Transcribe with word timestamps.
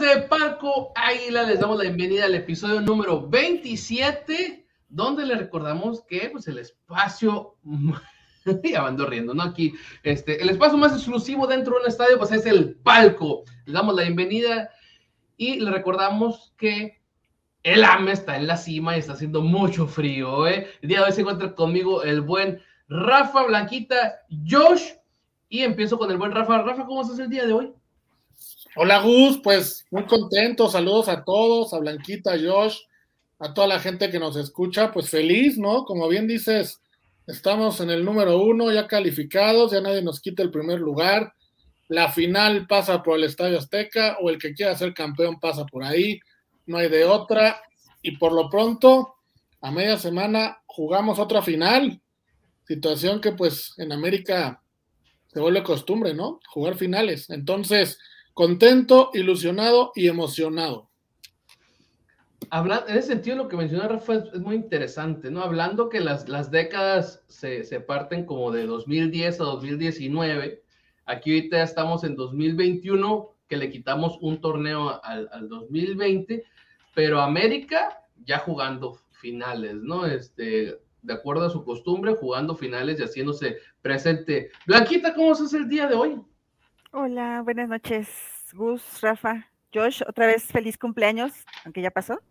De 0.00 0.22
Palco 0.22 0.92
Águila, 0.94 1.44
les 1.44 1.60
damos 1.60 1.78
la 1.78 1.84
bienvenida 1.84 2.26
al 2.26 2.34
episodio 2.34 2.82
número 2.82 3.26
27, 3.28 4.66
donde 4.90 5.24
les 5.24 5.38
recordamos 5.38 6.02
que 6.02 6.28
pues, 6.30 6.46
el 6.48 6.58
espacio, 6.58 7.56
ya 8.62 8.86
ando 8.86 9.06
riendo, 9.06 9.32
¿no? 9.32 9.42
Aquí, 9.42 9.72
este, 10.02 10.42
el 10.42 10.50
espacio 10.50 10.76
más 10.76 10.92
exclusivo 10.92 11.46
dentro 11.46 11.74
de 11.74 11.80
un 11.80 11.88
estadio, 11.88 12.18
pues 12.18 12.30
es 12.32 12.44
el 12.44 12.74
palco. 12.74 13.44
Les 13.64 13.72
damos 13.72 13.94
la 13.94 14.02
bienvenida 14.02 14.68
y 15.38 15.60
les 15.60 15.72
recordamos 15.72 16.52
que 16.58 17.00
el 17.62 17.82
AME 17.82 18.12
está 18.12 18.36
en 18.36 18.48
la 18.48 18.58
cima 18.58 18.96
y 18.96 18.98
está 18.98 19.14
haciendo 19.14 19.40
mucho 19.40 19.86
frío, 19.86 20.46
¿eh? 20.46 20.66
El 20.82 20.90
día 20.90 20.98
de 20.98 21.04
hoy 21.06 21.12
se 21.12 21.22
encuentra 21.22 21.54
conmigo 21.54 22.02
el 22.02 22.20
buen 22.20 22.60
Rafa 22.88 23.44
Blanquita, 23.44 24.16
Josh, 24.46 24.90
y 25.48 25.62
empiezo 25.62 25.96
con 25.96 26.10
el 26.10 26.18
buen 26.18 26.32
Rafa. 26.32 26.62
Rafa, 26.62 26.84
¿cómo 26.84 27.00
estás 27.00 27.18
el 27.18 27.30
día 27.30 27.46
de 27.46 27.52
hoy? 27.54 27.72
Hola 28.78 29.00
Gus, 29.00 29.40
pues 29.42 29.86
muy 29.90 30.04
contento, 30.04 30.68
saludos 30.68 31.08
a 31.08 31.24
todos, 31.24 31.72
a 31.72 31.78
Blanquita, 31.78 32.34
a 32.34 32.38
Josh, 32.38 32.76
a 33.38 33.54
toda 33.54 33.66
la 33.66 33.80
gente 33.80 34.10
que 34.10 34.18
nos 34.18 34.36
escucha, 34.36 34.92
pues 34.92 35.08
feliz, 35.08 35.56
¿no? 35.56 35.86
Como 35.86 36.06
bien 36.08 36.26
dices, 36.26 36.82
estamos 37.26 37.80
en 37.80 37.88
el 37.88 38.04
número 38.04 38.38
uno, 38.38 38.70
ya 38.70 38.86
calificados, 38.86 39.72
ya 39.72 39.80
nadie 39.80 40.02
nos 40.02 40.20
quita 40.20 40.42
el 40.42 40.50
primer 40.50 40.78
lugar, 40.78 41.32
la 41.88 42.12
final 42.12 42.66
pasa 42.66 43.02
por 43.02 43.16
el 43.16 43.24
Estadio 43.24 43.58
Azteca 43.58 44.18
o 44.20 44.28
el 44.28 44.36
que 44.36 44.52
quiera 44.52 44.76
ser 44.76 44.92
campeón 44.92 45.40
pasa 45.40 45.64
por 45.64 45.82
ahí, 45.82 46.20
no 46.66 46.76
hay 46.76 46.90
de 46.90 47.06
otra, 47.06 47.62
y 48.02 48.18
por 48.18 48.34
lo 48.34 48.50
pronto, 48.50 49.14
a 49.62 49.70
media 49.70 49.96
semana 49.96 50.58
jugamos 50.66 51.18
otra 51.18 51.40
final, 51.40 51.98
situación 52.68 53.22
que 53.22 53.32
pues 53.32 53.72
en 53.78 53.92
América 53.92 54.62
se 55.28 55.40
vuelve 55.40 55.62
costumbre, 55.62 56.12
¿no? 56.12 56.40
Jugar 56.50 56.74
finales, 56.74 57.30
entonces 57.30 57.98
contento, 58.36 59.12
ilusionado 59.14 59.92
y 59.94 60.08
emocionado. 60.08 60.90
Hablando, 62.50 62.86
en 62.88 62.98
ese 62.98 63.08
sentido, 63.08 63.34
lo 63.34 63.48
que 63.48 63.56
mencionó 63.56 63.88
Rafa 63.88 64.16
es, 64.16 64.40
muy 64.40 64.56
interesante, 64.56 65.30
¿no? 65.30 65.40
Hablando 65.40 65.88
que 65.88 66.00
las, 66.00 66.28
las 66.28 66.50
décadas 66.50 67.24
se, 67.28 67.64
se, 67.64 67.80
parten 67.80 68.26
como 68.26 68.52
de 68.52 68.66
2010 68.66 69.40
a 69.40 69.44
2019, 69.44 70.62
aquí 71.06 71.30
ahorita 71.30 71.62
estamos 71.62 72.04
en 72.04 72.14
2021, 72.14 73.34
que 73.48 73.56
le 73.56 73.70
quitamos 73.70 74.18
un 74.20 74.38
torneo 74.38 75.02
al, 75.02 75.30
al 75.32 75.48
2020, 75.48 76.44
pero 76.94 77.22
América 77.22 78.02
ya 78.22 78.40
jugando 78.40 78.98
finales, 79.12 79.76
¿no? 79.76 80.04
Este, 80.04 80.78
de 81.00 81.12
acuerdo 81.14 81.46
a 81.46 81.50
su 81.50 81.64
costumbre, 81.64 82.14
jugando 82.14 82.54
finales 82.54 83.00
y 83.00 83.04
haciéndose 83.04 83.56
presente. 83.80 84.50
Blanquita, 84.66 85.14
¿cómo 85.14 85.32
estás 85.32 85.54
el 85.54 85.70
día 85.70 85.86
de 85.86 85.94
hoy? 85.94 86.20
Hola, 86.98 87.42
buenas 87.42 87.68
noches, 87.68 88.08
Gus, 88.54 89.02
Rafa, 89.02 89.46
Josh, 89.70 90.00
otra 90.08 90.26
vez 90.26 90.44
feliz 90.44 90.78
cumpleaños, 90.78 91.30
aunque 91.66 91.82
ya 91.82 91.90
pasó, 91.90 92.22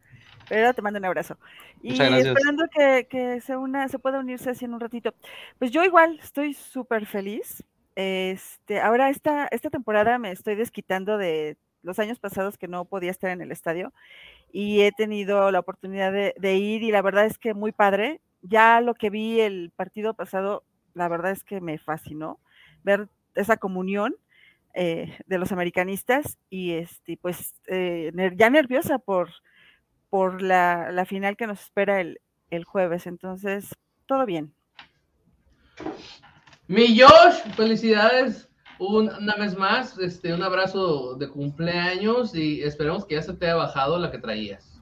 pero 0.50 0.74
te 0.74 0.82
mando 0.82 0.98
un 0.98 1.06
abrazo. 1.06 1.38
Y 1.84 2.02
esperando 2.02 2.66
que, 3.08 3.42
se, 3.42 3.56
una, 3.56 3.88
se 3.90 4.00
pueda 4.00 4.18
unirse 4.18 4.50
así 4.50 4.66
en 4.66 4.74
un 4.74 4.80
ratito. 4.80 5.14
Pues 5.60 5.70
yo 5.70 5.84
igual 5.84 6.18
estoy 6.20 6.56
súper 6.56 7.06
feliz. 7.06 7.64
Este, 7.94 8.82
ahora 8.82 9.12
esta, 9.12 9.46
esta 9.52 9.70
temporada 9.70 10.18
me 10.18 10.32
estoy 10.32 10.56
desquitando 10.56 11.20
de 11.20 11.58
los 11.84 12.00
años 12.00 12.18
pasados 12.18 12.58
que 12.58 12.68
no 12.68 12.86
podía 12.86 13.12
estar 13.12 13.30
en 13.30 13.42
el 13.42 13.52
estadio 13.52 13.94
y 14.52 14.82
he 14.82 14.92
tenido 14.92 15.52
la 15.52 15.60
oportunidad 15.60 16.12
de, 16.12 16.34
de 16.40 16.56
ir 16.56 16.82
y 16.82 16.90
la 16.90 17.04
verdad 17.04 17.28
es 17.28 17.38
que 17.38 17.54
muy 17.54 17.72
padre. 17.72 18.20
Ya 18.42 18.82
lo 18.82 18.96
que 18.96 19.12
vi 19.12 19.42
el 19.42 19.72
partido 19.76 20.16
pasado, 20.16 20.64
la 20.96 21.08
verdad 21.08 21.34
es 21.34 21.44
que 21.44 21.62
me 21.62 21.78
fascinó 21.78 22.40
ver 22.84 23.10
esa 23.36 23.58
comunión 23.58 24.16
eh, 24.76 25.18
de 25.26 25.38
los 25.38 25.52
americanistas 25.52 26.38
y 26.50 26.74
este, 26.74 27.18
pues 27.18 27.56
eh, 27.68 28.12
ya 28.36 28.50
nerviosa 28.50 29.00
por, 29.00 29.30
por 30.10 30.42
la, 30.42 30.92
la, 30.92 31.06
final 31.06 31.38
que 31.38 31.48
nos 31.48 31.62
espera 31.62 32.02
el, 32.02 32.20
el 32.50 32.66
jueves. 32.66 33.08
Entonces, 33.08 33.74
todo 34.06 34.26
bien. 34.26 34.54
Mi 36.68 37.00
Josh, 37.00 37.40
felicidades 37.56 38.50
una 38.80 39.36
vez 39.36 39.58
más, 39.58 39.98
este, 39.98 40.34
un 40.34 40.44
abrazo 40.44 41.16
de 41.16 41.30
cumpleaños 41.30 42.36
y 42.36 42.62
esperemos 42.62 43.06
que 43.06 43.16
ya 43.16 43.22
se 43.22 43.34
te 43.34 43.46
haya 43.46 43.56
bajado 43.56 43.98
la 43.98 44.12
que 44.12 44.18
traías. 44.18 44.82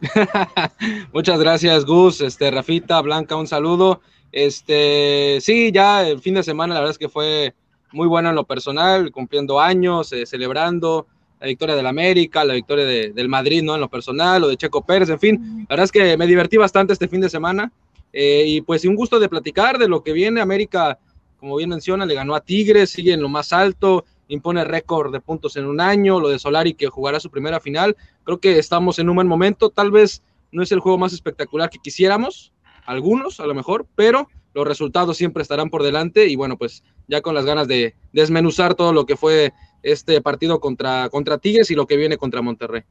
Muchas 1.12 1.40
gracias, 1.40 1.84
Gus, 1.84 2.20
este, 2.20 2.50
Rafita, 2.50 3.00
Blanca, 3.00 3.36
un 3.36 3.46
saludo. 3.46 4.00
Este, 4.30 5.38
sí, 5.40 5.72
ya 5.72 6.06
el 6.06 6.20
fin 6.20 6.34
de 6.34 6.42
semana 6.42 6.74
la 6.74 6.80
verdad 6.80 6.92
es 6.92 6.98
que 6.98 7.08
fue 7.08 7.54
muy 7.92 8.06
bueno 8.06 8.30
en 8.30 8.34
lo 8.34 8.44
personal, 8.44 9.10
cumpliendo 9.10 9.60
años, 9.60 10.12
eh, 10.12 10.26
celebrando 10.26 11.06
la 11.40 11.46
victoria 11.46 11.76
del 11.76 11.86
América, 11.86 12.44
la 12.44 12.54
victoria 12.54 12.84
de, 12.84 13.12
del 13.12 13.28
Madrid, 13.28 13.62
¿no? 13.62 13.74
En 13.74 13.80
lo 13.80 13.88
personal, 13.88 14.42
o 14.44 14.48
de 14.48 14.56
Checo 14.56 14.84
Pérez, 14.84 15.08
en 15.08 15.20
fin, 15.20 15.66
la 15.68 15.76
verdad 15.76 15.84
es 15.84 15.92
que 15.92 16.16
me 16.16 16.26
divertí 16.26 16.56
bastante 16.56 16.92
este 16.92 17.08
fin 17.08 17.20
de 17.20 17.28
semana 17.28 17.72
eh, 18.12 18.44
y 18.46 18.60
pues 18.62 18.84
un 18.84 18.96
gusto 18.96 19.20
de 19.20 19.28
platicar 19.28 19.78
de 19.78 19.88
lo 19.88 20.02
que 20.02 20.12
viene. 20.12 20.40
América, 20.40 20.98
como 21.38 21.56
bien 21.56 21.70
menciona, 21.70 22.06
le 22.06 22.14
ganó 22.14 22.34
a 22.34 22.40
Tigres, 22.40 22.90
sigue 22.90 23.12
en 23.12 23.22
lo 23.22 23.28
más 23.28 23.52
alto, 23.52 24.04
impone 24.28 24.64
récord 24.64 25.12
de 25.12 25.20
puntos 25.20 25.56
en 25.56 25.66
un 25.66 25.80
año, 25.80 26.20
lo 26.20 26.28
de 26.28 26.38
Solari 26.38 26.74
que 26.74 26.88
jugará 26.88 27.20
su 27.20 27.30
primera 27.30 27.60
final. 27.60 27.96
Creo 28.24 28.38
que 28.38 28.58
estamos 28.58 28.98
en 28.98 29.08
un 29.08 29.16
buen 29.16 29.28
momento, 29.28 29.70
tal 29.70 29.90
vez 29.90 30.22
no 30.50 30.62
es 30.62 30.72
el 30.72 30.80
juego 30.80 30.98
más 30.98 31.12
espectacular 31.12 31.70
que 31.70 31.78
quisiéramos, 31.78 32.52
algunos 32.86 33.38
a 33.38 33.46
lo 33.46 33.54
mejor, 33.54 33.86
pero 33.94 34.28
los 34.58 34.66
resultados 34.66 35.16
siempre 35.16 35.42
estarán 35.42 35.70
por 35.70 35.84
delante 35.84 36.26
y 36.26 36.34
bueno, 36.34 36.58
pues 36.58 36.82
ya 37.06 37.22
con 37.22 37.34
las 37.34 37.44
ganas 37.44 37.68
de 37.68 37.94
desmenuzar 38.12 38.74
todo 38.74 38.92
lo 38.92 39.06
que 39.06 39.16
fue 39.16 39.52
este 39.84 40.20
partido 40.20 40.58
contra, 40.58 41.08
contra 41.10 41.38
Tigres 41.38 41.70
y 41.70 41.76
lo 41.76 41.86
que 41.86 41.96
viene 41.96 42.18
contra 42.18 42.42
Monterrey. 42.42 42.82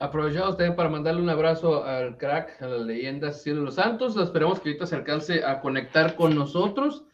Aprovechamos 0.00 0.56
también 0.56 0.74
para 0.74 0.88
mandarle 0.88 1.22
un 1.22 1.28
abrazo 1.28 1.84
al 1.84 2.16
crack, 2.16 2.60
a 2.60 2.66
la 2.66 2.78
leyenda 2.78 3.32
Ciro 3.32 3.62
Los 3.62 3.76
Santos. 3.76 4.16
Esperemos 4.16 4.58
que 4.58 4.70
ahorita 4.70 4.86
se 4.86 4.96
alcance 4.96 5.44
a 5.44 5.60
conectar 5.60 6.16
con 6.16 6.34
nosotros. 6.34 7.04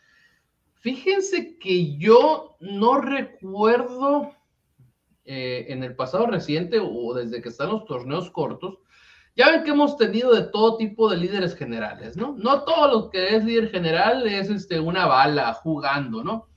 Fíjense 0.76 1.58
que 1.58 1.98
yo 1.98 2.56
no 2.60 3.00
recuerdo 3.00 4.32
eh, 5.24 5.66
en 5.68 5.82
el 5.82 5.94
pasado 5.96 6.28
reciente 6.28 6.78
o 6.80 7.12
desde 7.12 7.42
que 7.42 7.50
están 7.50 7.70
los 7.70 7.84
torneos 7.84 8.30
cortos, 8.30 8.78
ya 9.36 9.50
ven 9.50 9.64
que 9.64 9.70
hemos 9.70 9.98
tenido 9.98 10.34
de 10.34 10.42
todo 10.42 10.78
tipo 10.78 11.10
de 11.10 11.18
líderes 11.18 11.54
generales, 11.54 12.16
¿no? 12.16 12.34
No 12.38 12.62
todo 12.62 12.88
lo 12.90 13.10
que 13.10 13.36
es 13.36 13.44
líder 13.44 13.70
general 13.70 14.26
es 14.26 14.48
este, 14.48 14.80
una 14.80 15.06
bala 15.06 15.52
jugando, 15.52 16.24
¿no? 16.24 16.48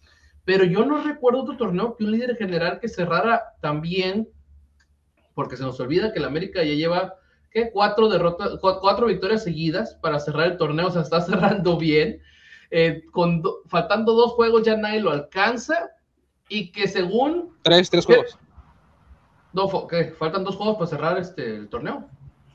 Pero 0.45 0.63
yo 0.63 0.85
no 0.85 1.03
recuerdo 1.03 1.41
otro 1.41 1.57
torneo 1.57 1.97
que 1.97 2.05
un 2.05 2.11
líder 2.11 2.37
general 2.37 2.79
que 2.79 2.87
cerrara 2.87 3.43
también, 3.61 4.29
porque 5.35 5.57
se 5.57 5.63
nos 5.63 5.79
olvida 5.81 6.13
que 6.13 6.19
el 6.19 6.25
América 6.25 6.63
ya 6.63 6.73
lleva, 6.73 7.15
¿qué? 7.51 7.69
Cuatro 7.69 8.07
derrotas, 8.07 8.53
cuatro 8.61 9.07
victorias 9.07 9.43
seguidas 9.43 9.95
para 10.01 10.19
cerrar 10.19 10.47
el 10.47 10.57
torneo, 10.57 10.87
o 10.87 10.91
sea, 10.91 11.01
está 11.01 11.19
cerrando 11.21 11.77
bien. 11.77 12.21
Eh, 12.71 13.03
con 13.11 13.43
faltando 13.65 14.13
dos 14.13 14.33
juegos 14.33 14.63
ya 14.63 14.77
nadie 14.77 15.01
lo 15.01 15.11
alcanza 15.11 15.89
y 16.47 16.71
que 16.71 16.87
según... 16.87 17.57
Tres, 17.63 17.89
tres 17.89 18.05
juegos. 18.05 18.39
No, 19.51 19.87
¿qué? 19.87 20.13
Faltan 20.17 20.43
dos 20.43 20.55
juegos 20.55 20.75
para 20.75 20.87
cerrar 20.87 21.17
este, 21.17 21.55
el 21.55 21.67
torneo. 21.67 22.07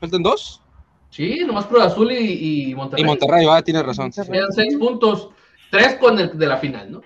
¿Faltan 0.05 0.21
dos? 0.21 0.61
Sí, 1.09 1.43
nomás 1.47 1.65
Cruz 1.65 1.81
Azul 1.81 2.11
y, 2.11 2.75
Monterrey. 2.75 3.03
Y 3.03 3.07
Monterrey, 3.07 3.45
va, 3.47 3.63
tiene 3.63 3.81
razón. 3.81 4.11
Quedan 4.11 4.51
seis 4.51 4.77
puntos, 4.77 5.29
tres 5.71 5.95
con 5.95 6.19
el 6.19 6.37
de 6.37 6.45
la 6.45 6.57
final, 6.57 6.91
¿no? 6.91 7.01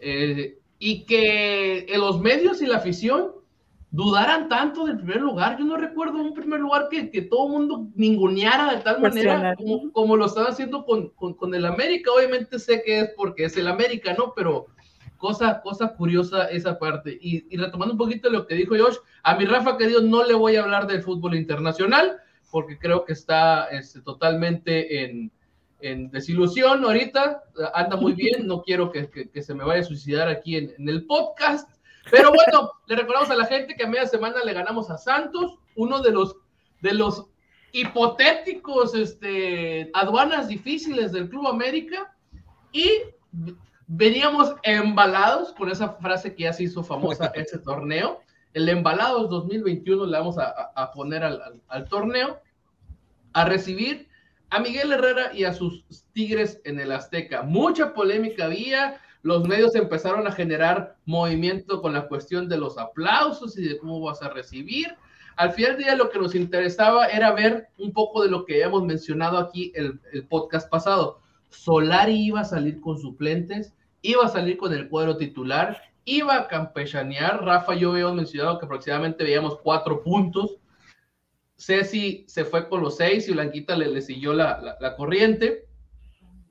Eh, 0.00 0.58
y 0.78 1.04
que 1.06 1.86
en 1.88 2.00
los 2.00 2.20
medios 2.20 2.60
y 2.60 2.66
la 2.66 2.76
afición 2.76 3.30
dudaran 3.90 4.50
tanto 4.50 4.84
del 4.84 4.98
primer 4.98 5.22
lugar. 5.22 5.56
Yo 5.58 5.64
no 5.64 5.78
recuerdo 5.78 6.18
un 6.18 6.34
primer 6.34 6.60
lugar 6.60 6.88
que, 6.90 7.10
que 7.10 7.22
todo 7.22 7.46
el 7.46 7.52
mundo 7.52 7.86
ninguneara 7.94 8.74
de 8.74 8.82
tal 8.82 9.00
manera 9.00 9.54
como, 9.56 9.90
como, 9.92 10.16
lo 10.16 10.26
están 10.26 10.48
haciendo 10.48 10.84
con, 10.84 11.08
con, 11.10 11.32
con, 11.32 11.54
el 11.54 11.64
América. 11.64 12.10
Obviamente 12.14 12.58
sé 12.58 12.82
que 12.82 13.00
es 13.00 13.10
porque 13.16 13.44
es 13.44 13.56
el 13.56 13.66
América, 13.66 14.12
¿no? 14.12 14.34
Pero 14.36 14.66
cosa, 15.16 15.62
cosa 15.62 15.94
curiosa 15.94 16.50
esa 16.50 16.78
parte. 16.78 17.16
Y, 17.18 17.46
y 17.48 17.56
retomando 17.56 17.94
un 17.94 17.98
poquito 17.98 18.28
lo 18.28 18.46
que 18.46 18.56
dijo 18.56 18.74
Josh, 18.76 18.96
a 19.22 19.36
mi 19.36 19.46
Rafa 19.46 19.78
querido 19.78 20.02
no 20.02 20.22
le 20.22 20.34
voy 20.34 20.56
a 20.56 20.64
hablar 20.64 20.86
del 20.86 21.02
fútbol 21.02 21.34
internacional 21.34 22.18
porque 22.52 22.78
creo 22.78 23.06
que 23.06 23.14
está 23.14 23.68
este, 23.68 24.02
totalmente 24.02 25.04
en, 25.04 25.32
en, 25.80 26.10
desilusión 26.10 26.84
ahorita, 26.84 27.42
anda 27.72 27.96
muy 27.96 28.12
bien, 28.12 28.46
no 28.46 28.62
quiero 28.66 28.92
que, 28.92 29.08
que, 29.10 29.42
se 29.42 29.54
me 29.54 29.64
vaya 29.64 29.80
a 29.80 29.84
suicidar 29.84 30.28
aquí 30.28 30.56
en, 30.56 30.72
en, 30.78 30.88
el 30.88 31.06
podcast, 31.06 31.68
pero 32.10 32.30
bueno, 32.30 32.70
le 32.86 32.96
recordamos 32.96 33.30
a 33.30 33.36
la 33.36 33.46
gente 33.46 33.74
que 33.74 33.84
a 33.84 33.88
media 33.88 34.06
semana 34.06 34.44
le 34.44 34.52
ganamos 34.52 34.90
a 34.90 34.98
Santos, 34.98 35.58
uno 35.76 36.02
de 36.02 36.12
los, 36.12 36.36
de 36.82 36.92
los 36.92 37.24
hipotéticos 37.72 38.94
este, 38.94 39.90
aduanas 39.94 40.46
difíciles 40.46 41.10
del 41.10 41.30
Club 41.30 41.48
América, 41.48 42.14
y 42.70 42.86
veníamos 43.86 44.54
embalados 44.62 45.54
con 45.54 45.70
esa 45.70 45.94
frase 45.94 46.34
que 46.34 46.42
ya 46.42 46.52
se 46.52 46.64
hizo 46.64 46.84
famosa 46.84 47.26
ese 47.34 47.58
torneo, 47.58 48.20
el 48.54 48.68
Embalados 48.68 49.30
2021 49.30 50.06
le 50.06 50.18
vamos 50.18 50.36
a, 50.38 50.92
poner 50.92 51.24
al, 51.24 51.88
torneo, 51.88 52.40
a 53.32 53.44
recibir 53.44 54.08
a 54.50 54.60
Miguel 54.60 54.92
Herrera 54.92 55.34
y 55.34 55.44
a 55.44 55.54
sus 55.54 55.84
Tigres 56.12 56.60
en 56.64 56.78
el 56.78 56.92
Azteca. 56.92 57.42
Mucha 57.42 57.94
polémica 57.94 58.44
había, 58.44 59.00
los 59.22 59.48
medios 59.48 59.74
empezaron 59.74 60.26
a 60.26 60.32
generar 60.32 60.96
movimiento 61.06 61.80
con 61.80 61.94
la 61.94 62.08
cuestión 62.08 62.48
de 62.48 62.58
los 62.58 62.76
aplausos 62.76 63.56
y 63.56 63.66
de 63.66 63.78
cómo 63.78 64.00
vas 64.00 64.22
a 64.22 64.28
recibir. 64.28 64.94
Al 65.36 65.52
final 65.52 65.76
del 65.76 65.84
día 65.84 65.96
lo 65.96 66.10
que 66.10 66.18
nos 66.18 66.34
interesaba 66.34 67.06
era 67.06 67.32
ver 67.32 67.68
un 67.78 67.92
poco 67.92 68.22
de 68.22 68.28
lo 68.28 68.44
que 68.44 68.54
habíamos 68.54 68.84
mencionado 68.84 69.38
aquí 69.38 69.72
el, 69.74 69.98
el 70.12 70.26
podcast 70.26 70.68
pasado. 70.68 71.20
Solari 71.48 72.26
iba 72.26 72.40
a 72.40 72.44
salir 72.44 72.80
con 72.82 72.98
suplentes, 72.98 73.72
iba 74.02 74.26
a 74.26 74.28
salir 74.28 74.58
con 74.58 74.74
el 74.74 74.90
cuadro 74.90 75.16
titular, 75.16 75.80
iba 76.04 76.36
a 76.36 76.48
campechanear. 76.48 77.44
Rafa 77.44 77.74
yo 77.74 77.92
habíamos 77.92 78.16
mencionado 78.16 78.58
que 78.58 78.66
aproximadamente 78.66 79.24
veíamos 79.24 79.58
cuatro 79.62 80.02
puntos. 80.02 80.56
Ceci 81.56 82.24
se 82.26 82.44
fue 82.44 82.68
con 82.68 82.82
los 82.82 82.96
seis 82.96 83.28
y 83.28 83.32
Blanquita 83.32 83.76
le, 83.76 84.00
siguió 84.00 84.32
la, 84.32 84.76
la 84.80 84.96
corriente 84.96 85.68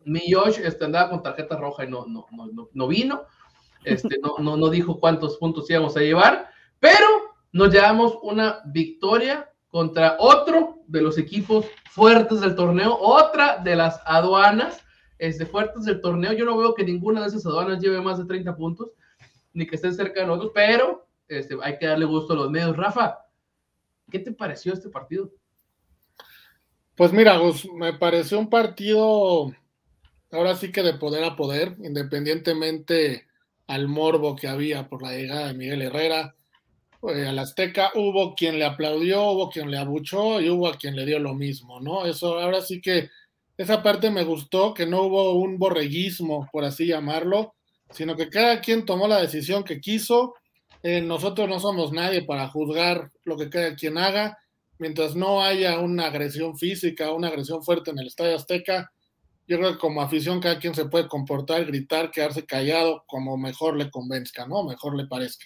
mi 0.05 0.31
Josh 0.31 0.59
este, 0.63 0.85
andaba 0.85 1.09
con 1.09 1.23
tarjeta 1.23 1.57
roja 1.57 1.85
y 1.85 1.89
no, 1.89 2.05
no, 2.07 2.27
no, 2.31 2.69
no 2.71 2.87
vino. 2.87 3.23
Este, 3.83 4.17
no, 4.21 4.35
no, 4.39 4.57
no 4.57 4.69
dijo 4.69 4.99
cuántos 4.99 5.37
puntos 5.37 5.69
íbamos 5.69 5.97
a 5.97 6.01
llevar, 6.01 6.49
pero 6.79 7.07
nos 7.51 7.73
llevamos 7.73 8.17
una 8.21 8.59
victoria 8.65 9.49
contra 9.69 10.17
otro 10.19 10.83
de 10.87 11.01
los 11.01 11.17
equipos 11.17 11.65
fuertes 11.89 12.41
del 12.41 12.55
torneo, 12.55 12.95
otra 12.99 13.57
de 13.57 13.75
las 13.75 13.99
aduanas 14.05 14.85
este, 15.17 15.45
fuertes 15.45 15.85
del 15.85 15.99
torneo. 15.99 16.33
Yo 16.33 16.45
no 16.45 16.57
veo 16.57 16.75
que 16.75 16.83
ninguna 16.83 17.21
de 17.21 17.27
esas 17.27 17.45
aduanas 17.45 17.81
lleve 17.81 18.01
más 18.01 18.19
de 18.19 18.25
30 18.25 18.55
puntos, 18.55 18.91
ni 19.53 19.67
que 19.67 19.75
estén 19.75 19.93
cerca 19.93 20.21
de 20.21 20.27
nosotros, 20.27 20.51
pero 20.53 21.07
este, 21.27 21.57
hay 21.61 21.77
que 21.77 21.87
darle 21.87 22.05
gusto 22.05 22.33
a 22.33 22.37
los 22.37 22.51
medios. 22.51 22.75
Rafa, 22.75 23.19
¿qué 24.09 24.19
te 24.19 24.31
pareció 24.31 24.73
este 24.73 24.89
partido? 24.89 25.31
Pues 26.95 27.13
mira, 27.13 27.37
Gus, 27.37 27.67
me 27.73 27.93
pareció 27.93 28.37
un 28.37 28.49
partido 28.49 29.51
ahora 30.31 30.55
sí 30.55 30.71
que 30.71 30.83
de 30.83 30.93
poder 30.93 31.23
a 31.23 31.35
poder, 31.35 31.75
independientemente 31.83 33.27
al 33.67 33.87
morbo 33.87 34.35
que 34.35 34.47
había 34.47 34.87
por 34.87 35.01
la 35.01 35.11
llegada 35.11 35.47
de 35.47 35.53
Miguel 35.53 35.81
Herrera 35.81 36.35
eh, 37.09 37.25
al 37.27 37.39
Azteca, 37.39 37.91
hubo 37.95 38.35
quien 38.35 38.59
le 38.59 38.65
aplaudió, 38.65 39.31
hubo 39.31 39.49
quien 39.49 39.71
le 39.71 39.77
abuchó 39.77 40.39
y 40.41 40.49
hubo 40.49 40.67
a 40.67 40.77
quien 40.77 40.95
le 40.95 41.05
dio 41.05 41.19
lo 41.19 41.33
mismo, 41.33 41.79
¿no? 41.79 42.05
Eso 42.05 42.39
ahora 42.39 42.61
sí 42.61 42.81
que 42.81 43.09
esa 43.57 43.81
parte 43.81 44.11
me 44.11 44.23
gustó, 44.23 44.73
que 44.73 44.85
no 44.85 45.03
hubo 45.03 45.33
un 45.33 45.57
borreguismo, 45.57 46.49
por 46.51 46.63
así 46.63 46.87
llamarlo, 46.87 47.55
sino 47.91 48.15
que 48.15 48.29
cada 48.29 48.61
quien 48.61 48.85
tomó 48.85 49.07
la 49.07 49.21
decisión 49.21 49.63
que 49.63 49.79
quiso. 49.79 50.35
Eh, 50.83 51.01
nosotros 51.01 51.47
no 51.47 51.59
somos 51.59 51.91
nadie 51.91 52.23
para 52.23 52.47
juzgar 52.47 53.11
lo 53.23 53.37
que 53.37 53.49
cada 53.49 53.75
quien 53.75 53.97
haga. 53.97 54.37
Mientras 54.79 55.15
no 55.15 55.43
haya 55.43 55.79
una 55.79 56.07
agresión 56.07 56.57
física, 56.57 57.11
una 57.11 57.27
agresión 57.27 57.63
fuerte 57.63 57.91
en 57.91 57.99
el 57.99 58.07
Estadio 58.07 58.35
Azteca, 58.35 58.91
yo 59.47 59.57
creo 59.57 59.73
que 59.73 59.79
como 59.79 60.01
afición 60.01 60.39
cada 60.39 60.59
quien 60.59 60.73
se 60.73 60.85
puede 60.85 61.07
comportar, 61.07 61.65
gritar, 61.65 62.09
quedarse 62.09 62.45
callado, 62.45 63.03
como 63.05 63.37
mejor 63.37 63.75
le 63.75 63.91
convenzca, 63.91 64.47
¿no? 64.47 64.63
Mejor 64.63 64.95
le 64.95 65.07
parezca. 65.07 65.45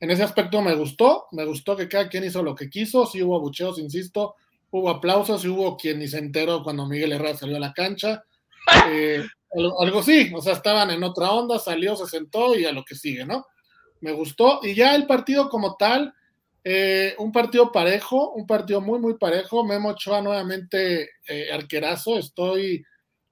En 0.00 0.10
ese 0.10 0.22
aspecto 0.22 0.62
me 0.62 0.74
gustó, 0.74 1.26
me 1.32 1.44
gustó 1.44 1.76
que 1.76 1.88
cada 1.88 2.08
quien 2.08 2.24
hizo 2.24 2.42
lo 2.42 2.54
que 2.54 2.70
quiso, 2.70 3.06
sí 3.06 3.22
hubo 3.22 3.36
abucheos, 3.36 3.78
insisto, 3.78 4.34
hubo 4.70 4.90
aplausos, 4.90 5.44
y 5.44 5.48
hubo 5.48 5.76
quien 5.76 5.98
ni 5.98 6.08
se 6.08 6.18
enteró 6.18 6.62
cuando 6.62 6.86
Miguel 6.86 7.12
Herrera 7.12 7.36
salió 7.36 7.56
a 7.56 7.60
la 7.60 7.72
cancha. 7.72 8.22
Eh, 8.90 9.26
algo, 9.78 10.02
sí, 10.02 10.30
o 10.34 10.40
sea, 10.40 10.54
estaban 10.54 10.90
en 10.90 11.02
otra 11.02 11.30
onda, 11.32 11.58
salió, 11.58 11.96
se 11.96 12.06
sentó 12.06 12.58
y 12.58 12.64
a 12.64 12.72
lo 12.72 12.84
que 12.84 12.94
sigue, 12.94 13.24
¿no? 13.24 13.46
Me 14.00 14.12
gustó. 14.12 14.60
Y 14.62 14.74
ya 14.74 14.94
el 14.94 15.06
partido 15.06 15.48
como 15.48 15.76
tal, 15.76 16.14
eh, 16.64 17.14
un 17.18 17.32
partido 17.32 17.72
parejo, 17.72 18.32
un 18.32 18.46
partido 18.46 18.80
muy, 18.80 18.98
muy 18.98 19.14
parejo. 19.18 19.64
Memo 19.64 19.90
Ochoa 19.90 20.20
nuevamente 20.20 21.10
eh, 21.26 21.50
arquerazo, 21.52 22.18
estoy 22.18 22.84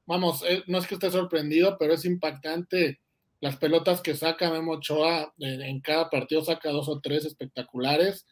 vamos, 0.07 0.43
eh, 0.47 0.63
no 0.67 0.79
es 0.79 0.87
que 0.87 0.95
esté 0.95 1.11
sorprendido, 1.11 1.77
pero 1.79 1.95
es 1.95 2.05
impactante 2.05 3.01
las 3.41 3.57
pelotas 3.57 4.01
que 4.01 4.15
saca 4.15 4.51
Memo 4.51 4.73
Ochoa 4.73 5.35
en, 5.39 5.81
cada 5.81 6.09
partido, 6.09 6.43
saca 6.43 6.71
dos 6.71 6.89
o 6.89 7.01
tres 7.01 7.27
espectaculares. 7.27 8.27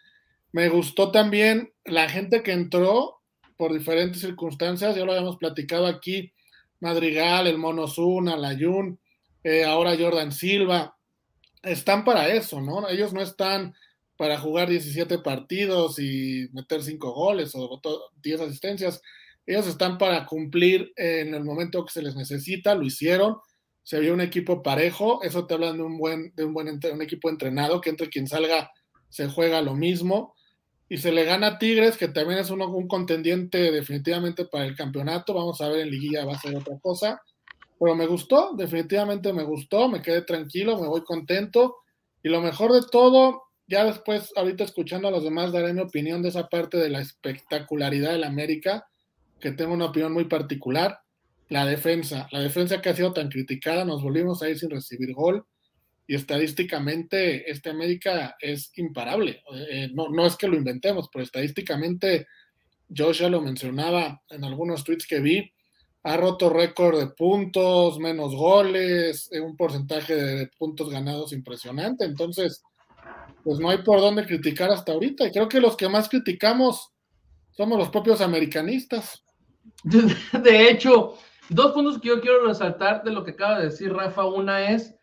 Me 0.53 0.69
gustó 0.69 1.11
también 1.11 1.73
la 1.85 2.09
gente 2.09 2.43
que 2.43 2.53
entró 2.53 3.21
por 3.57 3.73
diferentes 3.73 4.21
circunstancias, 4.21 4.97
ya 4.97 5.05
lo 5.05 5.13
habíamos 5.13 5.37
platicado 5.37 5.87
aquí, 5.87 6.33
Madrigal, 6.81 7.47
el 7.47 7.59
Mono 7.59 7.87
Zuna, 7.89 8.37
Layun, 8.37 8.99
eh, 9.43 9.65
ahora 9.65 9.97
Jordan 9.99 10.33
Silva, 10.33 10.97
están 11.63 12.05
para 12.05 12.29
eso, 12.29 12.61
¿no? 12.61 12.89
Ellos 12.89 13.13
no 13.13 13.23
están 13.23 13.75
para 14.17 14.39
jugar 14.39 14.69
17 14.69 15.19
partidos 15.19 15.99
y 15.99 16.49
meter 16.53 16.83
5 16.83 17.13
goles 17.13 17.53
o 17.55 17.81
10 18.23 18.41
asistencias 18.41 19.01
ellos 19.47 19.67
están 19.67 19.99
para 19.99 20.25
cumplir 20.27 20.93
en 20.97 21.35
el 21.35 21.45
momento 21.45 21.85
que 21.85 21.93
se 21.93 22.03
les 22.03 22.17
necesita, 22.17 22.75
lo 22.75 22.85
hicieron. 22.85 23.37
Se 23.83 24.01
vio 24.01 24.15
un 24.15 24.23
equipo 24.23 24.63
parejo, 24.63 25.23
eso 25.23 25.47
te 25.47 25.55
habla 25.55 25.73
de 25.73 25.83
un 25.83 25.99
buen, 25.99 26.33
de 26.35 26.45
un 26.45 26.55
buen 26.55 26.69
un 26.69 27.03
equipo 27.03 27.29
entrenado, 27.29 27.81
que 27.81 27.91
entre 27.91 28.09
quien 28.09 28.27
salga 28.27 28.71
se 29.11 29.29
juega 29.29 29.61
lo 29.61 29.75
mismo. 29.75 30.35
Y 30.89 30.99
se 30.99 31.13
le 31.13 31.25
gana 31.25 31.47
a 31.47 31.59
Tigres, 31.59 31.97
que 31.97 32.09
también 32.09 32.41
es 32.41 32.51
un 32.51 32.89
contendiente 32.89 33.73
definitivamente 33.73 34.45
para 34.45 34.67
el 34.67 34.77
campeonato. 34.77 35.35
Vamos 35.35 35.61
a 35.61 35.69
ver 35.69 35.81
en 35.81 35.91
liguilla 35.91 36.25
va 36.25 36.35
a 36.35 36.41
ser 36.41 36.55
otra 36.57 36.79
cosa. 36.81 37.21
Pero 37.79 37.95
me 37.97 38.07
gustó, 38.07 38.53
definitivamente 38.57 39.33
me 39.33 39.43
gustó, 39.43 39.89
me 39.89 40.03
quedé 40.03 40.23
tranquilo, 40.23 40.81
me 40.81 40.87
voy 40.87 41.03
contento. 41.03 41.77
Y 42.23 42.29
lo 42.29 42.41
mejor 42.41 42.73
de 42.73 42.83
todo, 42.91 43.43
ya 43.67 43.85
después, 43.85 44.33
ahorita 44.37 44.65
escuchando 44.65 45.09
a 45.09 45.11
los 45.11 45.25
demás, 45.25 45.53
daré 45.53 45.73
mi 45.73 45.81
opinión 45.81 46.23
de 46.23 46.29
esa 46.29 46.49
parte 46.49 46.77
de 46.77 46.91
la 46.91 47.01
espectacularidad 47.01 48.13
del 48.13 48.25
América 48.25 48.87
que 49.41 49.53
tengo 49.53 49.75
una 49.75 49.87
opinión 49.87 50.13
muy 50.13 50.25
particular. 50.25 51.01
La 51.49 51.67
defensa, 51.67 52.29
la 52.31 52.41
defensa 52.41 52.81
que 52.81 52.91
ha 52.91 52.97
sido 52.97 53.13
tan 53.13 53.29
criticada, 53.29 53.85
nos 53.85 54.03
volvimos 54.03 54.43
a 54.43 54.49
ir 54.49 54.59
sin 54.59 54.71
recibir 54.71 55.13
gol 55.13 55.47
y 56.07 56.15
estadísticamente 56.15 57.51
este 57.51 57.71
América 57.71 58.37
es 58.41 58.71
imparable. 58.77 59.43
Eh, 59.71 59.91
no, 59.95 60.09
no 60.09 60.27
es 60.27 60.37
que 60.37 60.49
lo 60.49 60.57
inventemos, 60.57 61.09
pero 61.13 61.25
estadísticamente, 61.25 62.27
yo 62.89 63.13
ya 63.13 63.29
lo 63.29 63.41
mencionaba 63.41 64.23
en 64.29 64.45
algunos 64.45 64.85
tweets 64.85 65.07
que 65.07 65.21
vi, 65.21 65.53
ha 66.05 66.17
roto 66.19 66.51
récord 66.51 66.99
de 66.99 67.07
puntos, 67.07 67.99
menos 67.99 68.35
goles, 68.35 69.31
eh, 69.33 69.41
un 69.41 69.57
porcentaje 69.57 70.15
de 70.15 70.51
puntos 70.59 70.91
ganados 70.91 71.33
impresionante. 71.33 72.05
Entonces, 72.05 72.63
pues 73.43 73.59
no 73.59 73.71
hay 73.71 73.79
por 73.79 74.01
dónde 74.01 74.27
criticar 74.27 74.71
hasta 74.71 74.93
ahorita. 74.93 75.27
Y 75.27 75.33
creo 75.33 75.49
que 75.49 75.61
los 75.61 75.77
que 75.77 75.89
más 75.89 76.11
criticamos 76.11 76.93
somos 77.51 77.79
los 77.79 77.89
propios 77.89 78.21
americanistas. 78.21 79.25
De 79.85 80.69
hecho, 80.69 81.17
dos 81.49 81.73
puntos 81.73 81.99
que 82.01 82.09
yo 82.09 82.21
quiero 82.21 82.47
resaltar 82.47 83.03
de 83.03 83.11
lo 83.11 83.25
que 83.25 83.31
acaba 83.31 83.59
de 83.59 83.67
decir 83.67 83.91
Rafa. 83.91 84.27
Una 84.27 84.71
es, 84.73 84.95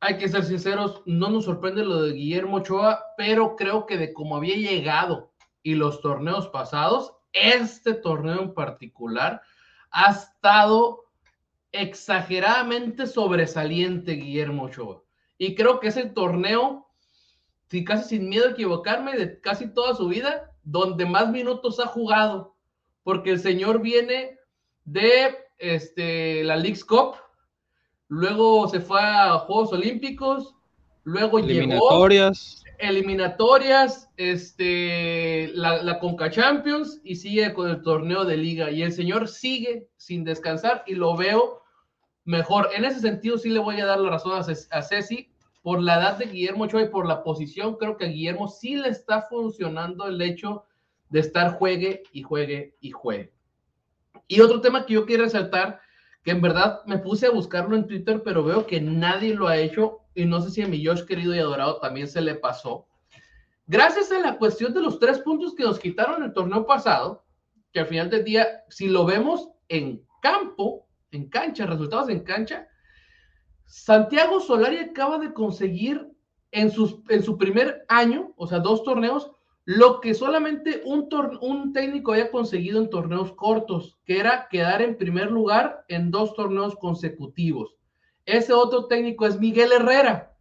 hay 0.00 0.18
que 0.18 0.28
ser 0.28 0.44
sinceros, 0.44 1.02
no 1.06 1.28
nos 1.28 1.44
sorprende 1.44 1.84
lo 1.84 2.02
de 2.02 2.12
Guillermo 2.12 2.58
Ochoa, 2.58 3.04
pero 3.16 3.56
creo 3.56 3.86
que 3.86 3.98
de 3.98 4.12
cómo 4.12 4.36
había 4.36 4.56
llegado 4.56 5.32
y 5.62 5.74
los 5.74 6.00
torneos 6.00 6.48
pasados, 6.48 7.14
este 7.32 7.94
torneo 7.94 8.40
en 8.40 8.54
particular 8.54 9.42
ha 9.90 10.10
estado 10.10 11.04
exageradamente 11.72 13.06
sobresaliente 13.06 14.12
Guillermo 14.12 14.64
Ochoa. 14.64 15.02
Y 15.38 15.54
creo 15.54 15.80
que 15.80 15.88
es 15.88 15.96
el 15.96 16.14
torneo, 16.14 16.88
si 17.68 17.84
casi 17.84 18.16
sin 18.16 18.28
miedo 18.28 18.48
a 18.48 18.52
equivocarme, 18.52 19.16
de 19.16 19.40
casi 19.40 19.68
toda 19.72 19.94
su 19.94 20.08
vida, 20.08 20.50
donde 20.62 21.06
más 21.06 21.30
minutos 21.30 21.78
ha 21.78 21.86
jugado 21.86 22.56
porque 23.02 23.30
el 23.30 23.40
señor 23.40 23.80
viene 23.80 24.38
de 24.84 25.36
este, 25.58 26.44
la 26.44 26.56
League's 26.56 26.84
Cup, 26.84 27.16
luego 28.10 28.68
se 28.68 28.80
fue 28.80 29.00
a 29.00 29.38
Juegos 29.38 29.72
Olímpicos, 29.72 30.54
luego 31.04 31.38
eliminatorias. 31.38 32.64
llegó 32.64 32.70
eliminatorias, 32.80 34.10
este, 34.16 35.48
la, 35.54 35.82
la 35.82 35.98
Conca 35.98 36.30
Champions 36.30 37.00
y 37.04 37.16
sigue 37.16 37.54
con 37.54 37.70
el 37.70 37.82
torneo 37.82 38.24
de 38.24 38.36
liga. 38.36 38.70
Y 38.70 38.82
el 38.82 38.92
señor 38.92 39.28
sigue 39.28 39.88
sin 39.96 40.24
descansar 40.24 40.82
y 40.86 40.94
lo 40.94 41.16
veo 41.16 41.62
mejor. 42.24 42.70
En 42.74 42.84
ese 42.84 43.00
sentido, 43.00 43.38
sí 43.38 43.48
le 43.50 43.60
voy 43.60 43.80
a 43.80 43.86
dar 43.86 44.00
la 44.00 44.10
razón 44.10 44.32
a, 44.32 44.82
Ceci. 44.82 45.28
Por 45.62 45.82
la 45.82 45.96
edad 45.96 46.16
de 46.16 46.24
Guillermo 46.24 46.64
Ochoa 46.64 46.82
y 46.82 46.88
por 46.88 47.06
la 47.06 47.22
posición, 47.22 47.76
creo 47.76 47.98
que 47.98 48.06
a 48.06 48.08
Guillermo 48.08 48.48
sí 48.48 48.76
le 48.76 48.88
está 48.88 49.22
funcionando 49.22 50.06
el 50.06 50.20
hecho 50.22 50.64
de 51.10 51.20
estar 51.20 51.52
juegue 51.52 52.02
y 52.12 52.22
juegue 52.22 52.76
y 52.80 52.90
juegue. 52.90 53.30
Y 54.26 54.40
otro 54.40 54.62
tema 54.62 54.86
que 54.86 54.94
yo 54.94 55.04
quiero 55.04 55.24
resaltar, 55.24 55.80
que 56.22 56.32
en 56.32 56.40
verdad 56.40 56.82
me 56.86 56.98
puse 56.98 57.26
a 57.26 57.30
buscarlo 57.30 57.76
en 57.76 57.86
Twitter, 57.86 58.22
pero 58.22 58.44
veo 58.44 58.66
que 58.66 58.80
nadie 58.80 59.34
lo 59.34 59.48
ha 59.48 59.56
hecho 59.56 60.00
y 60.14 60.24
no 60.24 60.40
sé 60.40 60.50
si 60.50 60.62
a 60.62 60.68
mi 60.68 60.84
Josh 60.84 61.04
querido 61.04 61.34
y 61.34 61.38
adorado 61.38 61.78
también 61.78 62.08
se 62.08 62.20
le 62.20 62.34
pasó. 62.34 62.86
Gracias 63.66 64.10
a 64.10 64.18
la 64.18 64.36
cuestión 64.36 64.74
de 64.74 64.82
los 64.82 64.98
tres 64.98 65.20
puntos 65.20 65.54
que 65.54 65.62
nos 65.62 65.78
quitaron 65.78 66.22
el 66.22 66.32
torneo 66.32 66.66
pasado, 66.66 67.24
que 67.72 67.80
al 67.80 67.86
final 67.86 68.10
del 68.10 68.24
día, 68.24 68.64
si 68.68 68.88
lo 68.88 69.04
vemos 69.04 69.48
en 69.68 70.04
campo, 70.20 70.88
en 71.12 71.28
cancha, 71.28 71.66
resultados 71.66 72.08
en 72.08 72.20
cancha, 72.20 72.68
Santiago 73.66 74.40
Solari 74.40 74.78
acaba 74.78 75.18
de 75.18 75.32
conseguir 75.32 76.10
en, 76.50 76.70
sus, 76.70 76.98
en 77.08 77.22
su 77.22 77.38
primer 77.38 77.84
año, 77.88 78.32
o 78.36 78.46
sea, 78.46 78.58
dos 78.58 78.82
torneos, 78.82 79.30
lo 79.64 80.00
que 80.00 80.14
solamente 80.14 80.82
un, 80.84 81.72
técnico 81.72 82.12
había 82.12 82.30
conseguido 82.30 82.80
en 82.80 82.90
torneos 82.90 83.32
cortos, 83.32 83.98
que 84.04 84.18
era 84.18 84.48
quedar 84.48 84.82
en 84.82 84.96
primer 84.96 85.30
lugar 85.30 85.84
en 85.88 86.10
dos 86.10 86.34
torneos 86.34 86.76
consecutivos. 86.76 87.76
Ese 88.24 88.52
otro 88.52 88.86
técnico 88.86 89.26
es 89.26 89.38
Miguel 89.38 89.72
Herrera, 89.72 90.34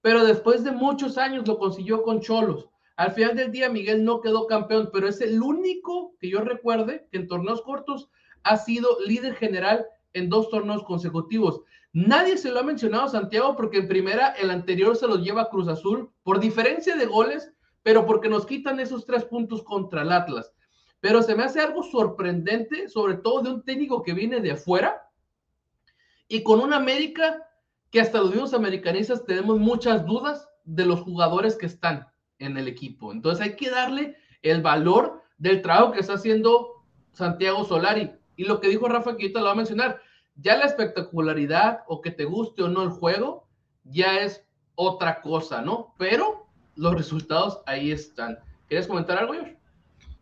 pero 0.00 0.24
después 0.24 0.64
de 0.64 0.72
muchos 0.72 1.18
años 1.18 1.46
lo 1.46 1.58
consiguió 1.58 2.02
con 2.02 2.20
Cholos. 2.20 2.68
Al 2.96 3.12
final 3.12 3.36
del 3.36 3.52
día, 3.52 3.68
Miguel 3.68 4.04
no 4.04 4.20
quedó 4.20 4.46
campeón, 4.46 4.90
pero 4.92 5.06
es 5.06 5.20
el 5.20 5.42
único 5.42 6.14
que 6.18 6.30
yo 6.30 6.40
recuerde 6.40 7.06
que 7.10 7.18
en 7.18 7.28
torneos 7.28 7.60
cortos 7.60 8.08
ha 8.42 8.56
sido 8.56 8.88
líder 9.06 9.34
general 9.34 9.86
en 10.14 10.30
dos 10.30 10.48
torneos 10.48 10.82
consecutivos. 10.84 11.60
Nadie 11.92 12.36
se 12.36 12.50
lo 12.50 12.60
ha 12.60 12.62
mencionado 12.62 13.04
a 13.04 13.08
Santiago 13.08 13.56
porque 13.56 13.78
en 13.78 13.88
primera 13.88 14.28
el 14.32 14.50
anterior 14.50 14.96
se 14.96 15.06
lo 15.06 15.16
lleva 15.16 15.50
Cruz 15.50 15.68
Azul 15.68 16.10
por 16.22 16.40
diferencia 16.40 16.96
de 16.96 17.06
goles, 17.06 17.52
pero 17.86 18.04
porque 18.04 18.28
nos 18.28 18.46
quitan 18.46 18.80
esos 18.80 19.06
tres 19.06 19.24
puntos 19.24 19.62
contra 19.62 20.02
el 20.02 20.10
Atlas. 20.10 20.52
Pero 20.98 21.22
se 21.22 21.36
me 21.36 21.44
hace 21.44 21.60
algo 21.60 21.84
sorprendente, 21.84 22.88
sobre 22.88 23.14
todo 23.14 23.42
de 23.42 23.50
un 23.50 23.62
técnico 23.62 24.02
que 24.02 24.12
viene 24.12 24.40
de 24.40 24.50
afuera 24.50 25.08
y 26.26 26.42
con 26.42 26.58
una 26.58 26.78
América 26.78 27.48
que 27.92 28.00
hasta 28.00 28.18
los 28.18 28.32
mismos 28.32 28.54
americanistas 28.54 29.24
tenemos 29.24 29.60
muchas 29.60 30.04
dudas 30.04 30.48
de 30.64 30.84
los 30.84 31.02
jugadores 31.02 31.54
que 31.54 31.66
están 31.66 32.08
en 32.40 32.56
el 32.56 32.66
equipo. 32.66 33.12
Entonces 33.12 33.46
hay 33.46 33.54
que 33.54 33.70
darle 33.70 34.16
el 34.42 34.62
valor 34.62 35.22
del 35.38 35.62
trabajo 35.62 35.92
que 35.92 36.00
está 36.00 36.14
haciendo 36.14 36.82
Santiago 37.12 37.64
Solari. 37.64 38.10
Y 38.34 38.46
lo 38.46 38.58
que 38.58 38.68
dijo 38.68 38.88
Rafa, 38.88 39.16
que 39.16 39.26
ahorita 39.26 39.38
lo 39.38 39.46
va 39.46 39.52
a 39.52 39.54
mencionar, 39.54 40.00
ya 40.34 40.56
la 40.56 40.64
espectacularidad 40.64 41.84
o 41.86 42.00
que 42.00 42.10
te 42.10 42.24
guste 42.24 42.64
o 42.64 42.68
no 42.68 42.82
el 42.82 42.90
juego, 42.90 43.46
ya 43.84 44.18
es 44.18 44.44
otra 44.74 45.20
cosa, 45.20 45.62
¿no? 45.62 45.94
Pero 45.98 46.45
los 46.76 46.94
resultados 46.94 47.60
ahí 47.66 47.90
están. 47.90 48.38
¿Quieres 48.68 48.86
comentar 48.86 49.18
algo, 49.18 49.34
Josh? 49.34 49.52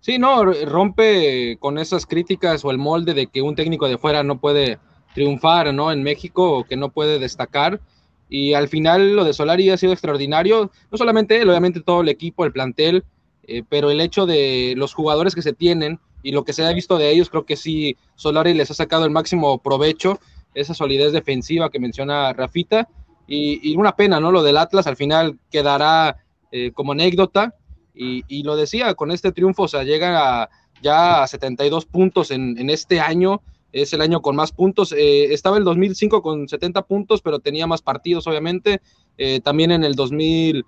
Sí, 0.01 0.19
no, 0.19 0.45
rompe 0.67 1.57
con 1.59 1.79
esas 1.79 2.07
críticas 2.07 2.65
o 2.65 2.71
el 2.71 2.79
molde 2.79 3.15
de 3.15 3.27
que 3.27 3.41
un 3.41 3.55
técnico 3.55 3.89
de 3.89 3.99
fuera 3.99 4.23
no 4.23 4.39
puede 4.39 4.79
triunfar, 5.15 5.73
¿no? 5.73 5.91
En 5.91 6.03
México 6.03 6.59
o 6.59 6.65
que 6.65 6.77
no 6.77 6.91
puede 6.91 7.19
destacar. 7.19 7.81
Y 8.29 8.55
al 8.55 8.69
final 8.69 9.17
lo 9.17 9.25
de 9.25 9.33
Solari 9.33 9.71
ha 9.71 9.77
sido 9.77 9.93
extraordinario, 9.93 10.71
no 10.91 10.99
solamente 10.99 11.41
él, 11.41 11.49
obviamente 11.49 11.81
todo 11.81 12.03
el 12.03 12.09
equipo, 12.09 12.45
el 12.45 12.53
plantel, 12.53 13.05
eh, 13.47 13.63
pero 13.69 13.91
el 13.91 14.01
hecho 14.01 14.27
de 14.27 14.75
los 14.77 14.95
jugadores 14.95 15.35
que 15.35 15.43
se 15.43 15.53
tienen 15.53 16.01
y 16.23 16.33
lo 16.33 16.45
que 16.45 16.53
se 16.53 16.65
ha 16.65 16.73
visto 16.73 16.99
de 16.99 17.11
ellos, 17.11 17.31
creo 17.31 17.45
que 17.45 17.57
sí, 17.57 17.97
Solari 18.15 18.55
les 18.55 18.71
ha 18.71 18.75
sacado 18.75 19.05
el 19.05 19.11
máximo 19.11 19.59
provecho, 19.59 20.19
esa 20.55 20.75
solidez 20.75 21.13
defensiva 21.13 21.71
que 21.71 21.79
menciona 21.79 22.33
Rafita, 22.33 22.89
y, 23.27 23.75
una 23.77 23.97
pena, 23.97 24.21
¿no? 24.21 24.31
Lo 24.31 24.43
del 24.43 24.59
Atlas 24.59 24.87
al 24.87 24.97
final 24.97 25.39
quedará 25.51 26.19
eh, 26.55 26.71
como 26.73 26.93
anécdota, 26.93 27.55
y, 27.97 28.43
lo 28.43 28.57
decía, 28.57 28.95
con 28.95 29.11
este 29.11 29.31
triunfo, 29.31 29.65
o 29.65 29.69
sea, 29.69 29.85
llega 29.85 30.49
ya 30.83 31.23
a 31.23 31.27
72 31.27 31.87
puntos 31.87 32.31
en, 32.31 32.59
en 32.59 32.71
este 32.71 33.01
año, 33.01 33.41
es 33.75 33.93
el 33.93 34.01
año 34.01 34.23
con 34.23 34.37
más 34.37 34.53
puntos. 34.53 34.93
Eh, 34.93 35.35
estaba 35.35 35.59
el 35.59 35.65
2005 35.65 36.23
con 36.23 36.49
70 36.49 36.83
puntos, 36.83 37.21
pero 37.21 37.41
tenía 37.41 37.67
más 37.67 37.83
partidos, 37.83 38.27
obviamente. 38.27 38.81
Eh, 39.19 39.41
también 39.41 39.73
en 39.73 39.83
el 39.83 39.97
2000, 39.97 40.65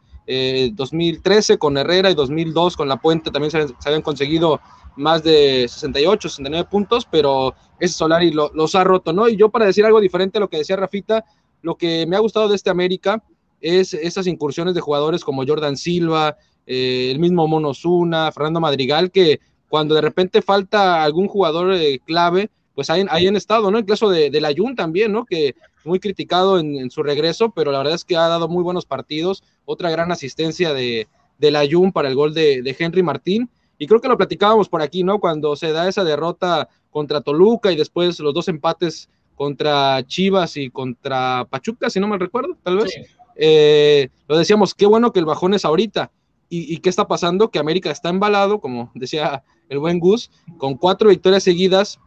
2013 0.73 1.53
eh, 1.53 1.59
con 1.59 1.79
Herrera 1.79 2.11
y 2.11 2.15
2002 2.15 2.77
con 2.77 2.89
La 2.89 2.97
Puente 2.97 3.31
también 3.31 3.53
se, 3.53 3.67
habían 3.85 4.03
conseguido 4.03 4.61
más 4.97 5.23
de 5.23 5.67
68, 5.69 6.29
69 6.29 6.69
puntos, 6.69 7.07
pero 7.09 7.55
ese 7.79 7.95
Solari 7.95 8.33
los 8.33 8.75
ha 8.75 8.83
roto, 8.83 9.13
¿no? 9.13 9.29
Y 9.29 9.37
yo 9.37 9.51
para 9.51 9.67
decir 9.67 9.85
algo 9.85 10.01
diferente 10.01 10.39
a 10.39 10.41
lo 10.41 10.49
que 10.49 10.59
decía 10.59 10.75
Rafita, 10.75 11.25
lo 11.63 11.77
que 11.77 12.07
me 12.07 12.17
ha 12.17 12.21
gustado 12.21 12.49
de 12.49 12.57
este 12.57 12.71
América 12.71 13.23
es 13.61 13.95
esas 13.95 14.27
incursiones 14.27 14.75
de 14.75 14.81
jugadores 14.81 15.25
como 15.25 15.47
Jordan 15.47 15.77
Silva, 15.77 16.37
el 16.67 17.19
mismo 17.19 17.47
Monosuna, 17.47 18.33
Fernando 18.33 18.61
Madrigal, 18.61 19.11
que 19.11 19.41
cuando 19.69 19.95
de 19.95 20.01
repente 20.01 20.43
falta 20.43 21.03
algún 21.03 21.29
jugador 21.29 21.77
clave, 22.05 22.51
pues 22.77 22.91
ahí, 22.91 23.07
han 23.27 23.37
estado, 23.37 23.71
¿no? 23.71 23.79
El 23.79 23.87
caso 23.87 24.11
de, 24.11 24.31
la 24.39 24.53
Jun 24.55 24.77
también, 24.77 25.11
¿no? 25.11 25.25
Que 25.25 25.55
muy 25.85 25.99
criticado 25.99 26.59
en, 26.59 26.91
su 26.91 27.03
regreso, 27.03 27.51
pero 27.51 27.73
la 27.73 27.79
verdad 27.79 27.95
es 27.95 28.05
que 28.05 28.19
ha 28.19 28.29
dado 28.29 28.49
muy 28.49 28.63
buenos 28.63 28.85
partidos. 28.85 29.43
Otra 29.65 29.91
gran 29.91 30.13
asistencia 30.13 30.75
de, 30.75 31.09
la 31.39 31.67
Jun 31.69 31.91
para 31.91 32.09
el 32.09 32.15
gol 32.15 32.35
de, 32.35 32.77
Henry 32.79 33.03
Martín. 33.03 33.49
Y 33.79 33.87
creo 33.87 34.01
que 34.01 34.09
lo 34.09 34.19
platicábamos 34.19 34.69
por 34.69 34.83
aquí, 34.83 35.05
¿no? 35.05 35.21
Cuando 35.21 35.57
se 35.57 35.73
da 35.73 35.89
esa 35.89 36.05
derrota 36.05 36.69
contra 36.91 37.23
Toluca 37.23 37.73
y 37.73 37.77
después 37.77 38.21
los 38.21 38.35
dos 38.35 38.49
empates 38.49 39.09
contra 39.35 40.03
Chivas 40.07 40.59
y 40.59 40.69
contra 40.69 41.47
Pachuca, 41.49 41.89
si 41.89 41.99
no 41.99 42.09
me 42.09 42.19
recuerdo, 42.19 42.59
tal 42.63 42.77
vez. 42.77 42.95
Eh, 43.37 44.09
lo 44.29 44.39
decíamos, 44.39 44.75
qué 44.75 44.87
bueno 44.87 45.13
que 45.13 45.21
el 45.21 45.27
bajón 45.27 45.55
es 45.55 45.65
ahorita. 45.65 46.11
¿Y, 46.49 46.73
¿Y, 46.73 46.79
qué 46.79 46.89
está 46.89 47.09
pasando? 47.09 47.51
Que 47.51 47.59
América 47.59 47.91
está 47.91 48.09
embalado, 48.09 48.61
como 48.61 48.91
decía 48.95 49.45
el 49.69 49.79
buen 49.79 49.99
Gus, 49.99 50.31
con 50.59 50.75
cuatro 50.75 51.09
victorias 51.09 51.43
seguidas, 51.43 51.99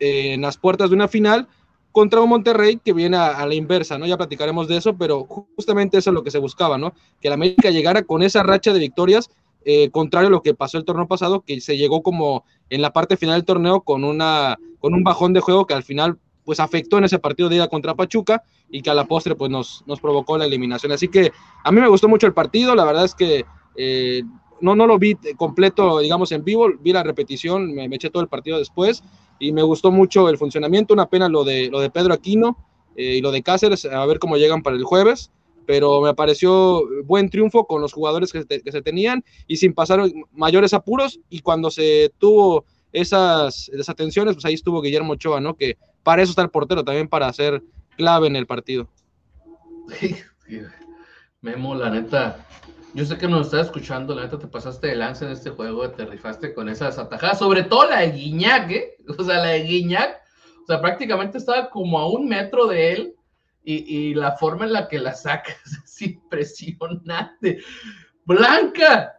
en 0.00 0.40
las 0.40 0.56
puertas 0.56 0.90
de 0.90 0.96
una 0.96 1.08
final 1.08 1.48
contra 1.92 2.20
un 2.20 2.28
Monterrey 2.28 2.80
que 2.84 2.92
viene 2.92 3.16
a, 3.16 3.46
la 3.46 3.54
inversa, 3.54 3.98
¿no? 3.98 4.06
Ya 4.06 4.16
platicaremos 4.16 4.66
de 4.66 4.76
eso, 4.76 4.96
pero 4.96 5.26
justamente 5.26 5.96
eso 5.96 6.10
es 6.10 6.14
lo 6.14 6.24
que 6.24 6.32
se 6.32 6.40
buscaba, 6.40 6.76
¿no? 6.76 6.92
Que 7.20 7.28
la 7.28 7.36
América 7.36 7.70
llegara 7.70 8.02
con 8.02 8.22
esa 8.22 8.42
racha 8.42 8.72
de 8.72 8.80
victorias, 8.80 9.30
eh, 9.64 9.90
contrario 9.90 10.26
a 10.26 10.30
lo 10.32 10.42
que 10.42 10.54
pasó 10.54 10.76
el 10.76 10.84
torneo 10.84 11.06
pasado, 11.06 11.42
que 11.42 11.60
se 11.60 11.76
llegó 11.76 12.02
como 12.02 12.44
en 12.68 12.82
la 12.82 12.92
parte 12.92 13.16
final 13.16 13.36
del 13.36 13.44
torneo 13.44 13.82
con, 13.82 14.02
una, 14.02 14.58
con 14.80 14.92
un 14.92 15.04
bajón 15.04 15.34
de 15.34 15.40
juego 15.40 15.66
que 15.66 15.74
al 15.74 15.84
final 15.84 16.18
pues 16.44 16.60
afectó 16.60 16.98
en 16.98 17.04
ese 17.04 17.18
partido 17.18 17.48
de 17.48 17.56
ida 17.56 17.68
contra 17.68 17.94
Pachuca 17.94 18.42
y 18.70 18.82
que 18.82 18.90
a 18.90 18.94
la 18.94 19.04
postre 19.04 19.34
pues 19.34 19.50
nos, 19.50 19.84
nos 19.86 20.00
provocó 20.00 20.36
la 20.38 20.44
eliminación. 20.44 20.92
Así 20.92 21.08
que 21.08 21.32
a 21.62 21.72
mí 21.72 21.80
me 21.80 21.88
gustó 21.88 22.08
mucho 22.08 22.26
el 22.26 22.34
partido, 22.34 22.74
la 22.74 22.84
verdad 22.84 23.04
es 23.04 23.14
que 23.14 23.44
eh, 23.76 24.22
no, 24.60 24.74
no 24.74 24.86
lo 24.86 24.98
vi 24.98 25.16
completo, 25.36 25.98
digamos, 26.00 26.32
en 26.32 26.44
vivo, 26.44 26.68
vi 26.80 26.92
la 26.92 27.02
repetición, 27.02 27.74
me, 27.74 27.88
me 27.88 27.96
eché 27.96 28.10
todo 28.10 28.22
el 28.22 28.28
partido 28.28 28.58
después 28.58 29.02
y 29.38 29.52
me 29.52 29.62
gustó 29.62 29.90
mucho 29.90 30.28
el 30.28 30.38
funcionamiento. 30.38 30.94
Una 30.94 31.08
pena 31.08 31.28
lo 31.28 31.44
de, 31.44 31.68
lo 31.70 31.80
de 31.80 31.90
Pedro 31.90 32.14
Aquino 32.14 32.56
eh, 32.96 33.16
y 33.16 33.20
lo 33.20 33.32
de 33.32 33.42
Cáceres, 33.42 33.84
a 33.84 34.06
ver 34.06 34.18
cómo 34.18 34.36
llegan 34.36 34.62
para 34.62 34.76
el 34.76 34.84
jueves, 34.84 35.30
pero 35.66 36.00
me 36.00 36.14
pareció 36.14 36.82
buen 37.04 37.30
triunfo 37.30 37.66
con 37.66 37.80
los 37.80 37.92
jugadores 37.92 38.32
que, 38.32 38.44
se 38.44 38.82
tenían 38.82 39.24
y 39.46 39.56
sin 39.56 39.74
pasar 39.74 40.00
mayores 40.32 40.74
apuros. 40.74 41.20
Y 41.28 41.40
cuando 41.40 41.70
se 41.70 42.12
tuvo 42.18 42.64
esas 42.92 43.70
desatenciones, 43.72 44.34
pues 44.34 44.44
ahí 44.44 44.54
estuvo 44.54 44.80
Guillermo 44.80 45.14
Ochoa, 45.14 45.40
¿no? 45.40 45.56
Que 45.56 45.76
para 46.04 46.22
eso 46.22 46.30
está 46.30 46.42
el 46.42 46.50
portero, 46.50 46.84
también 46.84 47.08
para 47.08 47.32
ser 47.32 47.62
clave 47.96 48.28
en 48.28 48.36
el 48.36 48.46
partido. 48.46 48.88
Memo, 51.40 51.74
la 51.74 51.90
neta, 51.90 52.46
yo 52.94 53.04
sé 53.04 53.18
que 53.18 53.26
nos 53.26 53.46
estás 53.46 53.66
escuchando, 53.66 54.14
la 54.14 54.22
neta 54.22 54.38
te 54.38 54.46
pasaste 54.46 54.86
de 54.86 54.96
lance 54.96 55.24
en 55.24 55.32
este 55.32 55.50
juego, 55.50 55.90
te 55.90 56.06
rifaste 56.06 56.54
con 56.54 56.68
esas 56.68 56.98
atajadas, 56.98 57.38
sobre 57.38 57.64
todo 57.64 57.90
la 57.90 58.00
de 58.00 58.12
Guiñac, 58.12 58.70
¿eh? 58.70 58.96
O 59.18 59.24
sea, 59.24 59.38
la 59.38 59.48
de 59.48 59.64
Guiñac, 59.64 60.20
o 60.62 60.66
sea, 60.66 60.80
prácticamente 60.80 61.38
estaba 61.38 61.68
como 61.70 61.98
a 61.98 62.08
un 62.08 62.28
metro 62.28 62.66
de 62.66 62.92
él 62.92 63.14
y, 63.64 64.14
la 64.14 64.32
forma 64.36 64.66
en 64.66 64.74
la 64.74 64.88
que 64.88 64.98
la 64.98 65.14
sacas 65.14 65.56
es 65.84 66.02
impresionante. 66.02 67.58
Blanca, 68.24 69.14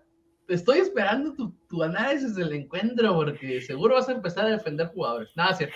estoy 0.47 0.79
esperando 0.79 1.33
tu, 1.33 1.83
análisis 1.83 2.35
del 2.35 2.53
encuentro 2.53 3.13
porque 3.13 3.59
seguro 3.59 3.95
vas 3.95 4.07
a 4.07 4.13
empezar 4.13 4.45
a 4.45 4.51
defender 4.51 4.87
jugadores. 4.87 5.29
Nada, 5.35 5.55
cierto. 5.55 5.75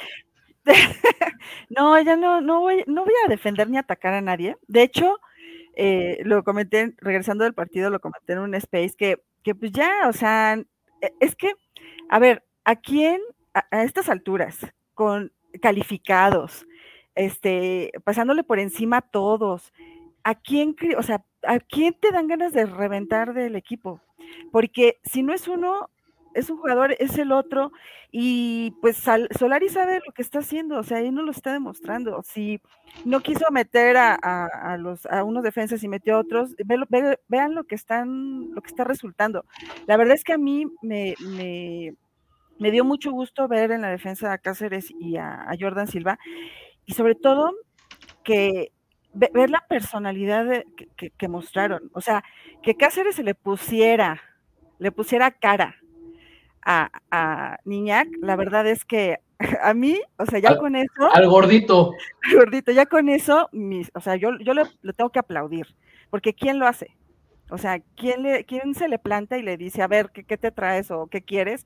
no, 1.70 2.02
ya 2.02 2.16
no, 2.16 2.42
no 2.42 2.60
voy, 2.60 2.84
no 2.88 3.04
voy 3.04 3.14
a 3.26 3.30
defender 3.30 3.70
ni 3.70 3.78
atacar 3.78 4.14
a 4.14 4.22
nadie. 4.22 4.58
De 4.68 4.84
hecho, 4.84 5.20
eh, 5.76 6.20
lo 6.24 6.44
comenté, 6.44 6.94
regresando 6.98 7.44
del 7.44 7.54
partido, 7.54 7.90
lo 7.90 8.00
comenté 8.00 8.34
en 8.34 8.40
un 8.40 8.56
space 8.56 8.94
que, 8.98 9.22
que 9.44 9.56
pues 9.56 9.72
ya, 9.72 10.08
o 10.08 10.14
sea, 10.14 10.56
e, 11.02 11.14
es 11.20 11.36
que, 11.36 11.54
a 12.10 12.20
ver, 12.20 12.44
¿a 12.66 12.76
quién 12.76 13.22
a, 13.54 13.84
estas 13.84 14.10
alturas, 14.10 14.58
con 14.94 15.32
calificados, 15.62 16.66
este, 17.16 17.92
pasándole 18.04 18.44
por 18.44 18.60
encima 18.60 18.98
a 18.98 19.02
todos, 19.02 19.74
¿a 20.24 20.36
quién, 20.36 20.76
o 20.98 21.04
sea, 21.04 21.24
a 21.44 21.60
quién 21.60 21.94
te 21.94 22.12
dan 22.12 22.28
ganas 22.28 22.54
de 22.54 22.66
reventar 22.66 23.34
del 23.34 23.56
equipo? 23.56 24.02
Porque 24.52 25.00
si 25.04 25.24
no 25.24 25.34
es 25.34 25.48
uno, 25.48 25.90
es 26.34 26.50
un 26.50 26.58
jugador, 26.58 26.96
es 27.00 27.18
el 27.18 27.32
otro, 27.32 27.72
y 28.12 28.72
pues 28.82 28.98
Solari 29.38 29.70
sabe 29.70 30.02
lo 30.06 30.12
que 30.14 30.22
está 30.22 30.40
haciendo, 30.40 30.80
o 30.80 30.84
sea, 30.84 30.98
ahí 30.98 31.12
no 31.12 31.24
lo 31.24 31.32
está 31.32 31.54
demostrando. 31.54 32.22
Si 32.24 32.60
no 33.06 33.20
quiso 33.22 33.46
meter 33.52 33.98
a, 33.98 34.78
los, 34.80 35.06
a 35.06 35.24
unos 35.24 35.44
defensas 35.44 35.84
y 35.84 35.88
metió 35.88 36.16
a 36.16 36.20
otros, 36.20 36.56
vean 37.28 37.56
lo 37.56 37.64
que 37.66 37.76
están, 37.76 38.52
lo 38.52 38.62
que 38.62 38.70
está 38.70 38.84
resultando. 38.84 39.46
La 39.86 39.98
verdad 39.98 40.16
es 40.16 40.24
que 40.24 40.34
a 40.34 40.38
mí 40.38 40.66
me, 40.82 41.16
me, 42.60 42.72
dio 42.72 42.84
mucho 42.84 43.12
gusto 43.12 43.48
ver 43.48 43.72
en 43.72 43.82
la 43.82 43.90
defensa 43.90 44.34
a 44.34 44.38
Cáceres 44.38 44.92
y 45.00 45.18
a, 45.18 45.48
Jordan 45.60 45.88
Silva, 45.88 46.18
y 46.86 46.94
sobre 46.94 47.16
todo 47.16 47.54
que 48.24 48.72
ver 49.14 49.50
la 49.50 49.66
personalidad 49.68 50.64
que, 50.96 51.10
que 51.12 51.28
mostraron, 51.28 51.90
o 51.94 52.02
sea, 52.02 52.24
que 52.62 52.76
Cáceres 52.76 53.16
se 53.16 53.24
le 53.24 53.36
pusiera, 53.36 54.22
le 54.78 54.92
pusiera 54.92 55.32
cara 55.32 55.79
a, 56.66 56.90
a 57.12 57.58
Niñac, 57.66 58.08
la 58.22 58.36
verdad 58.36 58.68
es 58.68 58.86
que 58.86 59.20
a 59.64 59.74
mí, 59.74 60.00
o 60.18 60.26
sea, 60.26 60.40
ya 60.40 60.58
con 60.58 60.76
eso. 60.76 61.10
Al 61.14 61.28
gordito. 61.28 61.94
Al 62.24 62.36
gordito, 62.38 62.72
ya 62.72 62.86
con 62.86 63.10
eso, 63.10 63.50
mis, 63.52 63.92
o 63.94 64.02
sea, 64.02 64.16
yo, 64.16 64.38
yo 64.40 64.54
le, 64.54 64.64
tengo 64.96 65.10
que 65.10 65.20
aplaudir, 65.20 65.68
porque 66.10 66.34
¿quién 66.34 66.60
lo 66.60 66.68
hace? 66.68 66.96
O 67.50 67.58
sea, 67.58 67.80
¿quién, 67.96 68.24
le, 68.24 68.44
¿quién 68.44 68.76
se 68.76 68.88
le 68.88 69.00
planta 69.00 69.38
y 69.38 69.42
le 69.42 69.58
dice, 69.58 69.82
a 69.82 69.88
ver, 69.88 70.12
¿qué, 70.12 70.38
te 70.38 70.52
traes 70.52 70.92
o 70.92 71.08
qué 71.08 71.22
quieres? 71.22 71.66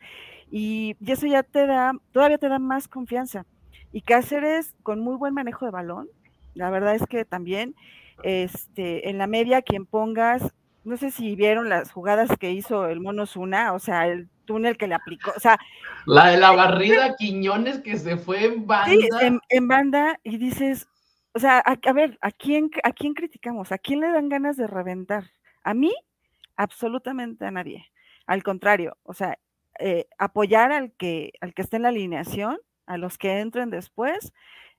Y, 0.50 0.95
y, 1.00 1.12
eso 1.12 1.27
ya 1.27 1.43
te 1.43 1.67
da, 1.67 1.91
todavía 2.12 2.38
te 2.38 2.47
da 2.47 2.59
más 2.59 2.88
confianza. 2.88 3.45
Y 3.91 4.01
Cáceres, 4.01 4.75
con 4.83 5.01
muy 5.01 5.17
buen 5.17 5.33
manejo 5.33 5.65
de 5.65 5.71
balón, 5.71 6.07
La 6.53 6.69
verdad 6.69 6.95
es 6.95 7.05
que 7.07 7.25
también, 7.25 7.75
este, 8.23 9.09
en 9.09 9.17
la 9.17 9.27
media, 9.27 9.62
quien 9.62 9.85
pongas, 9.85 10.53
no 10.83 10.97
sé 10.97 11.11
si 11.11 11.35
vieron 11.35 11.69
las 11.69 11.91
jugadas 11.91 12.29
que 12.37 12.51
hizo 12.51 12.87
el 12.87 12.99
Mono 12.99 13.25
Zuna, 13.25 13.73
o 13.73 13.79
sea, 13.79 14.07
el 14.07 14.29
túnel 14.45 14.77
que 14.77 14.87
le 14.87 14.95
aplicó, 14.95 15.31
o 15.35 15.39
sea. 15.39 15.57
La 16.05 16.27
de 16.27 16.37
la 16.37 16.51
barrida 16.55 17.15
Quiñones 17.15 17.79
que 17.79 17.97
se 17.97 18.17
fue 18.17 18.45
en 18.45 18.67
banda. 18.67 18.91
Sí, 18.91 19.07
en, 19.49 19.67
banda, 19.67 20.19
y 20.23 20.37
dices, 20.37 20.87
o 21.33 21.39
sea, 21.39 21.59
a, 21.59 21.93
ver, 21.93 22.17
¿a 22.21 22.31
quién, 22.31 22.69
¿a 22.83 22.91
quién 22.91 23.13
criticamos? 23.13 23.71
¿A 23.71 23.77
quién 23.77 24.01
le 24.01 24.11
dan 24.11 24.29
ganas 24.29 24.57
de 24.57 24.67
reventar? 24.67 25.31
¿A 25.63 25.73
mí? 25.73 25.93
Absolutamente 26.55 27.45
a 27.45 27.51
nadie. 27.51 27.85
Al 28.25 28.43
contrario, 28.43 28.97
o 29.03 29.13
sea, 29.13 29.39
eh, 29.79 30.07
apoyar 30.17 30.71
al 30.71 30.91
que, 30.93 31.33
al 31.41 31.53
que 31.53 31.61
esté 31.61 31.77
en 31.77 31.83
la 31.83 31.89
alineación, 31.89 32.57
a 32.85 32.97
los 32.97 33.17
que 33.17 33.39
entren 33.39 33.69
después, 33.69 34.33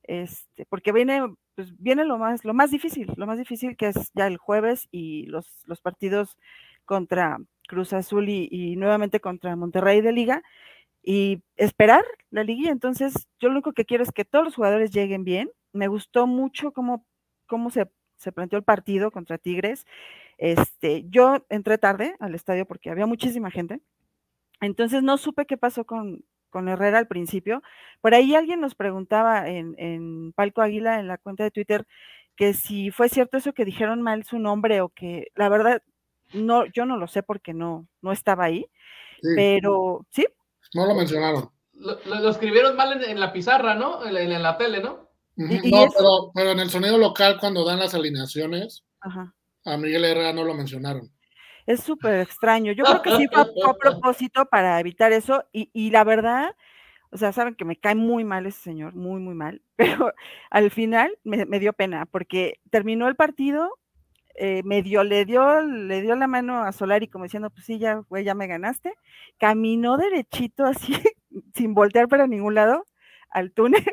este, 0.05 0.67
porque 0.67 0.93
viene, 0.93 1.23
pues 1.55 1.77
viene 1.79 2.05
lo 2.05 2.19
más, 2.19 2.45
lo 2.45 2.55
más 2.55 2.71
difícil, 2.71 3.13
lo 3.17 3.27
más 3.27 3.39
difícil 3.39 3.77
que 3.77 3.89
es 3.89 4.13
ya 4.15 4.27
el 4.27 4.37
jueves 4.37 4.89
y 4.91 5.27
los, 5.27 5.63
los 5.67 5.81
partidos 5.81 6.39
contra 6.85 7.39
Cruz 7.67 7.93
Azul 7.93 8.29
y, 8.29 8.77
nuevamente 8.77 9.21
contra 9.21 9.57
Monterrey 9.57 10.01
de 10.01 10.13
Liga 10.13 10.43
y 11.03 11.43
esperar 11.57 12.05
la 12.31 12.45
liguilla. 12.45 12.71
Entonces, 12.71 13.29
yo 13.41 13.49
lo 13.49 13.55
único 13.55 13.73
que 13.73 13.85
quiero 13.85 14.03
es 14.03 14.13
que 14.13 14.25
todos 14.25 14.45
los 14.45 14.55
jugadores 14.55 14.91
lleguen 14.91 15.25
bien. 15.25 15.51
Me 15.73 15.89
gustó 15.89 16.27
mucho 16.27 16.73
cómo, 16.73 17.07
cómo 17.47 17.71
se, 17.71 17.91
se 18.17 18.33
planteó 18.33 18.59
el 18.59 18.65
partido 18.65 19.11
contra 19.11 19.39
Tigres. 19.39 19.87
Este, 20.39 21.05
yo 21.09 21.47
entré 21.49 21.79
tarde 21.79 22.17
al 22.21 22.35
estadio 22.35 22.67
porque 22.67 22.91
había 22.91 23.07
muchísima 23.07 23.51
gente. 23.51 23.81
Entonces 24.61 25.03
no 25.03 25.19
supe 25.19 25.47
qué 25.47 25.57
pasó 25.57 25.85
con, 25.85 26.25
con 26.55 26.69
Herrera 26.69 26.99
al 26.99 27.09
principio. 27.09 27.65
Por 28.01 28.15
ahí 28.15 28.37
alguien 28.37 28.61
nos 28.61 28.77
preguntaba 28.77 29.49
en, 29.49 29.75
en, 29.77 30.33
Palco 30.35 30.63
Águila, 30.63 31.01
en 31.01 31.09
la 31.09 31.19
cuenta 31.19 31.43
de 31.43 31.51
Twitter, 31.51 31.85
que 32.37 32.55
si 32.55 32.93
fue 32.93 33.09
cierto 33.09 33.39
eso 33.39 33.53
que 33.53 33.65
dijeron 33.65 34.03
mal 34.03 34.23
su 34.23 34.39
nombre 34.39 34.81
o 34.81 34.89
que 34.89 35.33
la 35.35 35.49
verdad 35.49 35.83
no, 36.33 36.65
yo 36.67 36.87
no 36.87 36.97
lo 36.97 37.09
sé 37.09 37.25
porque 37.25 37.53
no, 37.55 37.89
no 38.03 38.13
estaba 38.13 38.45
ahí, 38.45 38.67
pero 39.35 40.07
sí. 40.11 40.25
No 40.75 40.87
lo 40.87 40.95
mencionaron. 40.95 41.51
Lo, 41.73 42.31
escribieron 42.31 42.77
mal 42.77 43.03
en, 43.03 43.19
la 43.19 43.33
pizarra, 43.33 43.75
¿no? 43.75 44.07
En, 44.07 44.43
la 44.43 44.57
tele, 44.57 44.81
¿no? 44.81 45.11
no, 45.35 46.33
pero, 46.35 46.53
en 46.53 46.61
el 46.61 46.71
sonido 46.71 46.99
local 46.99 47.37
cuando 47.41 47.65
dan 47.65 47.81
las 47.81 47.95
alineaciones, 47.95 48.85
a 49.65 49.77
Miguel 49.77 50.05
Herrera 50.05 50.33
no 50.33 50.45
lo 50.45 50.55
mencionaron. 50.55 51.11
Es 51.67 51.81
súper 51.81 52.21
extraño. 52.21 52.73
Yo 52.73 52.85
creo 52.85 53.03
que 53.03 53.17
sí 53.17 53.27
fue 53.33 53.43
a, 53.43 53.75
propósito 53.79 54.47
para 54.47 54.79
evitar 54.81 55.13
eso 55.13 55.45
y, 55.53 55.71
y 55.73 55.91
la 55.91 56.05
verdad, 56.05 56.55
o 57.11 57.17
sea, 57.17 57.33
saben 57.33 57.55
que 57.55 57.65
me 57.65 57.77
cae 57.77 57.95
muy 57.95 58.25
mal 58.25 58.47
ese 58.47 58.61
señor, 58.61 58.95
muy, 58.95 59.21
muy 59.21 59.35
mal, 59.35 59.63
pero 59.77 60.13
al 60.51 60.71
final 60.71 61.19
me, 61.25 61.47
me 61.47 61.61
dio 61.61 61.73
pena 61.73 62.07
porque 62.07 62.61
terminó 62.71 63.09
el 63.09 63.17
partido 63.17 63.71
eh, 64.37 64.63
medio 64.65 65.05
le 65.05 65.25
dio, 65.25 65.61
le 65.63 66.03
dio 66.03 66.17
la 66.17 66.27
mano 66.27 66.65
a 66.65 66.73
Solari 66.73 67.07
como 67.07 67.25
diciendo, 67.25 67.51
pues 67.51 67.65
sí, 67.67 67.79
ya, 67.79 68.03
güey, 68.09 68.25
ya 68.25 68.35
me 68.35 68.47
ganaste. 68.49 68.95
Caminó 69.39 69.97
derechito 69.97 70.65
así, 70.65 70.93
sin 71.55 71.75
voltear 71.75 72.09
para 72.09 72.27
ningún 72.27 72.55
lado 72.55 72.87
al 73.31 73.53
túnel. 73.53 73.85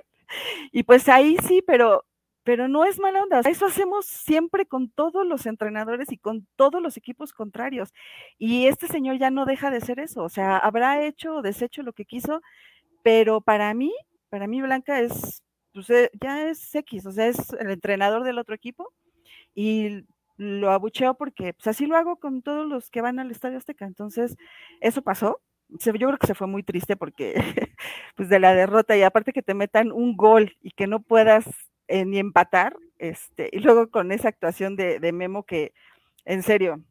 Y 0.71 0.83
pues 0.83 1.09
ahí 1.09 1.37
sí, 1.47 1.63
pero, 1.65 2.05
pero 2.43 2.67
no 2.67 2.85
es 2.85 2.99
mala 2.99 3.23
onda. 3.23 3.39
Eso 3.41 3.65
hacemos 3.67 4.05
siempre 4.05 4.65
con 4.65 4.89
todos 4.89 5.25
los 5.25 5.45
entrenadores 5.45 6.11
y 6.11 6.17
con 6.17 6.47
todos 6.55 6.81
los 6.81 6.97
equipos 6.97 7.33
contrarios. 7.33 7.93
Y 8.37 8.67
este 8.67 8.87
señor 8.87 9.17
ya 9.19 9.29
no 9.31 9.45
deja 9.45 9.69
de 9.71 9.81
ser 9.81 9.99
eso. 9.99 10.23
O 10.23 10.29
sea, 10.29 10.57
habrá 10.57 11.05
hecho 11.05 11.35
o 11.35 11.41
deshecho 11.41 11.83
lo 11.83 11.93
que 11.93 12.05
quiso, 12.05 12.41
pero 13.03 13.41
para 13.41 13.73
mí, 13.73 13.93
para 14.29 14.47
mí 14.47 14.61
Blanca 14.61 14.99
es, 15.01 15.43
pues 15.73 15.89
eh, 15.89 16.11
ya 16.21 16.49
es 16.49 16.73
X, 16.73 17.05
o 17.05 17.11
sea, 17.11 17.27
es 17.27 17.53
el 17.53 17.71
entrenador 17.71 18.23
del 18.23 18.39
otro 18.39 18.55
equipo 18.55 18.91
y 19.55 20.05
lo 20.37 20.71
abucheo 20.71 21.15
porque 21.15 21.53
pues, 21.53 21.67
así 21.67 21.85
lo 21.85 21.97
hago 21.97 22.17
con 22.17 22.41
todos 22.41 22.67
los 22.67 22.89
que 22.89 23.01
van 23.01 23.19
al 23.19 23.31
Estadio 23.31 23.57
Azteca. 23.57 23.85
Entonces, 23.85 24.37
eso 24.81 25.01
pasó. 25.03 25.41
Yo 25.69 25.93
creo 25.93 26.17
que 26.17 26.27
se 26.27 26.35
fue 26.35 26.47
muy 26.47 26.63
triste 26.63 26.97
porque, 26.97 27.35
pues 28.15 28.29
de 28.29 28.39
la 28.39 28.53
derrota 28.53 28.97
y 28.97 29.03
aparte 29.03 29.33
que 29.33 29.43
te 29.43 29.53
metan 29.53 29.91
un 29.91 30.17
gol 30.17 30.57
y 30.61 30.71
que 30.71 30.87
no 30.87 31.01
puedas 31.01 31.45
eh, 31.91 32.05
ni 32.05 32.19
empatar, 32.19 32.77
este, 32.99 33.49
y 33.51 33.59
luego 33.59 33.91
con 33.91 34.13
esa 34.13 34.29
actuación 34.29 34.77
de, 34.77 35.11
Memo 35.11 35.43
que, 35.43 35.73
en 36.23 36.41
serio, 36.41 36.81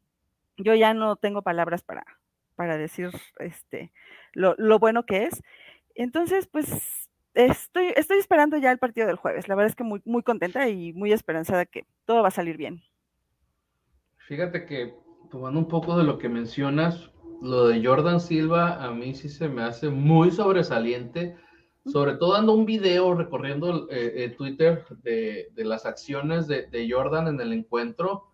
yo 0.57 0.75
ya 0.75 0.93
no 0.93 1.15
tengo 1.15 1.41
palabras 1.41 1.81
para, 1.81 2.05
para 2.55 2.77
decir 2.77 3.09
este, 3.39 3.91
lo, 4.33 4.53
lo 4.59 4.77
bueno 4.77 5.03
que 5.05 5.23
es. 5.23 5.41
Entonces, 5.95 6.45
pues 6.45 7.09
estoy, 7.33 7.93
estoy 7.95 8.19
esperando 8.19 8.57
ya 8.57 8.71
el 8.71 8.77
partido 8.77 9.07
del 9.07 9.15
jueves. 9.15 9.47
La 9.47 9.55
verdad 9.55 9.71
es 9.71 9.75
que 9.75 9.83
muy, 9.83 10.01
muy 10.05 10.21
contenta 10.21 10.69
y 10.69 10.93
muy 10.93 11.11
esperanzada 11.11 11.65
que 11.65 11.87
todo 12.05 12.21
va 12.21 12.27
a 12.27 12.31
salir 12.31 12.57
bien. 12.57 12.83
Fíjate 14.27 14.65
que 14.67 14.93
tomando 15.31 15.59
un 15.59 15.67
poco 15.67 15.97
de 15.97 16.03
lo 16.03 16.19
que 16.19 16.29
mencionas, 16.29 17.11
lo 17.41 17.67
de 17.67 17.83
Jordan 17.83 18.19
Silva 18.19 18.83
a 18.83 18.91
mí 18.91 19.15
sí 19.15 19.29
se 19.29 19.49
me 19.49 19.63
hace 19.63 19.89
muy 19.89 20.29
sobresaliente, 20.29 21.37
sobre 21.85 22.13
todo 22.13 22.33
dando 22.33 22.53
un 22.53 22.65
video 22.65 23.13
recorriendo 23.15 23.87
eh, 23.89 24.13
eh, 24.15 24.29
Twitter 24.29 24.85
de, 25.03 25.51
las 25.55 25.85
acciones 25.85 26.47
de, 26.47 26.87
Jordan 26.89 27.27
en 27.27 27.41
el 27.41 27.53
encuentro. 27.53 28.27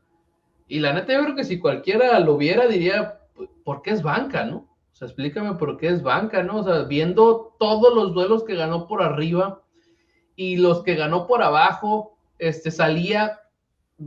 Y 0.67 0.79
la 0.79 0.93
neta, 0.93 1.13
yo 1.13 1.23
creo 1.23 1.35
que 1.35 1.43
si 1.43 1.59
cualquiera 1.59 2.19
lo 2.19 2.37
viera, 2.37 2.67
diría, 2.67 3.21
¿por 3.63 3.81
qué 3.81 3.91
es 3.91 4.01
banca, 4.01 4.43
no? 4.45 4.57
O 4.91 4.95
sea, 4.95 5.07
explícame 5.07 5.55
por 5.55 5.77
qué 5.77 5.87
es 5.89 6.03
banca, 6.03 6.43
¿no? 6.43 6.57
O 6.57 6.63
sea, 6.63 6.83
viendo 6.83 7.55
todos 7.59 7.93
los 7.93 8.13
duelos 8.13 8.43
que 8.43 8.55
ganó 8.55 8.87
por 8.87 9.01
arriba 9.01 9.61
y 10.35 10.57
los 10.57 10.83
que 10.83 10.95
ganó 10.95 11.27
por 11.27 11.41
abajo, 11.41 12.17
este, 12.39 12.71
salía 12.71 13.39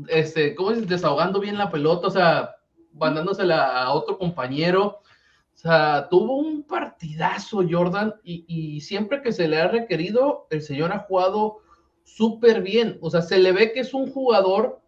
este, 0.09 0.55
¿cómo 0.55 0.71
es? 0.71 0.89
Desahogando 0.89 1.41
bien 1.41 1.59
la 1.59 1.71
pelota, 1.71 2.07
o 2.07 2.11
sea, 2.11 2.57
mandándosela 2.93 3.83
a 3.83 3.93
otro 3.93 4.19
compañero. 4.19 5.01
O 5.55 5.59
sea, 5.61 6.09
tuvo 6.09 6.37
un 6.37 6.63
partidazo 6.63 7.63
Jordan 7.69 8.15
y, 8.25 8.81
siempre 8.81 9.21
que 9.21 9.33
se 9.33 9.47
le 9.47 9.59
ha 9.59 9.69
requerido, 9.69 10.47
el 10.51 10.63
señor 10.63 10.93
ha 10.93 11.01
jugado 11.01 11.59
súper 12.03 12.63
bien. 12.63 12.99
O 13.03 13.11
sea, 13.11 13.21
se 13.21 13.39
le 13.39 13.53
ve 13.53 13.73
que 13.73 13.81
es 13.81 13.93
un 13.93 14.11
jugador 14.11 14.81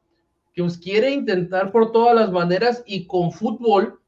que 0.54 0.62
os 0.62 0.78
quiere 0.78 1.10
intentar 1.10 1.72
por 1.72 1.92
todas 1.92 2.14
las 2.14 2.32
maneras 2.32 2.82
y 2.86 3.06
con 3.06 3.32
fútbol, 3.32 4.00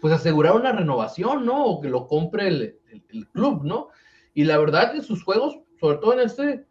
pues 0.00 0.14
asegurar 0.14 0.54
una 0.56 0.72
renovación, 0.72 1.44
¿no? 1.44 1.66
O 1.66 1.80
que 1.80 1.88
lo 1.88 2.06
compre 2.06 2.48
el, 2.48 2.78
club, 3.32 3.64
¿no? 3.64 3.88
Y 4.34 4.44
la 4.44 4.58
verdad 4.58 4.92
que 4.92 5.02
sus 5.02 5.22
juegos, 5.22 5.58
sobre 5.78 5.98
todo 5.98 6.14
en 6.14 6.20
este, 6.20 6.66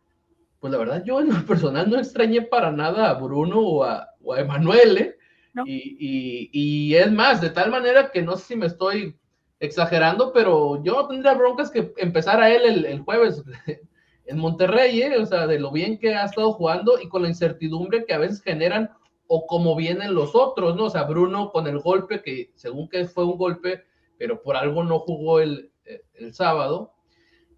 pues 0.60 0.72
la 0.74 0.80
verdad 0.80 1.04
yo 1.06 1.20
en 1.20 1.30
lo 1.30 1.46
personal 1.46 1.90
no 1.90 1.98
extrañé 1.98 2.42
para 2.42 2.72
nada 2.72 3.10
a 3.10 3.14
Bruno 3.14 3.60
o 3.60 3.84
a, 3.84 4.10
o 4.24 4.36
¿eh? 4.36 5.18
Y, 5.66 6.96
es 6.96 7.12
más, 7.12 7.42
de 7.42 7.50
tal 7.50 7.72
manera 7.72 8.12
que 8.12 8.22
no 8.22 8.36
sé 8.36 8.46
si 8.46 8.56
me 8.56 8.66
estoy 8.66 9.16
exagerando, 9.60 10.34
pero 10.34 10.84
yo 10.84 11.08
tendría 11.08 11.34
broncas 11.34 11.72
que 11.72 11.94
empezar 11.98 12.42
a 12.42 12.50
él 12.50 12.86
el, 12.86 13.00
jueves 13.02 13.44
en 14.26 14.38
Monterrey, 14.38 15.02
¿eh? 15.02 15.18
o 15.18 15.26
sea, 15.26 15.48
de 15.48 15.60
lo 15.60 15.72
bien 15.72 15.98
que 15.98 16.16
ha 16.16 16.26
estado 16.26 16.54
jugando 16.54 17.00
y 17.00 17.08
con 17.08 17.22
la 17.22 17.30
incertidumbre 17.30 18.06
que 18.06 18.14
a 18.14 18.20
veces 18.20 18.42
generan 18.42 18.92
o 19.28 19.48
como 19.48 19.76
vienen 19.76 20.14
los 20.14 20.36
otros, 20.36 20.76
¿no? 20.76 20.86
O 20.86 20.90
sea, 20.90 21.04
Bruno 21.04 21.52
con 21.52 21.68
el 21.68 21.80
golpe, 21.80 22.22
que 22.22 22.52
según 22.56 22.90
que 22.90 23.06
fue 23.06 23.26
un 23.26 23.38
golpe, 23.38 23.84
pero 24.18 24.42
por 24.42 24.56
algo 24.56 24.84
no 24.84 25.00
jugó 25.00 25.40
el, 25.40 25.72
el 26.14 26.34
sábado, 26.34 26.95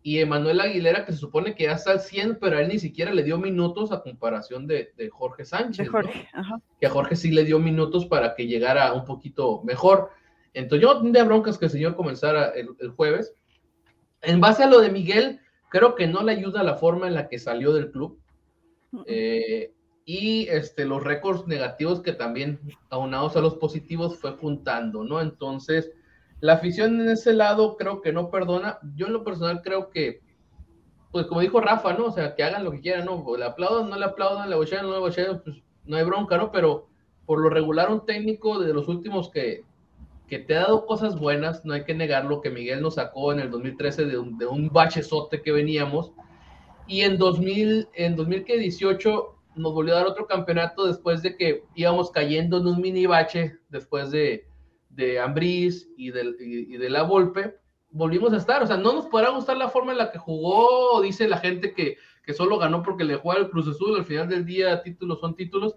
y 0.07 0.21
Emanuel 0.21 0.61
Aguilera, 0.61 1.05
que 1.05 1.11
se 1.11 1.17
supone 1.17 1.53
que 1.53 1.65
ya 1.65 1.73
está 1.73 1.91
al 1.91 1.99
100, 1.99 2.37
pero 2.39 2.55
a 2.55 2.61
él 2.61 2.69
ni 2.69 2.79
siquiera 2.79 3.13
le 3.13 3.23
dio 3.23 3.37
minutos 3.37 3.91
a 3.91 4.01
comparación 4.01 4.65
de, 4.65 4.93
Jorge 5.11 5.43
Sánchez. 5.43 5.89
Que 6.79 6.87
a 6.87 6.89
Jorge 6.89 7.17
sí 7.17 7.29
le 7.29 7.43
dio 7.43 7.59
minutos 7.59 8.05
para 8.05 8.33
que 8.33 8.47
llegara 8.47 8.93
un 8.93 9.03
poquito 9.03 9.61
mejor. 9.65 10.11
Entonces 10.53 10.81
yo 10.81 10.93
no 10.93 11.01
tendría 11.01 11.25
broncas 11.25 11.57
que 11.57 11.65
el 11.65 11.71
señor 11.71 11.97
comenzara 11.97 12.53
el, 12.55 12.69
jueves. 12.95 13.33
En 14.21 14.39
base 14.39 14.63
a 14.63 14.69
lo 14.69 14.79
de 14.79 14.91
Miguel, 14.91 15.41
creo 15.67 15.93
que 15.93 16.07
no 16.07 16.23
le 16.23 16.31
ayuda 16.31 16.63
la 16.63 16.75
forma 16.75 17.07
en 17.07 17.13
la 17.13 17.27
que 17.27 17.37
salió 17.37 17.73
del 17.73 17.91
club. 17.91 18.17
Eh, 19.07 19.73
y 20.05 20.47
este, 20.47 20.85
los 20.85 21.03
récords 21.03 21.47
negativos 21.47 21.99
que 21.99 22.13
también, 22.13 22.61
aunados 22.89 23.35
a 23.35 23.41
los 23.41 23.55
positivos, 23.55 24.17
fue 24.17 24.37
juntando, 24.37 25.03
¿no? 25.03 25.19
Entonces, 25.19 25.91
la 26.39 26.53
afición 26.53 27.01
en 27.01 27.09
ese 27.09 27.33
lado 27.33 27.77
creo 27.77 28.01
que 28.01 28.13
no 28.13 28.29
perdona. 28.29 28.79
Yo 28.95 29.07
en 29.07 29.13
lo 29.13 29.23
personal 29.23 29.61
creo 29.61 29.89
que, 29.89 30.21
pues 31.11 31.25
como 31.25 31.41
dijo 31.41 31.59
Rafa, 31.59 31.93
¿no? 31.93 32.05
O 32.05 32.11
sea, 32.11 32.35
que 32.35 32.43
hagan 32.43 32.63
lo 32.63 32.71
que 32.71 32.81
quieran, 32.81 33.05
¿no? 33.05 33.23
Le 33.35 33.45
aplaudan, 33.45 33.89
no 33.89 33.97
le 33.97 34.05
aplaudan, 34.05 34.49
le 34.49 34.55
bochean, 34.55 34.85
no 34.85 34.93
le 34.93 34.99
bochean, 34.99 35.41
pues 35.43 35.57
no 35.85 35.97
hay 35.97 36.03
bronca, 36.03 36.37
¿no? 36.37 36.51
Pero 36.51 36.87
por 37.25 37.39
lo 37.39 37.49
regular 37.49 37.91
un 37.91 38.05
técnico 38.05 38.59
de 38.59 38.73
los 38.73 38.87
últimos 38.87 39.29
que, 39.29 39.63
que 40.27 40.39
te 40.39 40.55
ha 40.55 40.61
dado 40.61 40.85
cosas 40.85 41.19
buenas, 41.19 41.65
no 41.65 41.73
hay 41.73 41.83
que 41.85 41.93
negarlo, 41.93 42.41
que 42.41 42.49
Miguel 42.49 42.81
nos 42.81 42.95
sacó 42.95 43.33
en 43.33 43.39
el 43.39 43.49
2013 43.49 44.05
de 44.05 44.17
un, 44.17 44.37
de 44.37 44.45
un 44.45 44.69
bachezote 44.69 45.41
que 45.41 45.51
veníamos, 45.51 46.11
y 46.87 47.01
en 47.01 47.17
2000, 47.17 47.89
en 47.93 48.15
2018 48.15 49.35
nos 49.55 49.73
volvió 49.73 49.93
a 49.93 49.97
dar 49.97 50.07
otro 50.07 50.27
campeonato 50.27 50.85
después 50.85 51.21
de 51.21 51.35
que 51.35 51.63
íbamos 51.75 52.11
cayendo 52.11 52.57
en 52.57 52.67
un 52.67 52.79
mini 52.79 53.07
bache 53.07 53.57
después 53.69 54.11
de, 54.11 54.45
de 54.97 55.19
Ambriz 55.19 55.87
y 55.95 56.09
de, 56.09 56.35
y, 56.39 56.75
de 56.75 56.89
la 56.89 57.03
Volpe, 57.03 57.55
volvimos 57.91 58.33
a 58.33 58.37
estar. 58.37 58.63
O 58.63 58.67
sea, 58.67 58.77
no 58.77 58.93
nos 58.93 59.05
podrá 59.05 59.29
gustar 59.29 59.55
la 59.55 59.69
forma 59.69 59.91
en 59.91 59.99
la 59.99 60.11
que 60.11 60.17
jugó, 60.17 61.01
dice 61.01 61.29
la 61.29 61.37
gente 61.37 61.73
que, 61.73 61.97
que 62.23 62.33
solo 62.33 62.57
ganó 62.57 62.81
porque 62.81 63.03
le 63.03 63.15
jugó 63.15 63.33
al 63.33 63.49
Cruz 63.49 63.67
Azul, 63.67 63.95
al 63.95 64.05
final 64.05 64.27
del 64.27 64.45
día 64.45 64.81
títulos 64.81 65.19
son 65.19 65.35
títulos, 65.35 65.75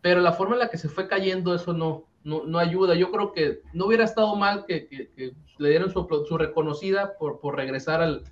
pero 0.00 0.20
la 0.20 0.32
forma 0.32 0.54
en 0.54 0.60
la 0.60 0.70
que 0.70 0.78
se 0.78 0.88
fue 0.88 1.06
cayendo 1.06 1.54
eso 1.54 1.74
no, 1.74 2.06
no, 2.24 2.58
ayuda. 2.58 2.94
Yo 2.94 3.10
creo 3.10 3.32
que 3.32 3.60
no 3.74 3.86
hubiera 3.86 4.04
estado 4.04 4.34
mal 4.34 4.64
que, 4.64 5.10
le 5.58 5.68
dieran 5.68 5.90
su, 5.90 6.06
reconocida 6.38 7.18
por, 7.18 7.40
por 7.40 7.54
regresar 7.54 8.00
al, 8.00 8.24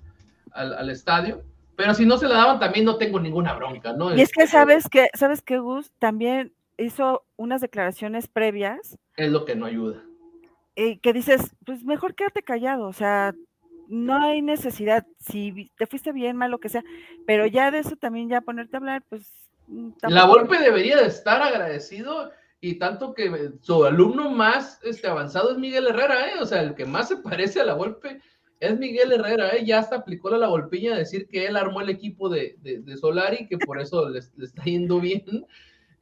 al, 0.51 0.89
estadio, 0.89 1.43
pero 1.75 1.93
si 1.93 2.07
no 2.07 2.17
se 2.17 2.27
la 2.27 2.37
daban 2.37 2.59
también 2.59 2.85
no 2.85 2.97
tengo 2.97 3.19
ninguna 3.19 3.53
bronca, 3.53 3.93
¿no? 3.93 4.15
Y 4.15 4.21
es 4.21 4.31
que 4.31 4.47
sabes 4.47 4.89
que, 4.89 5.09
sabes 5.13 5.43
que 5.43 5.59
Gus 5.59 5.91
también 5.99 6.53
hizo 6.77 7.23
unas 7.35 7.61
declaraciones 7.61 8.27
previas. 8.27 8.97
Es 9.15 9.31
lo 9.31 9.45
que 9.45 9.55
no 9.55 9.67
ayuda. 9.67 10.06
Y 10.79 10.99
que 10.99 11.11
dices, 11.11 11.55
pues 11.65 11.83
mejor 11.83 12.13
quédate 12.13 12.43
callado, 12.43 12.87
o 12.87 12.93
sea, 12.93 13.33
no 13.87 14.21
hay 14.21 14.43
necesidad, 14.43 15.07
si 15.19 15.71
te 15.75 15.87
fuiste 15.87 16.11
bien, 16.11 16.37
mal, 16.37 16.51
lo 16.51 16.59
que 16.59 16.69
sea, 16.69 16.83
pero 17.25 17.47
ya 17.47 17.71
de 17.71 17.79
eso 17.79 17.95
también 17.95 18.29
ya 18.29 18.41
ponerte 18.41 18.77
a 18.77 18.79
hablar, 18.79 19.03
pues... 19.09 19.27
Mm, 19.67 19.89
la 20.07 20.25
golpe 20.25 20.59
debería 20.59 20.97
de 20.97 21.07
estar 21.07 21.41
agradecido 21.41 22.31
y 22.61 22.75
tanto 22.75 23.15
que 23.15 23.53
su 23.61 23.85
alumno 23.85 24.29
más 24.29 24.79
este, 24.83 25.07
avanzado 25.07 25.51
es 25.51 25.57
Miguel 25.57 25.87
Herrera, 25.87 26.29
¿eh? 26.29 26.39
o 26.39 26.45
sea, 26.45 26.61
el 26.61 26.75
que 26.75 26.85
más 26.85 27.07
se 27.07 27.17
parece 27.17 27.59
a 27.59 27.65
la 27.65 27.73
golpe 27.73 28.21
es 28.59 28.77
Miguel 28.77 29.13
Herrera, 29.13 29.55
¿eh? 29.55 29.65
ya 29.65 29.79
hasta 29.79 29.95
aplicó 29.95 30.29
la, 30.29 30.47
golpiña 30.47 30.93
de 30.93 30.99
decir 30.99 31.27
que 31.27 31.47
él 31.47 31.55
armó 31.55 31.81
el 31.81 31.89
equipo 31.89 32.29
de, 32.29 32.55
de, 32.61 32.97
Solari, 32.97 33.47
que 33.47 33.57
por 33.57 33.79
eso 33.79 34.09
le, 34.09 34.19
está 34.19 34.63
yendo 34.63 34.99
bien. 34.99 35.45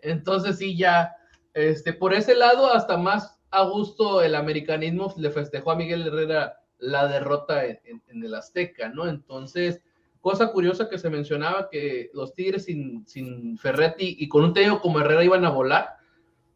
Entonces 0.02 0.58
sí, 0.58 0.78
ya, 0.78 1.12
este, 1.54 1.94
por 1.94 2.14
ese 2.14 2.36
lado, 2.36 2.72
hasta 2.72 2.98
más 2.98 3.35
a 3.56 3.64
gusto 3.64 4.22
el 4.22 4.36
americanismo 4.36 5.14
le 5.18 5.32
festejó 5.32 5.72
a 5.72 5.76
Miguel 5.76 6.08
Herrera 6.08 6.60
la 6.80 7.08
derrota 7.08 7.66
en, 7.66 8.02
el 8.10 8.34
Azteca, 8.34 8.90
¿no? 8.90 9.08
Entonces, 9.08 9.82
cosa 10.22 10.52
curiosa 10.52 10.90
que 10.90 10.98
se 10.98 11.10
mencionaba 11.10 11.70
que 11.70 12.10
los 12.14 12.34
Tigres 12.34 12.66
sin, 12.66 13.08
sin 13.08 13.58
Ferretti 13.58 14.18
y 14.20 14.28
con 14.28 14.44
un 14.44 14.54
técnico 14.54 14.82
como 14.82 15.00
Herrera 15.00 15.24
iban 15.24 15.46
a 15.46 15.50
volar, 15.50 15.98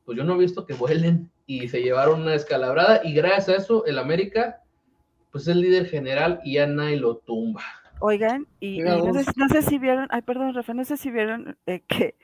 pues 0.06 0.18
yo 0.18 0.24
no 0.24 0.36
he 0.36 0.40
visto 0.40 0.66
que 0.66 0.74
vuelen 0.74 1.32
y 1.46 1.68
se 1.70 1.82
llevaron 1.82 2.22
una 2.22 2.36
escalabrada 2.36 3.02
y 3.04 3.14
gracias 3.14 3.50
a 3.50 3.56
eso 3.56 3.86
el 3.86 3.98
América 3.98 4.62
pues 5.32 5.44
es 5.44 5.50
el 5.50 5.62
líder 5.62 5.88
general 5.88 6.42
y 6.44 6.54
ya 6.54 6.68
nadie 6.68 6.98
lo 6.98 7.18
tumba. 7.18 7.62
Oigan, 8.02 8.48
y, 8.62 8.80
no, 8.80 9.14
sé, 9.14 9.62
si 9.62 9.78
vieron, 9.78 10.08
ay, 10.10 10.22
perdón, 10.22 10.54
Rafa, 10.54 10.74
no 10.74 10.86
sé 10.86 10.96
si 10.96 11.12
vieron 11.12 11.58
eh, 11.66 11.82
que 11.86 12.16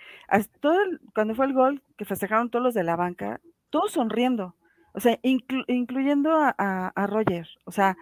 todo 0.62 0.78
cuando 1.14 1.36
fue 1.36 1.46
el 1.46 1.54
gol, 1.54 1.82
que 1.98 2.06
festejaron 2.06 2.50
todos 2.50 2.64
los 2.64 2.74
de 2.74 2.84
la 2.84 2.96
banca, 2.96 3.42
todos 3.70 3.92
sonriendo, 3.92 4.56
o 4.96 5.00
sea, 5.00 5.20
incluyendo 5.22 6.32
a, 6.34 7.08
Roger, 7.08 7.48
o 7.66 7.72
sea, 7.72 7.98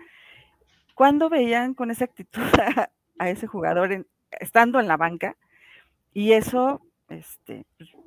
cuando 0.93 1.29
veían 1.29 1.73
con 1.73 1.91
esa 1.91 2.05
actitud 2.05 2.41
a, 3.17 3.29
ese 3.29 3.47
jugador 3.47 4.05
estando 4.39 4.79
en 4.79 4.87
la 4.87 4.97
banca, 4.97 5.35
y 6.13 6.33
eso, 6.33 6.81
este, 7.09 7.65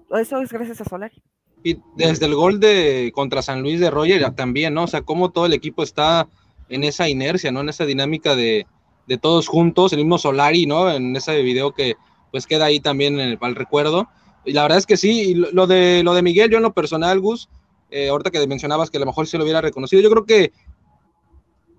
pues, 0.09 0.23
eso 0.29 0.41
es 0.41 0.53
gracias 0.53 0.81
a 0.81 0.85
Solari. 0.85 1.23
Y 1.65 1.79
desde 1.97 2.27
el 2.27 2.35
gol 2.37 2.61
de 2.61 3.11
contra 3.15 3.43
San 3.43 3.63
Luis 3.63 3.81
de 3.81 3.91
Roger 3.91 4.31
también, 4.35 4.75
¿no? 4.75 4.85
O 4.85 4.87
sea, 4.87 5.03
cómo 5.03 5.33
todo 5.33 5.47
el 5.47 5.53
equipo 5.53 5.83
está 5.83 6.29
en 6.69 6.85
esa 6.85 7.09
inercia, 7.09 7.51
¿no? 7.51 7.61
En 7.63 7.69
esa 7.69 7.87
dinámica 7.87 8.37
de, 8.37 8.67
de 9.07 9.19
todos 9.19 9.49
juntos, 9.49 9.93
el 9.93 9.99
mismo 9.99 10.19
Solari, 10.19 10.67
¿no? 10.67 10.91
En 10.91 11.17
ese 11.17 11.43
video 11.43 11.73
que 11.73 11.97
pues 12.31 12.47
queda 12.47 12.67
ahí 12.67 12.81
también 12.81 13.19
en 13.19 13.39
el, 13.41 13.55
recuerdo. 13.55 14.09
Y 14.45 14.53
la 14.53 14.63
verdad 14.63 14.79
es 14.79 14.87
que 14.87 14.97
sí, 14.97 15.31
y 15.31 15.35
lo, 15.35 15.67
de, 15.67 16.03
lo 16.05 16.15
de 16.15 16.23
Miguel, 16.23 16.51
yo 16.51 16.59
en 16.59 16.63
lo 16.63 16.73
personal, 16.73 17.19
Gus, 17.21 17.49
eh, 17.91 18.09
ahorita 18.09 18.31
que 18.31 18.47
mencionabas 18.47 18.91
que 18.91 18.97
a 18.97 19.01
lo 19.01 19.07
mejor 19.07 19.27
se 19.27 19.39
lo 19.39 19.45
hubiera 19.45 19.61
reconocido, 19.61 20.03
yo 20.03 20.11
creo 20.11 20.25
que 20.25 20.53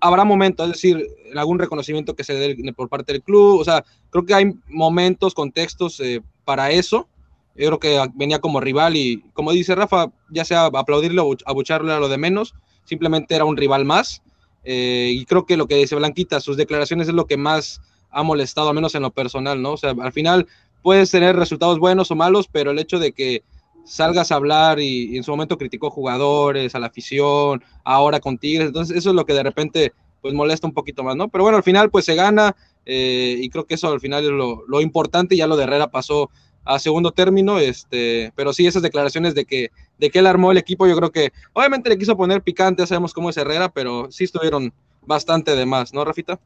habrá 0.00 0.24
momentos, 0.24 0.66
es 0.66 0.72
decir, 0.74 1.06
algún 1.36 1.58
reconocimiento 1.58 2.14
que 2.14 2.24
se 2.24 2.34
dé 2.34 2.72
por 2.72 2.88
parte 2.88 3.12
del 3.12 3.22
club, 3.22 3.60
o 3.60 3.64
sea, 3.64 3.84
creo 4.10 4.24
que 4.24 4.34
hay 4.34 4.54
momentos, 4.68 5.34
contextos 5.34 6.00
eh, 6.00 6.22
para 6.44 6.70
eso. 6.70 7.08
Yo 7.56 7.66
creo 7.66 7.78
que 7.80 8.10
venía 8.14 8.38
como 8.38 8.60
rival 8.60 8.96
y, 8.96 9.24
como 9.32 9.50
dice 9.50 9.74
Rafa, 9.74 10.12
ya 10.30 10.44
sea 10.44 10.66
aplaudirle 10.66 11.20
o 11.20 11.36
abucharle 11.44 11.92
a 11.92 11.98
lo 11.98 12.08
de 12.08 12.16
menos, 12.16 12.54
simplemente 12.84 13.34
era 13.34 13.44
un 13.44 13.56
rival 13.56 13.84
más. 13.84 14.22
Eh, 14.64 15.10
y 15.12 15.24
creo 15.24 15.44
que 15.44 15.56
lo 15.56 15.66
que 15.66 15.74
dice 15.74 15.96
Blanquita, 15.96 16.40
sus 16.40 16.56
declaraciones 16.56 17.08
es 17.08 17.14
lo 17.14 17.26
que 17.26 17.36
más 17.36 17.80
ha 18.10 18.22
molestado, 18.22 18.68
al 18.68 18.74
menos 18.74 18.94
en 18.94 19.02
lo 19.02 19.10
personal, 19.10 19.60
¿no? 19.60 19.72
O 19.72 19.76
sea, 19.76 19.90
al 19.90 20.12
final 20.12 20.46
puedes 20.82 21.10
tener 21.10 21.36
resultados 21.36 21.78
buenos 21.78 22.10
o 22.10 22.16
malos, 22.16 22.48
pero 22.50 22.70
el 22.70 22.78
hecho 22.78 22.98
de 22.98 23.12
que 23.12 23.42
salgas 23.88 24.30
a 24.30 24.36
hablar 24.36 24.78
y, 24.78 25.16
en 25.16 25.24
su 25.24 25.30
momento 25.30 25.58
criticó 25.58 25.90
jugadores, 25.90 26.74
a 26.74 26.78
la 26.78 26.88
afición, 26.88 27.64
ahora 27.84 28.20
con 28.20 28.38
Tigres, 28.38 28.68
entonces 28.68 28.96
eso 28.96 29.10
es 29.10 29.16
lo 29.16 29.24
que 29.24 29.32
de 29.32 29.42
repente 29.42 29.92
pues 30.20 30.34
molesta 30.34 30.66
un 30.66 30.74
poquito 30.74 31.02
más, 31.02 31.16
¿no? 31.16 31.28
Pero 31.28 31.44
bueno, 31.44 31.56
al 31.56 31.62
final 31.62 31.90
pues 31.90 32.04
se 32.04 32.14
gana 32.14 32.54
eh, 32.84 33.36
y 33.38 33.48
creo 33.48 33.66
que 33.66 33.74
eso 33.74 33.88
al 33.88 34.00
final 34.00 34.24
es 34.24 34.30
lo, 34.30 34.64
lo 34.66 34.80
importante, 34.80 35.36
ya 35.36 35.46
lo 35.46 35.56
de 35.56 35.64
Herrera 35.64 35.90
pasó 35.90 36.30
a 36.64 36.78
segundo 36.78 37.12
término, 37.12 37.58
este, 37.58 38.32
pero 38.36 38.52
sí 38.52 38.66
esas 38.66 38.82
declaraciones 38.82 39.34
de 39.34 39.46
que, 39.46 39.70
de 39.98 40.10
que 40.10 40.18
él 40.18 40.26
armó 40.26 40.52
el 40.52 40.58
equipo, 40.58 40.86
yo 40.86 40.96
creo 40.96 41.10
que 41.10 41.32
obviamente 41.54 41.88
le 41.88 41.96
quiso 41.96 42.16
poner 42.16 42.42
picante, 42.42 42.82
ya 42.82 42.86
sabemos 42.86 43.14
cómo 43.14 43.30
es 43.30 43.36
Herrera, 43.38 43.70
pero 43.70 44.10
sí 44.10 44.24
estuvieron 44.24 44.72
bastante 45.06 45.56
de 45.56 45.64
más, 45.64 45.94
¿no, 45.94 46.04
Rafita? 46.04 46.38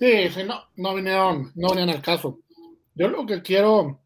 Sí, 0.00 0.28
sí, 0.34 0.42
no, 0.44 0.64
no 0.76 0.94
vinieron, 0.94 1.52
no 1.54 1.68
vinieron 1.68 1.90
al 1.90 2.02
caso. 2.02 2.40
Yo 2.96 3.08
lo 3.08 3.24
que 3.26 3.42
quiero 3.42 4.00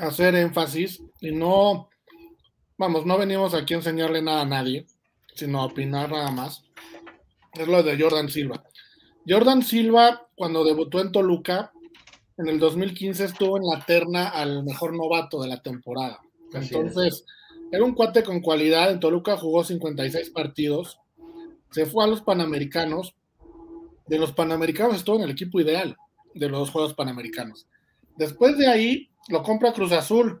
hacer 0.00 0.34
énfasis 0.34 1.02
y 1.20 1.32
no, 1.32 1.88
vamos, 2.78 3.06
no 3.06 3.18
venimos 3.18 3.54
aquí 3.54 3.74
a 3.74 3.78
enseñarle 3.78 4.22
nada 4.22 4.42
a 4.42 4.46
nadie, 4.46 4.86
sino 5.34 5.60
a 5.60 5.66
opinar 5.66 6.10
nada 6.10 6.30
más, 6.30 6.64
es 7.54 7.68
lo 7.68 7.82
de 7.82 8.00
Jordan 8.00 8.28
Silva. 8.28 8.64
Jordan 9.26 9.62
Silva, 9.62 10.28
cuando 10.36 10.64
debutó 10.64 11.00
en 11.00 11.12
Toluca, 11.12 11.72
en 12.36 12.48
el 12.48 12.58
2015 12.58 13.24
estuvo 13.24 13.56
en 13.56 13.64
la 13.66 13.84
terna 13.84 14.28
al 14.28 14.64
mejor 14.64 14.94
novato 14.94 15.40
de 15.40 15.48
la 15.48 15.62
temporada. 15.62 16.20
Entonces, 16.52 17.24
era 17.70 17.84
un 17.84 17.94
cuate 17.94 18.22
con 18.22 18.40
cualidad. 18.40 18.90
En 18.90 19.00
Toluca 19.00 19.36
jugó 19.36 19.64
56 19.64 20.30
partidos. 20.30 20.98
Se 21.70 21.86
fue 21.86 22.04
a 22.04 22.06
los 22.08 22.22
Panamericanos. 22.22 23.14
De 24.06 24.18
los 24.18 24.32
Panamericanos 24.32 24.96
estuvo 24.96 25.16
en 25.16 25.22
el 25.22 25.30
equipo 25.30 25.60
ideal 25.60 25.96
de 26.34 26.48
los 26.48 26.70
Juegos 26.70 26.94
Panamericanos. 26.94 27.66
Después 28.16 28.58
de 28.58 28.66
ahí, 28.66 29.08
lo 29.28 29.42
compra 29.42 29.72
Cruz 29.72 29.92
Azul. 29.92 30.40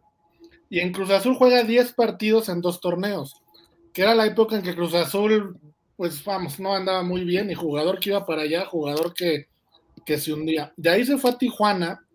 Y 0.70 0.80
en 0.80 0.92
Cruz 0.92 1.10
Azul 1.10 1.34
juega 1.36 1.62
10 1.62 1.92
partidos 1.92 2.48
en 2.48 2.60
dos 2.60 2.80
torneos. 2.80 3.34
Que 3.92 4.02
era 4.02 4.14
la 4.14 4.26
época 4.26 4.56
en 4.56 4.62
que 4.62 4.74
Cruz 4.74 4.94
Azul, 4.94 5.58
pues 5.96 6.24
vamos, 6.24 6.58
no 6.58 6.74
andaba 6.74 7.02
muy 7.02 7.24
bien. 7.24 7.50
Y 7.50 7.54
jugador 7.54 8.00
que 8.00 8.10
iba 8.10 8.26
para 8.26 8.42
allá, 8.42 8.64
jugador 8.64 9.14
que 9.14 9.48
que 10.04 10.18
se 10.18 10.32
hundía. 10.32 10.72
De 10.76 10.90
ahí 10.90 11.04
se 11.04 11.18
fue 11.18 11.30
a 11.30 11.38
Tijuana, 11.38 12.06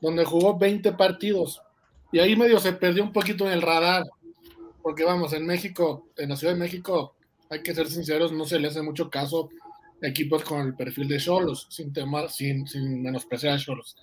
donde 0.00 0.24
jugó 0.24 0.58
20 0.58 0.92
partidos. 0.92 1.60
Y 2.12 2.18
ahí 2.18 2.36
medio 2.36 2.58
se 2.58 2.72
perdió 2.72 3.02
un 3.02 3.12
poquito 3.12 3.46
en 3.46 3.52
el 3.52 3.62
radar. 3.62 4.04
Porque 4.82 5.04
vamos, 5.04 5.32
en 5.32 5.46
México, 5.46 6.08
en 6.16 6.30
la 6.30 6.36
Ciudad 6.36 6.54
de 6.54 6.60
México, 6.60 7.14
hay 7.50 7.62
que 7.62 7.74
ser 7.74 7.88
sinceros, 7.88 8.32
no 8.32 8.44
se 8.44 8.58
le 8.58 8.68
hace 8.68 8.82
mucho 8.82 9.10
caso 9.10 9.50
equipos 10.00 10.44
con 10.44 10.60
el 10.60 10.74
perfil 10.74 11.08
de 11.08 11.18
Cholos, 11.18 11.66
sin, 11.70 11.92
sin, 12.28 12.66
sin 12.66 13.02
menospreciar 13.02 13.54
a 13.54 13.58
Cholos. 13.58 13.96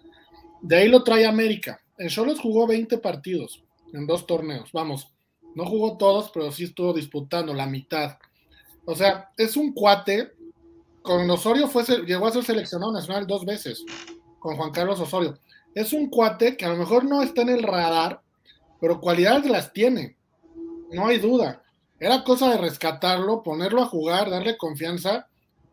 De 0.66 0.78
ahí 0.78 0.88
lo 0.88 1.04
trae 1.04 1.28
América. 1.28 1.80
En 1.96 2.10
Cholos 2.10 2.40
jugó 2.40 2.66
20 2.66 2.98
partidos 2.98 3.64
en 3.94 4.08
dos 4.08 4.26
torneos. 4.26 4.72
Vamos, 4.72 5.14
no 5.54 5.64
jugó 5.64 5.96
todos, 5.96 6.32
pero 6.34 6.52
sí 6.52 6.64
estuvo 6.64 6.92
disputando 6.92 7.54
la 7.54 7.68
mitad. 7.68 8.18
O 8.86 8.96
sea, 8.96 9.30
es 9.38 9.58
un 9.58 9.74
cuate 9.74 10.32
con 11.04 11.30
Osorio 11.30 11.68
fue, 11.68 11.84
llegó 12.08 12.26
a 12.26 12.32
ser 12.32 12.44
seleccionado 12.44 12.92
nacional 12.92 13.28
dos 13.28 13.46
veces, 13.46 13.86
con 14.40 14.58
Juan 14.58 14.72
Carlos 14.72 15.00
Osorio. 15.00 15.38
Es 15.76 15.94
un 15.94 16.10
cuate 16.10 16.58
que 16.58 16.66
a 16.66 16.70
lo 16.70 16.78
mejor 16.78 17.06
no 17.06 17.22
está 17.22 17.44
en 17.44 17.50
el 17.50 17.62
radar, 17.62 18.22
pero 18.82 19.00
cualidades 19.00 19.46
las 19.46 19.72
tiene, 19.72 20.18
no 20.92 21.06
hay 21.06 21.20
duda. 21.20 21.62
Era 22.00 22.24
cosa 22.24 22.50
de 22.50 22.58
rescatarlo, 22.58 23.44
ponerlo 23.44 23.84
a 23.84 23.88
jugar, 23.88 24.32
darle 24.32 24.58
confianza 24.58 25.28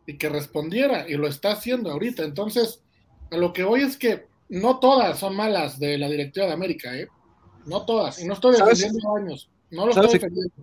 y 0.05 0.19
que 0.19 0.29
respondiera, 0.29 1.09
y 1.09 1.15
lo 1.15 1.27
está 1.27 1.53
haciendo 1.53 1.89
ahorita. 1.91 2.23
Entonces, 2.23 2.83
a 3.31 3.37
lo 3.37 3.53
que 3.53 3.63
voy 3.63 3.81
es 3.81 3.97
que 3.97 4.27
no 4.53 4.79
todas 4.79 5.17
son 5.17 5.35
malas 5.35 5.79
de 5.79 5.97
la 5.97 6.07
directiva 6.07 6.45
de 6.45 6.53
América, 6.53 6.95
¿eh? 6.95 7.07
No 7.65 7.85
todas, 7.85 8.21
y 8.21 8.25
no 8.25 8.33
estoy 8.33 8.55
defendiendo 8.55 9.15
años, 9.15 9.49
no 9.71 9.85
lo 9.85 9.91
estoy 9.91 10.13
defendiendo. 10.13 10.53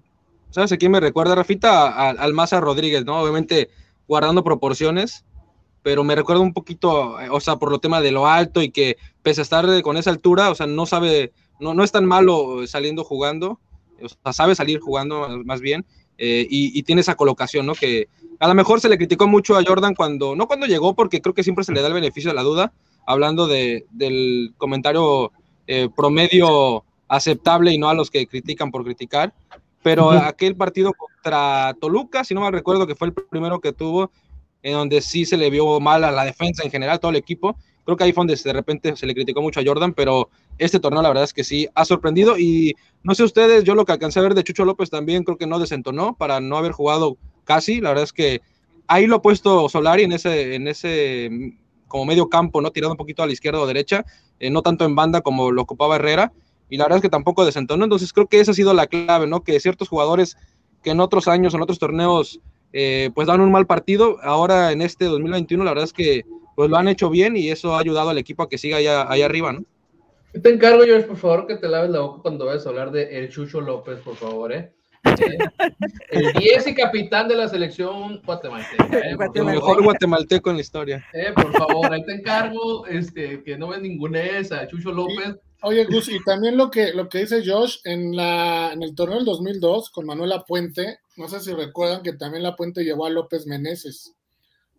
¿Sabes 0.51 0.73
a 0.73 0.77
quién 0.77 0.93
me 0.93 1.01
recuerda, 1.01 1.35
Rafita? 1.35 2.11
Al 2.11 2.33
Maza 2.33 2.61
Rodríguez, 2.61 3.05
¿no? 3.05 3.21
Obviamente 3.21 3.71
guardando 4.07 4.45
proporciones, 4.45 5.25
pero 5.83 6.05
me 6.05 6.15
recuerda 6.15 6.43
un 6.43 6.53
poquito, 6.53 7.17
o 7.31 7.41
sea, 7.41 7.57
por 7.57 7.71
lo 7.71 7.79
tema 7.79 8.01
de 8.01 8.13
lo 8.13 8.27
alto 8.27 8.63
y 8.63 8.71
que 8.71 8.97
pese 9.23 9.41
a 9.41 9.43
estar 9.43 9.83
con 9.83 9.97
esa 9.97 10.11
altura, 10.11 10.51
o 10.51 10.55
sea, 10.55 10.67
no 10.67 10.87
sabe, 10.87 11.33
no, 11.59 11.75
no 11.75 11.83
es 11.85 11.93
tan 11.93 12.05
malo 12.05 12.67
saliendo 12.67 13.05
jugando, 13.05 13.61
o 14.03 14.09
sea, 14.09 14.33
sabe 14.33 14.55
salir 14.55 14.81
jugando 14.81 15.29
más 15.45 15.61
bien, 15.61 15.85
eh, 16.19 16.47
y, 16.51 16.83
tiene 16.83 17.01
esa 17.01 17.15
colocación, 17.15 17.65
¿no? 17.65 17.75
Que 17.75 18.09
a 18.39 18.47
lo 18.47 18.55
mejor 18.55 18.81
se 18.81 18.91
le 18.91 18.99
criticó 18.99 19.27
mucho 19.27 19.57
a 19.57 19.65
Jordan 19.67 19.95
cuando, 19.95 20.37
no 20.37 20.47
cuando 20.47 20.67
llegó, 20.67 20.95
porque 20.95 21.23
creo 21.23 21.35
que 21.35 21.43
siempre 21.43 21.65
se 21.65 21.73
le 21.73 21.81
da 21.81 21.89
el 21.89 21.95
beneficio 21.95 22.31
de 22.31 22.35
la 22.35 22.43
duda, 22.43 22.73
hablando 23.07 23.47
de, 23.47 23.87
del 23.91 24.53
comentario 24.57 25.33
eh, 25.67 25.89
promedio 25.95 26.85
aceptable 27.09 27.73
y 27.73 27.79
no 27.79 27.89
a 27.89 27.95
los 27.95 28.11
que 28.11 28.27
critican 28.27 28.71
por 28.71 28.85
criticar, 28.85 29.33
pero 29.83 30.11
aquel 30.11 30.57
partido 30.57 30.93
contra 30.93 31.75
Toluca, 31.81 32.25
si 32.25 32.35
no 32.35 32.43
me 32.43 32.51
recuerdo 32.51 32.87
que 32.87 32.95
fue 32.95 33.09
el 33.09 33.15
primero 33.15 33.61
que 33.61 33.73
tuvo, 33.73 34.11
en 34.63 34.75
donde 34.75 35.01
sí 35.01 35.25
se 35.25 35.37
le 35.37 35.51
vio 35.51 35.81
mal 35.81 36.05
a 36.05 36.11
la 36.11 36.25
defensa 36.25 36.63
en 36.63 36.71
general, 36.71 37.01
todo 37.01 37.11
el 37.11 37.17
equipo. 37.17 37.57
Creo 37.85 37.97
que 37.97 38.05
ahí 38.05 38.13
fue 38.13 38.23
donde 38.23 38.37
de 38.37 38.53
repente 38.53 38.95
se 38.95 39.07
le 39.07 39.15
criticó 39.15 39.41
mucho 39.41 39.61
a 39.61 39.65
Jordan, 39.65 39.95
pero 39.95 40.29
este 40.59 40.79
torneo 40.79 41.03
la 41.03 41.09
verdad 41.09 41.25
es 41.25 41.33
que 41.33 41.45
sí 41.45 41.67
ha 41.75 41.85
sorprendido 41.85 42.39
y 42.39 42.75
no 43.03 43.15
sé 43.15 43.25
ustedes, 43.25 43.65
yo 43.65 43.75
lo 43.75 43.85
que 43.85 43.93
alcancé 43.93 44.21
a 44.21 44.23
ver 44.23 44.35
de 44.35 44.45
Chucho 44.45 44.65
López 44.65 44.91
también 44.91 45.25
creo 45.25 45.39
que 45.39 45.47
no 45.47 45.59
desentonó 45.59 46.15
para 46.15 46.41
no 46.41 46.59
haber 46.59 46.73
jugado 46.73 47.17
casi, 47.45 47.81
la 47.81 47.89
verdad 47.89 48.05
es 48.05 48.13
que 48.13 48.43
ahí 48.87 49.07
lo 49.07 49.17
ha 49.17 49.23
puesto 49.23 49.69
Solari 49.69 50.05
en 50.05 50.13
ese, 50.13 50.55
en 50.55 50.69
ese 50.69 51.55
como 51.91 52.07
medio 52.07 52.29
campo, 52.29 52.63
¿no? 52.63 52.71
Tirando 52.71 52.93
un 52.93 52.97
poquito 52.97 53.23
a 53.23 53.27
la 53.27 53.33
izquierda 53.33 53.61
o 53.61 53.67
derecha, 53.67 54.07
eh, 54.39 54.49
no 54.49 54.63
tanto 54.63 54.87
en 54.87 54.95
banda 54.95 55.21
como 55.21 55.51
lo 55.51 55.61
ocupaba 55.61 55.97
Herrera, 55.97 56.33
y 56.71 56.77
la 56.77 56.85
verdad 56.85 56.99
es 56.99 57.03
que 57.03 57.11
tampoco 57.11 57.45
desentonó, 57.45 57.85
entonces 57.85 58.13
creo 58.13 58.29
que 58.29 58.41
esa 58.41 58.53
ha 58.53 58.55
sido 58.55 58.73
la 58.73 58.87
clave, 58.87 59.27
¿no? 59.27 59.43
Que 59.43 59.59
ciertos 59.61 59.89
jugadores 59.89 60.37
que 60.83 60.91
en 60.91 61.01
otros 61.01 61.29
años, 61.29 61.53
en 61.53 61.61
otros 61.61 61.81
torneos, 61.81 62.41
eh, 62.73 63.11
pues 63.15 63.27
dan 63.27 63.41
un 63.41 63.51
mal 63.51 63.67
partido, 63.67 64.19
ahora 64.23 64.71
en 64.71 64.81
este 64.81 65.07
2021 65.07 65.65
la 65.65 65.73
verdad 65.73 65.85
es 65.85 65.93
que 65.93 66.25
pues 66.55 66.71
lo 66.71 66.77
han 66.77 66.89
hecho 66.89 67.11
bien 67.11 67.37
y 67.37 67.49
eso 67.49 67.75
ha 67.75 67.81
ayudado 67.81 68.11
al 68.11 68.19
equipo 68.19 68.45
a 68.45 68.49
que 68.49 68.57
siga 68.57 68.77
allá, 68.77 69.11
allá 69.11 69.27
arriba, 69.27 69.53
¿no? 69.53 69.65
Te 70.41 70.49
encargo, 70.49 70.85
George, 70.85 71.09
por 71.09 71.17
favor, 71.17 71.47
que 71.49 71.57
te 71.57 71.69
laves 71.69 71.91
la 71.91 72.01
boca 72.01 72.23
cuando 72.23 72.47
vayas 72.47 72.65
a 72.65 72.69
hablar 72.69 72.93
de 72.93 73.19
El 73.19 73.31
Chucho 73.31 73.61
López, 73.61 73.99
por 73.99 74.15
favor, 74.15 74.53
¿eh? 74.53 74.73
El 76.11 76.33
10 76.33 76.67
y 76.67 76.75
capitán 76.75 77.29
de 77.29 77.37
la 77.37 77.49
selección 77.49 78.21
guatemalteca. 78.25 78.99
¿eh? 78.99 79.17
El 79.35 79.45
mejor 79.45 79.83
guatemalteco 79.83 80.51
en 80.51 80.57
la 80.57 80.63
historia. 80.63 81.07
Eh, 81.13 81.33
por 81.35 81.53
favor, 81.53 81.93
ahí 81.93 82.05
te 82.05 82.15
encargo 82.15 82.87
este, 82.87 83.43
que 83.43 83.57
no 83.57 83.69
me 83.69 83.79
ningunees 83.79 84.53
a 84.53 84.67
Chucho 84.67 84.93
López. 84.93 85.37
oye, 85.63 85.85
Gus, 85.85 86.09
y 86.09 86.23
también 86.25 86.57
lo 86.57 86.71
que, 86.71 86.93
lo 86.93 87.09
que 87.09 87.19
dice 87.19 87.43
Josh, 87.45 87.79
en, 87.85 88.17
la, 88.17 88.73
en 88.73 88.83
el 88.83 88.95
torneo 88.95 89.17
del 89.17 89.27
2002 89.27 89.91
con 89.91 90.07
Manuela 90.07 90.45
Puente, 90.45 90.99
no 91.17 91.29
sé 91.29 91.41
si 91.41 91.53
recuerdan 91.53 92.03
que 92.03 92.15
también 92.15 92.43
La 92.43 92.57
Puente 92.57 92.83
llevó 92.83 93.07
a 93.07 93.11
López 93.11 93.47
Meneses, 93.47 94.15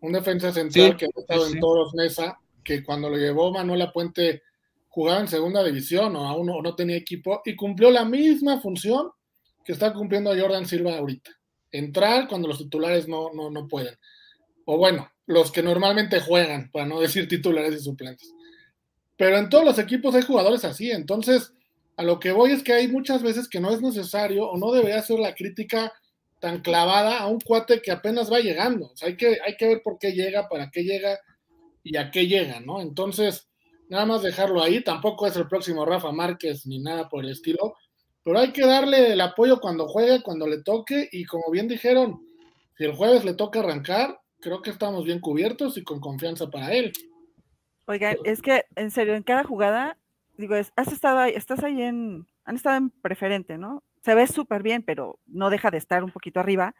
un 0.00 0.12
defensa 0.12 0.52
central 0.52 0.96
que 0.96 1.06
ha 1.06 1.20
estado 1.20 1.46
en 1.46 1.60
Toros 1.60 1.94
Mesa, 1.94 2.38
que 2.64 2.82
cuando 2.82 3.08
lo 3.08 3.16
llevó 3.16 3.52
Manuela 3.52 3.92
Puente 3.92 4.42
jugaba 4.88 5.20
en 5.20 5.28
segunda 5.28 5.64
división 5.64 6.14
o 6.16 6.26
aún 6.26 6.46
no, 6.46 6.60
no 6.60 6.74
tenía 6.74 6.96
equipo 6.96 7.40
y 7.44 7.56
cumplió 7.56 7.90
la 7.90 8.04
misma 8.04 8.60
función 8.60 9.10
que 9.64 9.72
está 9.72 9.92
cumpliendo 9.92 10.36
Jordan 10.36 10.66
Silva 10.66 10.98
ahorita. 10.98 11.30
Entrar 11.70 12.28
cuando 12.28 12.48
los 12.48 12.58
titulares 12.58 13.08
no, 13.08 13.32
no, 13.32 13.50
no 13.50 13.66
pueden. 13.68 13.96
O 14.64 14.76
bueno, 14.76 15.10
los 15.26 15.50
que 15.50 15.62
normalmente 15.62 16.20
juegan, 16.20 16.70
para 16.70 16.86
no 16.86 17.00
decir 17.00 17.28
titulares 17.28 17.74
y 17.74 17.84
suplentes. 17.84 18.32
Pero 19.16 19.38
en 19.38 19.48
todos 19.48 19.64
los 19.64 19.78
equipos 19.78 20.14
hay 20.14 20.22
jugadores 20.22 20.64
así. 20.64 20.90
Entonces, 20.90 21.52
a 21.96 22.02
lo 22.02 22.18
que 22.18 22.32
voy 22.32 22.52
es 22.52 22.62
que 22.62 22.72
hay 22.72 22.88
muchas 22.88 23.22
veces 23.22 23.48
que 23.48 23.60
no 23.60 23.70
es 23.70 23.80
necesario 23.80 24.48
o 24.48 24.58
no 24.58 24.72
debería 24.72 25.02
ser 25.02 25.18
la 25.18 25.34
crítica 25.34 25.92
tan 26.40 26.60
clavada 26.60 27.18
a 27.18 27.28
un 27.28 27.40
cuate 27.40 27.80
que 27.80 27.92
apenas 27.92 28.32
va 28.32 28.40
llegando. 28.40 28.92
Hay 29.02 29.16
que, 29.16 29.38
hay 29.46 29.56
que 29.56 29.68
ver 29.68 29.82
por 29.82 29.98
qué 29.98 30.12
llega, 30.12 30.48
para 30.48 30.70
qué 30.70 30.82
llega 30.82 31.18
y 31.84 31.96
a 31.96 32.10
qué 32.10 32.26
llega, 32.26 32.60
¿no? 32.60 32.80
Entonces, 32.80 33.48
nada 33.88 34.06
más 34.06 34.22
dejarlo 34.22 34.62
ahí. 34.62 34.82
Tampoco 34.82 35.26
es 35.26 35.36
el 35.36 35.46
próximo 35.46 35.84
Rafa 35.84 36.10
Márquez 36.10 36.66
ni 36.66 36.80
nada 36.80 37.08
por 37.08 37.24
el 37.24 37.30
estilo 37.30 37.76
pero 38.24 38.38
hay 38.38 38.52
que 38.52 38.66
darle 38.66 39.12
el 39.12 39.20
apoyo 39.20 39.60
cuando 39.60 39.88
juegue, 39.88 40.22
cuando 40.22 40.46
le 40.46 40.62
toque, 40.62 41.08
y 41.10 41.24
como 41.24 41.50
bien 41.50 41.68
dijeron, 41.68 42.20
si 42.76 42.84
el 42.84 42.94
jueves 42.94 43.24
le 43.24 43.34
toca 43.34 43.60
arrancar, 43.60 44.20
creo 44.40 44.62
que 44.62 44.70
estamos 44.70 45.04
bien 45.04 45.20
cubiertos 45.20 45.76
y 45.76 45.82
con 45.82 46.00
confianza 46.00 46.50
para 46.50 46.72
él. 46.72 46.92
Oiga, 47.86 48.14
es 48.24 48.42
que 48.42 48.64
en 48.76 48.90
serio, 48.90 49.14
en 49.14 49.22
cada 49.22 49.44
jugada, 49.44 49.98
digo, 50.36 50.54
has 50.54 50.92
estado 50.92 51.18
ahí, 51.18 51.32
estás 51.34 51.64
ahí 51.64 51.82
en, 51.82 52.26
han 52.44 52.56
estado 52.56 52.76
en 52.76 52.90
preferente, 52.90 53.58
¿no? 53.58 53.82
Se 54.02 54.14
ve 54.14 54.26
súper 54.26 54.62
bien, 54.62 54.82
pero 54.82 55.18
no 55.26 55.50
deja 55.50 55.70
de 55.70 55.78
estar 55.78 56.04
un 56.04 56.10
poquito 56.10 56.40
arriba. 56.40 56.74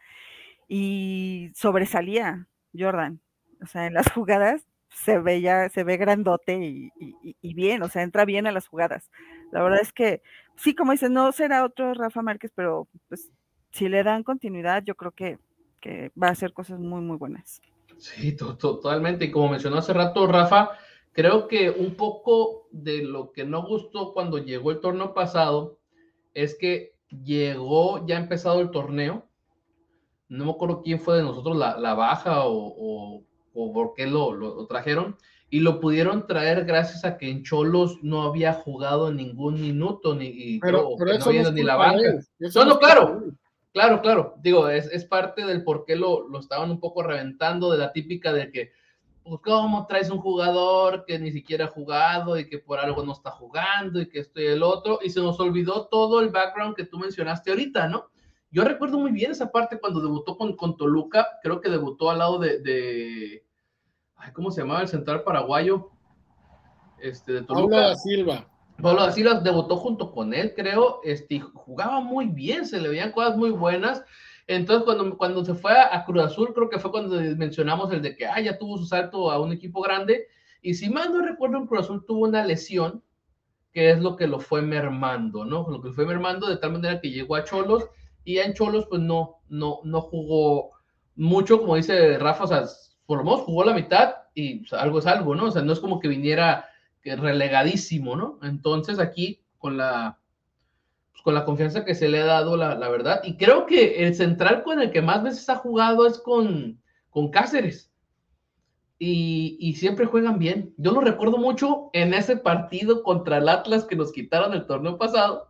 Y 0.67 1.51
sobresalía 1.55 2.47
Jordan. 2.77 3.21
O 3.61 3.67
sea, 3.67 3.85
en 3.87 3.93
las 3.93 4.07
jugadas 4.13 4.65
se 4.93 5.19
ve 5.19 5.41
ya, 5.41 5.69
se 5.69 5.83
ve 5.83 5.97
grandote 5.97 6.55
y, 6.55 6.91
y, 7.41 7.53
bien, 7.53 7.81
o 7.83 7.89
sea, 7.89 8.03
entra 8.03 8.25
bien 8.25 8.47
a 8.47 8.51
las 8.51 8.67
jugadas. 8.67 9.11
La 9.51 9.63
verdad 9.63 9.79
es 9.81 9.91
que 9.91 10.21
sí, 10.55 10.75
como 10.75 10.91
dices, 10.91 11.09
no 11.09 11.31
será 11.31 11.63
otro 11.63 11.93
Rafa 11.93 12.21
Márquez, 12.21 12.51
pero 12.55 12.87
pues 13.09 13.31
si 13.71 13.89
le 13.89 14.03
dan 14.03 14.23
continuidad, 14.23 14.83
yo 14.83 14.95
creo 14.95 15.11
que, 15.11 15.39
va 16.21 16.27
a 16.27 16.31
hacer 16.31 16.53
cosas 16.53 16.79
muy, 16.79 17.01
muy 17.01 17.17
buenas. 17.17 17.61
Sí, 17.97 18.37
totalmente. 18.37 19.25
Y 19.25 19.31
como 19.31 19.49
mencionó 19.49 19.77
hace 19.77 19.91
rato 19.91 20.25
Rafa, 20.27 20.69
creo 21.11 21.47
que 21.47 21.69
un 21.69 21.95
poco 21.95 22.67
de 22.71 23.03
lo 23.03 23.33
que 23.33 23.43
no 23.43 23.63
gustó 23.63 24.13
cuando 24.13 24.37
llegó 24.37 24.71
el 24.71 24.79
torneo 24.79 25.13
pasado 25.13 25.77
es 26.33 26.57
que 26.57 26.93
llegó, 27.09 28.05
ya 28.07 28.17
empezado 28.17 28.61
el 28.61 28.71
torneo. 28.71 29.27
No 30.29 30.45
me 30.45 30.51
acuerdo 30.51 30.81
quién 30.81 30.99
fue 30.99 31.17
de 31.17 31.23
nosotros 31.23 31.57
la, 31.57 31.93
baja 31.93 32.45
o, 32.45 33.23
por 33.53 33.93
qué 33.93 34.07
lo, 34.07 34.33
lo 34.33 34.65
trajeron 34.65 35.17
y 35.53 35.59
lo 35.59 35.79
pudieron 35.79 36.25
traer 36.25 36.65
gracias 36.65 37.05
a 37.05 37.15
que 37.15 37.29
en 37.29 37.43
Cholos 37.43 37.99
no 38.01 38.23
había 38.23 38.53
jugado 38.53 39.13
ningún 39.13 39.61
minuto 39.61 40.15
ni, 40.15 40.57
pero, 40.57 40.95
no 40.97 41.25
había 41.25 41.51
ni 41.51 41.61
la 41.61 41.75
banca. 41.75 42.21
No, 42.39 42.65
no, 42.65 42.79
claro, 42.79 43.25
claro, 43.71 44.01
claro. 44.01 44.33
Digo, 44.41 44.67
es, 44.67 44.87
es 44.87 45.05
parte 45.05 45.45
del 45.45 45.63
por 45.63 45.85
qué 45.85 45.95
lo, 45.95 46.27
lo, 46.27 46.39
estaban 46.39 46.71
un 46.71 46.79
poco 46.79 47.03
reventando 47.03 47.69
de 47.71 47.77
la 47.77 47.91
típica 47.91 48.33
de 48.33 48.51
que, 48.51 48.71
pues, 49.21 49.41
¿cómo 49.43 49.85
traes 49.85 50.09
un 50.09 50.17
jugador 50.17 51.05
que 51.05 51.19
ni 51.19 51.31
siquiera 51.31 51.65
ha 51.65 51.67
jugado 51.67 52.39
y 52.39 52.49
que 52.49 52.57
por 52.57 52.79
algo 52.79 53.03
no 53.03 53.11
está 53.11 53.29
jugando 53.29 54.01
y 54.01 54.09
que 54.09 54.21
esto 54.21 54.41
y 54.41 54.47
el 54.47 54.63
otro? 54.63 54.97
Y 55.03 55.11
se 55.11 55.19
nos 55.19 55.39
olvidó 55.39 55.85
todo 55.85 56.19
el 56.21 56.29
background 56.29 56.75
que 56.75 56.85
tú 56.85 56.97
mencionaste 56.97 57.51
ahorita, 57.51 57.87
¿no? 57.87 58.07
Yo 58.49 58.63
recuerdo 58.63 58.97
muy 58.97 59.11
bien 59.11 59.29
esa 59.29 59.51
parte 59.51 59.79
cuando 59.79 60.01
debutó 60.01 60.35
con, 60.35 60.55
con 60.55 60.77
Toluca, 60.77 61.27
creo 61.43 61.61
que 61.61 61.69
debutó 61.69 62.09
al 62.09 62.17
lado 62.17 62.39
de 62.39 63.42
¿cómo 64.31 64.51
se 64.51 64.61
llamaba 64.61 64.81
el 64.81 64.87
central 64.87 65.23
paraguayo? 65.23 65.89
Este, 66.99 67.33
de 67.33 67.43
Pablo 67.43 67.75
da 67.75 67.95
Silva. 67.95 68.47
Pablo 68.81 69.01
da 69.01 69.11
Silva 69.11 69.39
debutó 69.41 69.77
junto 69.77 70.11
con 70.11 70.33
él, 70.33 70.53
creo, 70.55 71.01
este, 71.03 71.39
jugaba 71.39 71.99
muy 71.99 72.27
bien, 72.27 72.65
se 72.65 72.79
le 72.79 72.89
veían 72.89 73.11
cosas 73.11 73.35
muy 73.35 73.51
buenas. 73.51 74.03
Entonces, 74.47 74.85
cuando, 74.85 75.17
cuando 75.17 75.45
se 75.45 75.53
fue 75.53 75.73
a, 75.73 76.03
Cruz 76.05 76.23
Azul, 76.23 76.53
creo 76.53 76.69
que 76.69 76.79
fue 76.79 76.91
cuando 76.91 77.15
mencionamos 77.35 77.91
el 77.91 78.01
de 78.01 78.15
que 78.15 78.25
ah, 78.25 78.39
ya 78.41 78.57
tuvo 78.57 78.77
su 78.77 78.85
salto 78.85 79.31
a 79.31 79.39
un 79.39 79.51
equipo 79.51 79.81
grande. 79.81 80.27
Y 80.61 80.73
si 80.73 80.89
mal 80.89 81.11
no 81.11 81.21
recuerdo, 81.21 81.57
en 81.57 81.67
Cruz 81.67 81.81
Azul 81.81 82.05
tuvo 82.05 82.25
una 82.25 82.45
lesión, 82.45 83.03
que 83.71 83.91
es 83.91 83.99
lo 83.99 84.15
que 84.15 84.27
lo 84.27 84.39
fue 84.39 84.61
mermando, 84.61 85.45
¿no? 85.45 85.67
Lo 85.69 85.81
que 85.81 85.91
fue 85.91 86.05
mermando 86.05 86.47
de 86.47 86.57
tal 86.57 86.73
manera 86.73 87.01
que 87.01 87.09
llegó 87.09 87.35
a 87.35 87.43
Cholos 87.43 87.85
y 88.23 88.37
en 88.37 88.53
Cholos, 88.53 88.85
pues 88.89 89.01
no, 89.01 89.37
no, 89.49 89.79
no 89.83 90.01
jugó 90.01 90.71
mucho, 91.15 91.59
como 91.59 91.75
dice 91.75 92.17
Rafa, 92.17 92.43
o 92.43 92.47
sea, 92.47 92.65
por 93.05 93.23
jugó 93.23 93.63
la 93.63 93.73
mitad 93.73 94.15
y 94.33 94.65
algo 94.73 94.99
es 94.99 95.05
algo, 95.05 95.35
¿no? 95.35 95.45
O 95.45 95.51
sea, 95.51 95.61
no 95.61 95.73
es 95.73 95.79
como 95.79 95.99
que 95.99 96.07
viniera 96.07 96.69
relegadísimo, 97.03 98.15
¿no? 98.15 98.39
Entonces 98.43 98.99
aquí 98.99 99.41
con 99.57 99.77
la, 99.77 100.19
pues, 101.11 101.21
con 101.21 101.33
la 101.33 101.45
confianza 101.45 101.85
que 101.85 101.95
se 101.95 102.09
le 102.09 102.21
ha 102.21 102.25
dado, 102.25 102.57
la, 102.57 102.75
verdad, 102.89 103.21
y 103.23 103.37
creo 103.37 103.65
que 103.65 104.05
el 104.05 104.15
central 104.15 104.63
con 104.63 104.81
el 104.81 104.91
que 104.91 105.01
más 105.01 105.23
veces 105.23 105.49
ha 105.49 105.55
jugado 105.55 106.07
es 106.07 106.17
con, 106.19 106.81
con 107.09 107.29
Cáceres. 107.29 107.91
Y, 108.99 109.57
y, 109.59 109.73
siempre 109.73 110.05
juegan 110.05 110.39
bien. 110.39 110.73
Yo 110.77 110.91
lo 110.93 111.01
recuerdo 111.01 111.37
mucho 111.37 111.89
en 111.91 112.13
ese 112.13 112.37
partido 112.37 113.03
contra 113.03 113.39
el 113.39 113.49
Atlas 113.49 113.83
que 113.83 113.97
nos 113.97 114.13
quitaron 114.13 114.53
el 114.53 114.65
torneo 114.65 114.97
pasado, 114.97 115.49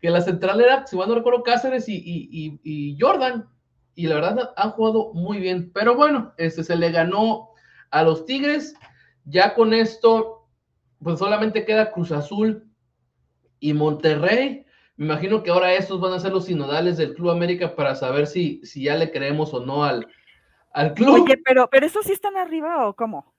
que 0.00 0.08
la 0.08 0.22
central 0.22 0.60
era, 0.62 0.86
si 0.86 0.96
mal 0.96 1.08
no 1.08 1.16
recuerdo, 1.16 1.42
Cáceres 1.42 1.86
y, 1.86 1.96
y, 1.96 2.60
y 2.62 2.96
Jordan 2.98 3.46
y 3.98 4.06
la 4.06 4.14
verdad 4.14 4.52
han 4.56 4.70
jugado 4.70 5.12
muy 5.12 5.40
bien. 5.40 5.72
Pero 5.74 5.96
bueno, 5.96 6.32
este 6.36 6.62
se 6.62 6.76
le 6.76 6.92
ganó 6.92 7.50
a 7.90 8.04
los 8.04 8.26
Tigres. 8.26 8.76
Ya 9.24 9.54
con 9.56 9.74
esto, 9.74 10.46
pues 11.02 11.18
solamente 11.18 11.64
queda 11.64 11.90
Cruz 11.90 12.12
Azul 12.12 12.64
y 13.58 13.72
Monterrey. 13.72 14.64
Me 14.94 15.06
imagino 15.06 15.42
que 15.42 15.50
ahora 15.50 15.74
estos 15.74 16.00
van 16.00 16.12
a 16.12 16.20
ser 16.20 16.30
los 16.32 16.44
sinodales 16.44 16.96
del 16.96 17.12
Club 17.14 17.30
América 17.30 17.74
para 17.74 17.96
saber 17.96 18.28
si, 18.28 18.60
si 18.64 18.84
ya 18.84 18.94
le 18.94 19.10
creemos 19.10 19.52
o 19.52 19.66
no 19.66 19.82
al, 19.82 20.06
al 20.70 20.94
club. 20.94 21.24
Oye, 21.24 21.36
pero, 21.44 21.68
pero 21.68 21.84
esos 21.84 22.06
sí 22.06 22.12
están 22.12 22.36
arriba 22.36 22.86
o 22.86 22.94
cómo? 22.94 23.34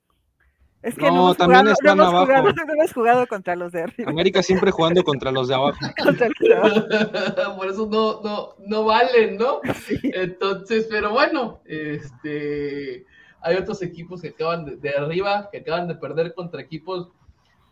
Es 0.82 0.96
que 0.96 1.12
no, 1.12 1.36
también 1.36 1.68
están 1.68 2.00
abajo. 2.00 2.26
Jugado, 2.26 2.54
no 2.68 2.74
hemos 2.74 2.94
jugado 2.94 3.28
contra 3.28 3.56
los 3.56 3.72
de 3.72 3.84
arriba. 3.84 4.10
América 4.10 4.42
siempre 4.42 4.72
jugando 4.72 5.04
contra 5.04 5.32
los 5.32 5.50
de 5.50 5.56
abajo. 5.56 5.78
Por 7.58 7.68
eso 7.68 7.88
no, 7.92 8.22
no, 8.22 8.56
no 8.60 8.86
valen, 8.86 9.38
¿no? 9.38 9.60
Entonces, 10.04 10.88
pero 10.90 11.12
bueno, 11.12 11.62
este 11.66 13.06
hay 13.42 13.56
otros 13.56 13.82
equipos 13.82 14.22
que 14.22 14.30
acaban 14.30 14.80
de, 14.80 14.90
arriba, 14.90 15.50
que 15.52 15.60
acaban 15.60 15.88
de 15.88 15.96
perder 15.96 16.34
contra 16.34 16.62
equipos 16.62 17.10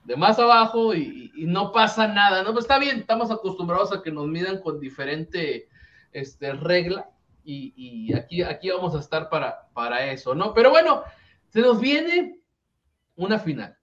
de 0.06 0.16
más 0.16 0.40
abajo 0.40 0.94
y, 0.96 1.32
no 1.36 1.72
pasa 1.74 2.08
nada, 2.08 2.44
¿no? 2.44 2.54
Pues 2.54 2.64
está 2.64 2.80
bien, 2.80 3.00
estamos 3.00 3.32
acostumbrados 3.32 3.92
a 3.92 4.02
que 4.02 4.12
nos 4.12 4.28
midan 4.28 4.62
con 4.62 4.80
diferente 4.80 5.68
este, 6.14 6.54
regla 6.54 7.10
y, 7.44 7.74
y 7.76 8.14
aquí, 8.14 8.42
aquí 8.42 8.70
vamos 8.70 8.96
a 8.96 9.00
estar 9.00 9.30
para, 9.30 9.68
para 9.74 10.10
eso, 10.12 10.34
¿no? 10.34 10.54
Pero 10.54 10.70
bueno, 10.70 11.04
se 11.50 11.60
nos 11.62 11.82
viene 11.82 12.37
una 13.18 13.40
final. 13.40 13.78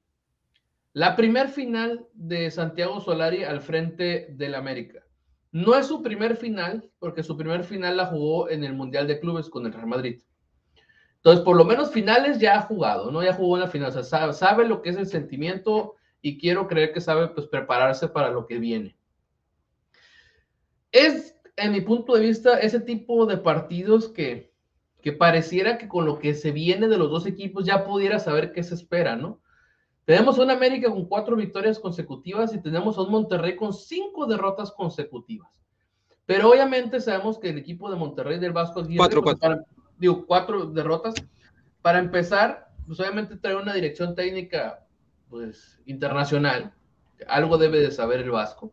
La 0.95 1.17
primer 1.17 1.49
final 1.49 2.07
de 2.15 2.51
Santiago 2.51 3.01
Solari 3.01 3.45
al 3.45 3.61
frente 3.61 4.29
del 4.31 4.55
América. 4.55 5.05
No 5.51 5.75
es 5.77 5.87
su 5.87 6.03
primer 6.03 6.37
final, 6.37 6.91
porque 6.99 7.23
su 7.23 7.37
primer 7.37 7.65
final 7.65 7.97
la 7.97 8.07
jugó 8.07 8.49
en 8.49 8.65
el 8.65 8.75
Mundial 8.75 9.07
de 9.07 9.21
Clubes 9.21 9.51
con 9.51 9.67
el 9.67 9.73
Real 9.73 9.87
Madrid. 9.87 10.23
Entonces, 11.17 11.45
por 11.45 11.57
lo 11.57 11.65
menos 11.65 11.91
finales 11.91 12.39
ya 12.39 12.57
ha 12.57 12.63
jugado, 12.63 13.11
¿no? 13.11 13.23
Ya 13.23 13.33
jugó 13.33 13.57
en 13.57 13.63
la 13.63 13.69
final, 13.69 13.89
o 13.89 14.03
sea, 14.03 14.33
sabe, 14.33 14.69
lo 14.69 14.83
que 14.83 14.91
es 14.91 14.97
el 14.97 15.07
sentimiento 15.07 15.95
y 16.21 16.39
quiero 16.39 16.69
creer 16.69 16.93
que 16.93 17.01
sabe 17.01 17.29
pues 17.29 17.47
prepararse 17.47 18.09
para 18.09 18.31
lo 18.31 18.47
que 18.47 18.59
viene. 18.59 18.97
Es, 20.93 21.37
en 21.57 21.73
mi 21.73 21.81
punto 21.81 22.15
de 22.15 22.21
vista, 22.21 22.59
ese 22.59 22.81
tipo 22.81 23.27
de 23.27 23.39
partidos 23.39 24.09
que, 24.09 24.54
que 25.05 25.13
pareciera 25.13 25.77
que 25.77 25.87
con 25.87 26.07
lo 26.07 26.19
que 26.19 26.33
se 26.33 26.51
viene 26.51 26.89
de 26.89 26.97
los 26.97 27.11
dos 27.11 27.27
equipos 27.27 27.67
ya 27.67 27.85
pudiera 27.85 28.19
saber 28.19 28.53
qué 28.53 28.63
se 28.63 28.75
espera, 28.75 29.17
¿no? 29.17 29.39
Tenemos 30.07 30.39
un 30.39 30.51
América 30.51 30.91
con 30.91 31.05
cuatro 31.05 31.37
victorias 31.37 31.79
consecutivas 31.79 32.55
y 32.55 32.63
tenemos 32.63 32.97
a 32.97 33.03
un 33.03 33.11
Monterrey 33.11 33.55
con 33.55 33.75
cinco 33.75 34.25
derrotas 34.25 34.73
consecutivas. 34.73 35.61
Pero 36.25 36.51
obviamente 36.51 37.01
sabemos 37.01 37.39
que 37.39 37.51
el 37.51 37.59
equipo 37.59 37.91
de 37.91 37.97
Monterrey 37.97 38.39
del 38.39 38.55
Vasco 38.55 38.83
cuatro, 38.97 39.23
pues, 39.23 39.37
cuatro. 39.39 39.67
digo, 39.99 40.25
cuatro 40.25 40.65
derrotas. 40.71 41.13
Para 41.83 41.99
empezar, 41.99 42.71
pues 42.87 42.99
obviamente 42.99 43.37
trae 43.37 43.57
una 43.57 43.75
dirección 43.75 44.15
técnica 44.15 44.87
pues 45.29 45.83
internacional. 45.85 46.73
Algo 47.29 47.59
debe 47.59 47.81
de 47.81 47.91
saber 47.91 48.21
el 48.21 48.31
Vasco. 48.31 48.73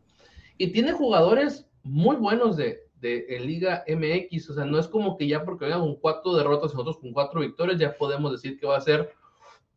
Y 0.56 0.68
tiene 0.68 0.92
jugadores 0.92 1.66
muy 1.82 2.16
buenos 2.16 2.56
de, 2.56 2.81
de 3.02 3.40
Liga 3.40 3.84
MX. 3.86 4.50
O 4.50 4.54
sea, 4.54 4.64
no 4.64 4.78
es 4.78 4.86
como 4.86 5.18
que 5.18 5.26
ya 5.26 5.44
porque 5.44 5.64
vengan 5.64 5.80
con 5.80 5.96
cuatro 5.96 6.34
derrotas 6.34 6.72
y 6.72 6.74
nosotros 6.74 6.98
con 6.98 7.12
cuatro 7.12 7.40
victorias, 7.40 7.78
ya 7.78 7.96
podemos 7.96 8.30
decir 8.30 8.58
que 8.58 8.66
va 8.66 8.76
a 8.76 8.80
ser 8.80 9.12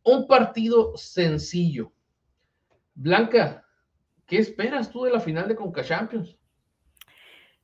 un 0.04 0.26
partido 0.26 0.96
sencillo. 0.96 1.92
Blanca, 2.94 3.66
¿qué 4.26 4.38
esperas 4.38 4.90
tú 4.90 5.04
de 5.04 5.10
la 5.10 5.20
final 5.20 5.48
de 5.48 5.56
Conca 5.56 5.82
Champions? 5.82 6.36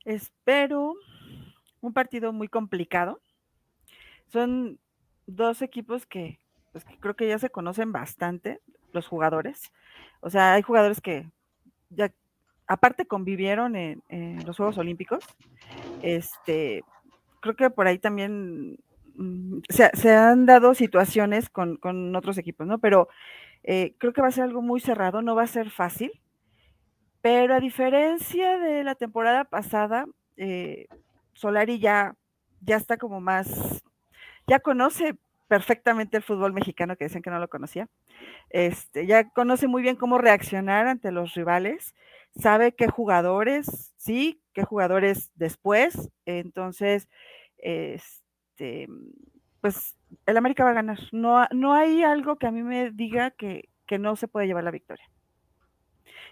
Espero 0.03 0.95
un 1.79 1.93
partido 1.93 2.33
muy 2.33 2.49
complicado. 2.49 3.21
Son 4.27 4.77
dos 5.25 5.61
equipos 5.61 6.05
que, 6.05 6.39
pues, 6.73 6.83
que 6.83 6.99
creo 6.99 7.15
que 7.15 7.27
ya 7.27 7.39
se 7.39 7.49
conocen 7.49 7.93
bastante, 7.93 8.61
los 8.91 9.07
jugadores. 9.07 9.71
O 10.19 10.29
sea, 10.29 10.53
hay 10.53 10.61
jugadores 10.61 10.99
que 10.99 11.31
ya 11.89 12.13
aparte 12.67 13.05
convivieron 13.05 13.75
en, 13.75 14.01
los 14.45 14.57
Juegos 14.57 14.77
Olímpicos. 14.77 15.25
Este, 16.01 16.83
creo 17.41 17.55
que 17.55 17.69
por 17.69 17.87
ahí 17.87 17.99
también 17.99 18.77
Mm, 19.15 19.59
se, 19.69 20.11
han 20.11 20.45
dado 20.45 20.73
situaciones 20.73 21.49
con, 21.49 21.77
otros 22.15 22.37
equipos, 22.37 22.65
¿no? 22.67 22.79
Pero 22.79 23.09
eh, 23.63 23.95
creo 23.99 24.13
que 24.13 24.21
va 24.21 24.27
a 24.29 24.31
ser 24.31 24.45
algo 24.45 24.61
muy 24.61 24.79
cerrado, 24.79 25.21
no 25.21 25.35
va 25.35 25.43
a 25.43 25.47
ser 25.47 25.69
fácil. 25.69 26.11
Pero 27.21 27.55
a 27.55 27.59
diferencia 27.59 28.57
de 28.59 28.83
la 28.83 28.95
temporada 28.95 29.45
pasada, 29.45 30.05
eh, 30.37 30.87
Solari 31.33 31.79
ya, 31.79 32.15
ya 32.61 32.75
está 32.75 32.97
como 32.97 33.21
más, 33.21 33.83
ya 34.47 34.59
conoce 34.59 35.15
perfectamente 35.47 36.17
el 36.17 36.23
fútbol 36.23 36.53
mexicano, 36.53 36.95
que 36.97 37.05
dicen 37.05 37.21
que 37.21 37.29
no 37.29 37.39
lo 37.39 37.47
conocía. 37.49 37.87
Este, 38.49 39.05
ya 39.07 39.29
conoce 39.29 39.67
muy 39.67 39.81
bien 39.83 39.95
cómo 39.95 40.17
reaccionar 40.17 40.87
ante 40.87 41.11
los 41.11 41.33
rivales, 41.35 41.95
sabe 42.35 42.73
qué 42.73 42.87
jugadores, 42.87 43.93
sí, 43.97 44.41
qué 44.53 44.63
jugadores 44.63 45.31
después. 45.35 46.09
Entonces, 46.25 47.07
este 47.57 48.87
pues 49.63 49.95
el 50.25 50.35
América 50.35 50.65
va 50.65 50.71
a 50.71 50.73
ganar. 50.73 50.99
No, 51.13 51.47
no 51.51 51.73
hay 51.73 52.03
algo 52.03 52.35
que 52.35 52.47
a 52.47 52.51
mí 52.51 52.61
me 52.63 52.91
diga 52.91 53.31
que, 53.31 53.69
no 53.97 54.15
se 54.15 54.27
puede 54.27 54.47
llevar 54.47 54.63
la 54.63 54.71
victoria. 54.71 55.07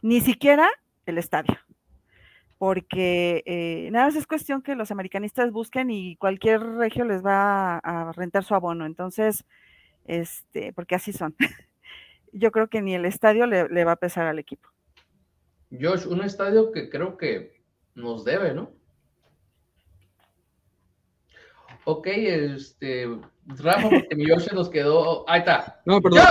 Ni 0.01 0.19
siquiera 0.19 0.67
el 1.05 1.19
estadio. 1.19 1.57
Porque 2.57 3.43
eh, 3.45 3.89
nada 3.91 4.07
más 4.07 4.15
es 4.15 4.25
cuestión 4.25 4.63
que 4.63 4.75
los 4.75 4.89
americanistas 4.89 5.51
busquen 5.51 5.91
y 5.91 6.17
cualquier 6.17 6.61
regio 6.61 7.05
les 7.05 7.23
va 7.23 7.77
a, 7.77 8.11
rentar 8.13 8.43
su 8.43 8.53
abono. 8.53 8.85
Entonces, 8.85 9.45
este, 10.05 10.73
porque 10.73 10.95
así 10.95 11.13
son. 11.13 11.35
Yo 12.33 12.51
creo 12.51 12.67
que 12.67 12.81
ni 12.81 12.95
el 12.95 13.05
estadio 13.05 13.45
le, 13.45 13.69
le 13.69 13.85
va 13.85 13.93
a 13.93 13.97
pesar 13.97 14.25
al 14.25 14.39
equipo. 14.39 14.70
Josh, 15.79 16.05
un 16.05 16.21
estadio 16.21 16.71
que 16.71 16.89
creo 16.89 17.17
que 17.17 17.61
nos 17.95 18.23
debe, 18.25 18.53
¿no? 18.53 18.71
Ok, 21.85 22.07
este, 22.07 23.07
Rafa, 23.45 23.89
porque 23.89 24.15
mi 24.15 24.29
Josh 24.29 24.51
nos 24.53 24.69
quedó. 24.69 25.27
Ahí 25.29 25.39
está. 25.39 25.81
No, 25.85 26.01
perdón. 26.01 26.21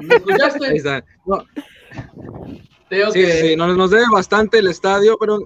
¿Me 0.00 0.16
escuchaste? 0.16 0.66
Ahí 0.66 0.76
está. 0.76 1.04
No. 1.26 1.44
sí, 3.12 3.26
sí, 3.26 3.56
nos, 3.56 3.76
nos 3.76 3.90
debe 3.90 4.04
bastante 4.12 4.58
el 4.58 4.68
estadio, 4.68 5.16
pero 5.18 5.38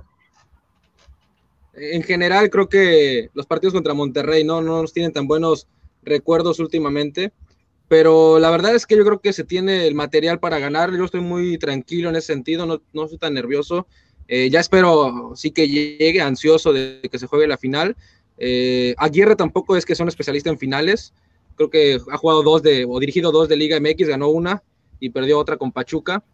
en 1.74 2.02
general 2.02 2.50
creo 2.50 2.68
que 2.68 3.30
los 3.34 3.46
partidos 3.46 3.74
contra 3.74 3.94
Monterrey 3.94 4.44
no, 4.44 4.60
no 4.60 4.82
nos 4.82 4.92
tienen 4.92 5.12
tan 5.12 5.26
buenos 5.26 5.66
recuerdos 6.02 6.58
últimamente. 6.58 7.32
Pero 7.88 8.38
la 8.38 8.51
verdad 8.51 8.75
es 8.75 8.87
que 8.87 8.96
yo 8.96 9.05
creo 9.05 9.20
que 9.20 9.33
se 9.33 9.44
tiene 9.44 9.87
el 9.87 9.94
material 9.94 10.40
para 10.40 10.59
ganar. 10.59 10.92
Yo 10.96 11.05
estoy 11.05 11.20
muy 11.20 11.57
tranquilo 11.59 12.09
en 12.09 12.16
ese 12.16 12.29
sentido, 12.33 12.66
no, 12.66 12.83
no 12.92 13.07
soy 13.07 13.18
tan 13.18 13.35
nervioso. 13.35 13.87
Eh, 14.29 14.51
ya 14.51 14.59
espero 14.59 15.33
sí 15.37 15.53
que 15.53 15.68
llegue 15.68 16.20
ansioso 16.20 16.72
de 16.72 17.01
que 17.11 17.18
se 17.18 17.27
juegue 17.27 17.46
la 17.46 17.59
final. 17.59 17.96
Eh, 18.38 18.94
Aguirre 18.99 19.37
tampoco 19.37 19.77
es 19.77 19.87
que 19.87 19.94
son 19.94 20.09
especialistas 20.09 20.53
en 20.53 20.59
finales. 20.59 21.12
Creo 21.55 21.70
que 21.70 21.99
ha 22.11 22.16
jugado 22.16 22.42
dos 22.42 22.62
de, 22.62 22.85
o 22.88 22.99
dirigido 22.99 23.33
dos 23.33 23.49
de 23.49 23.57
Liga 23.57 23.79
MX, 23.81 24.09
ganó 24.09 24.29
una 24.29 24.62
y 25.01 25.11
perdió 25.11 25.38
otra 25.38 25.57
con 25.57 25.72
Pachuca. 25.72 26.25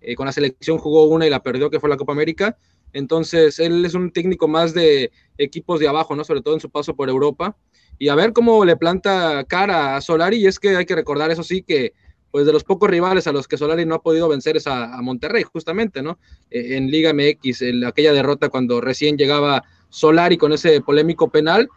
Eh, 0.00 0.14
con 0.14 0.26
la 0.26 0.32
selección 0.32 0.78
jugó 0.78 1.04
una 1.04 1.26
y 1.26 1.30
la 1.30 1.42
perdió, 1.42 1.70
que 1.70 1.80
fue 1.80 1.90
la 1.90 1.96
Copa 1.96 2.12
América. 2.12 2.56
Entonces, 2.92 3.58
él 3.58 3.84
es 3.84 3.94
un 3.94 4.10
técnico 4.10 4.48
más 4.48 4.74
de 4.74 5.10
equipos 5.38 5.80
de 5.80 5.88
abajo, 5.88 6.16
¿no? 6.16 6.24
Sobre 6.24 6.42
todo 6.42 6.54
en 6.54 6.60
su 6.60 6.70
paso 6.70 6.94
por 6.94 7.08
Europa. 7.08 7.56
Y 7.98 8.08
a 8.08 8.14
ver 8.14 8.32
cómo 8.32 8.64
le 8.64 8.76
planta 8.76 9.44
cara 9.44 9.96
a 9.96 10.00
Solari. 10.00 10.38
Y 10.38 10.46
es 10.46 10.58
que 10.58 10.76
hay 10.76 10.86
que 10.86 10.94
recordar, 10.94 11.30
eso 11.30 11.42
sí, 11.42 11.62
que 11.62 11.92
pues 12.30 12.46
de 12.46 12.52
los 12.52 12.64
pocos 12.64 12.88
rivales 12.88 13.26
a 13.26 13.32
los 13.32 13.48
que 13.48 13.56
Solari 13.56 13.84
no 13.84 13.96
ha 13.96 14.02
podido 14.02 14.28
vencer 14.28 14.56
es 14.56 14.66
a, 14.66 15.02
Monterrey, 15.02 15.42
justamente, 15.42 16.00
¿no? 16.00 16.18
Eh, 16.50 16.76
en 16.76 16.90
Liga 16.90 17.12
MX, 17.12 17.62
aquella 17.86 18.12
derrota 18.12 18.48
cuando 18.48 18.80
recién 18.80 19.16
llegaba 19.16 19.64
Solari 19.88 20.36
con 20.36 20.52
ese 20.52 20.80
polémico 20.80 21.28
penal. 21.28 21.68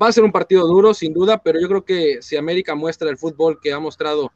Va 0.00 0.08
a 0.08 0.12
ser 0.12 0.24
un 0.24 0.32
partido 0.32 0.66
duro, 0.66 0.94
sin 0.94 1.12
duda, 1.12 1.42
pero 1.42 1.60
yo 1.60 1.68
creo 1.68 1.84
que 1.84 2.18
si 2.22 2.36
América 2.36 2.74
muestra 2.74 3.10
el 3.10 3.18
fútbol 3.18 3.58
que 3.60 3.72
ha 3.72 3.80
mostrado 3.80 4.32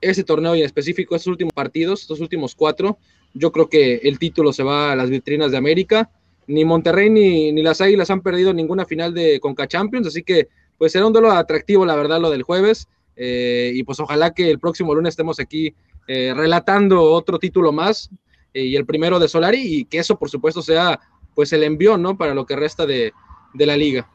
ese 0.00 0.24
torneo 0.24 0.54
y 0.54 0.60
en 0.60 0.66
específico 0.66 1.14
estos 1.14 1.30
últimos 1.30 1.52
partidos, 1.52 2.02
estos 2.02 2.20
últimos 2.20 2.54
cuatro, 2.54 2.98
yo 3.34 3.52
creo 3.52 3.68
que 3.68 3.96
el 3.96 4.18
título 4.18 4.52
se 4.52 4.62
va 4.62 4.92
a 4.92 4.96
las 4.96 5.10
vitrinas 5.10 5.50
de 5.50 5.56
América. 5.58 6.10
Ni 6.46 6.64
Monterrey 6.64 7.10
ni, 7.10 7.52
ni 7.52 7.62
las 7.62 7.80
Águilas 7.80 8.10
han 8.10 8.22
perdido 8.22 8.54
ninguna 8.54 8.86
final 8.86 9.12
de 9.12 9.38
Conca 9.38 9.68
Champions, 9.68 10.06
así 10.06 10.22
que 10.22 10.48
pues 10.78 10.92
será 10.92 11.06
un 11.06 11.12
duelo 11.12 11.32
atractivo, 11.32 11.84
la 11.84 11.96
verdad, 11.96 12.20
lo 12.20 12.30
del 12.30 12.42
jueves. 12.42 12.88
Eh, 13.20 13.72
y 13.74 13.82
pues 13.82 13.98
ojalá 13.98 14.32
que 14.32 14.48
el 14.48 14.60
próximo 14.60 14.94
lunes 14.94 15.12
estemos 15.12 15.40
aquí 15.40 15.74
eh, 16.06 16.32
relatando 16.36 17.02
otro 17.02 17.40
título 17.40 17.72
más 17.72 18.08
eh, 18.54 18.62
y 18.62 18.76
el 18.76 18.86
primero 18.86 19.18
de 19.18 19.26
Solari 19.26 19.60
y 19.60 19.84
que 19.86 19.98
eso 19.98 20.16
por 20.16 20.30
supuesto 20.30 20.62
sea 20.62 21.00
pues 21.34 21.52
el 21.52 21.64
envió, 21.64 21.98
¿no? 21.98 22.16
Para 22.16 22.32
lo 22.32 22.46
que 22.46 22.54
resta 22.54 22.86
de, 22.86 23.12
la 23.54 23.76
liga. 23.76 24.08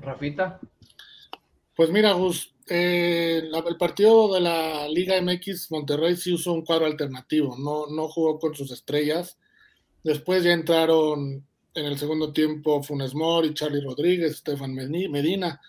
Rafita. 0.00 0.58
Pues 1.76 1.90
mira, 1.90 2.12
Gus, 2.12 2.52
eh, 2.68 3.42
el 3.42 3.76
partido 3.76 4.32
de 4.34 4.40
la 4.40 4.88
Liga 4.88 5.20
MX 5.20 5.70
Monterrey 5.70 6.16
sí 6.16 6.32
usó 6.32 6.52
un 6.52 6.64
cuadro 6.64 6.86
alternativo, 6.86 7.56
no, 7.58 7.86
no 7.86 8.08
jugó 8.08 8.38
con 8.38 8.54
sus 8.54 8.70
estrellas. 8.70 9.38
Después 10.04 10.44
ya 10.44 10.52
entraron 10.52 11.46
en 11.74 11.84
el 11.84 11.98
segundo 11.98 12.32
tiempo 12.32 12.82
Funes 12.82 13.14
Mori, 13.14 13.54
Charlie 13.54 13.80
Rodríguez, 13.80 14.32
Estefan 14.32 14.74
Medina, 14.74 15.60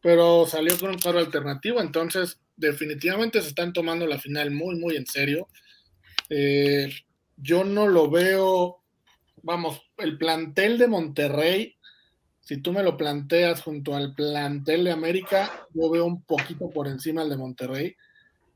pero 0.00 0.46
salió 0.46 0.78
con 0.78 0.90
un 0.90 0.98
cuadro 0.98 1.20
alternativo, 1.20 1.80
entonces 1.80 2.38
definitivamente 2.56 3.40
se 3.40 3.48
están 3.48 3.72
tomando 3.72 4.06
la 4.06 4.18
final 4.18 4.50
muy, 4.50 4.76
muy 4.76 4.96
en 4.96 5.06
serio. 5.06 5.48
Eh, 6.28 6.92
yo 7.36 7.64
no 7.64 7.88
lo 7.88 8.10
veo 8.10 8.82
vamos, 9.42 9.82
el 9.98 10.16
plantel 10.18 10.78
de 10.78 10.88
Monterrey, 10.88 11.76
si 12.42 12.56
tú 12.56 12.72
me 12.72 12.82
lo 12.82 12.96
planteas 12.96 13.62
junto 13.62 13.94
al 13.94 14.14
plantel 14.14 14.84
de 14.84 14.90
América, 14.90 15.66
yo 15.72 15.88
veo 15.90 16.04
un 16.04 16.22
poquito 16.22 16.68
por 16.70 16.88
encima 16.88 17.22
el 17.22 17.30
de 17.30 17.36
Monterrey. 17.36 17.96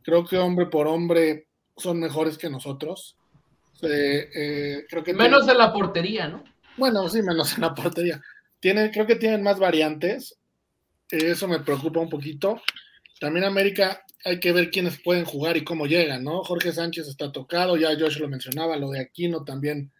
Creo 0.03 0.25
que 0.27 0.37
hombre 0.39 0.67
por 0.67 0.89
hombre 0.89 1.47
son 1.77 2.01
mejores 2.01 2.37
que 2.37 2.51
nosotros. 2.51 3.17
Eh, 3.83 4.85
creo 4.89 5.05
que 5.05 5.15
menos 5.15 5.49
en 5.49 5.59
la 5.59 5.73
portería, 5.73 6.27
¿no? 6.29 6.43
Bueno, 6.77 7.09
sí, 7.09 7.23
menos 7.23 7.55
en 7.55 7.61
la 7.61 7.75
portería. 7.75 8.21
Tienen, 8.59 8.91
creo 8.91 9.07
que 9.07 9.17
tienen 9.17 9.43
más 9.43 9.61
variantes. 9.61 10.37
Eso 11.09 11.47
me 11.47 11.61
preocupa 11.61 12.01
un 12.01 12.11
poquito. 12.11 12.61
También 13.21 13.45
América 13.45 14.05
hay 14.25 14.41
que 14.41 14.53
ver 14.53 14.71
quiénes 14.71 15.01
pueden 15.01 15.25
jugar 15.25 15.57
y 15.57 15.63
cómo 15.63 15.87
llegan, 15.87 16.25
¿no? 16.25 16.43
Jorge 16.43 16.73
Sánchez 16.73 17.07
está 17.07 17.31
tocado, 17.31 17.77
ya 17.77 17.97
Josh 17.97 18.19
lo 18.19 18.29
mencionaba, 18.29 18.77
lo 18.77 18.91
de 18.91 18.99
Aquino 18.99 19.45
también 19.45 19.93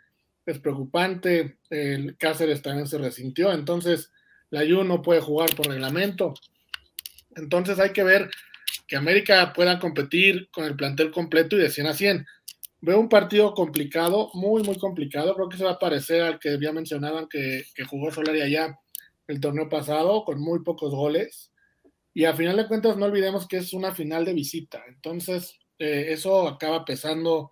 es 0.47 0.59
preocupante. 0.59 1.59
El 1.69 2.17
Cáceres 2.17 2.63
también 2.63 2.87
se 2.87 2.99
resintió, 2.99 3.53
entonces 3.53 4.13
la 4.51 4.61
Ju 4.61 4.85
no 4.85 5.03
puede 5.03 5.21
jugar 5.21 5.55
por 5.55 5.69
reglamento. 5.69 6.35
Entonces 7.35 7.79
hay 7.79 7.93
que 7.93 8.05
ver 8.05 8.31
que 8.87 8.97
América 8.97 9.53
pueda 9.53 9.79
competir 9.79 10.49
con 10.51 10.65
el 10.65 10.77
plantel 10.77 11.11
completo 11.11 11.57
y 11.57 11.61
de 11.61 11.71
100 11.71 11.87
a 11.87 11.93
100. 11.93 12.27
Veo 12.81 13.01
un 13.01 13.09
partido 13.09 13.53
complicado, 13.53 14.31
muy, 14.35 14.63
muy 14.63 14.79
complicado. 14.79 15.35
Creo 15.35 15.49
que 15.49 15.57
se 15.57 15.65
va 15.65 15.73
a 15.73 15.79
parecer 15.79 16.23
al 16.23 16.39
que 16.39 16.59
ya 16.61 16.73
mencionaban 16.73 17.29
que, 17.29 17.65
que 17.75 17.85
jugó 17.85 18.11
Solari 18.11 18.41
allá 18.41 18.79
el 19.27 19.41
torneo 19.41 19.69
pasado, 19.69 20.25
con 20.25 20.41
muy 20.41 20.63
pocos 20.63 20.93
goles. 20.93 21.53
y 22.15 22.25
a 22.25 22.35
final 22.35 22.57
de 22.57 22.69
cuentas 22.69 22.97
no 22.97 23.07
olvidemos 23.07 23.47
que 23.47 23.59
es 23.59 23.73
una 23.73 23.95
final 23.95 24.25
de 24.25 24.33
visita, 24.33 24.83
entonces 24.89 25.59
eh, 25.79 26.07
eso 26.11 26.49
acaba 26.49 26.85
pesando 26.85 27.51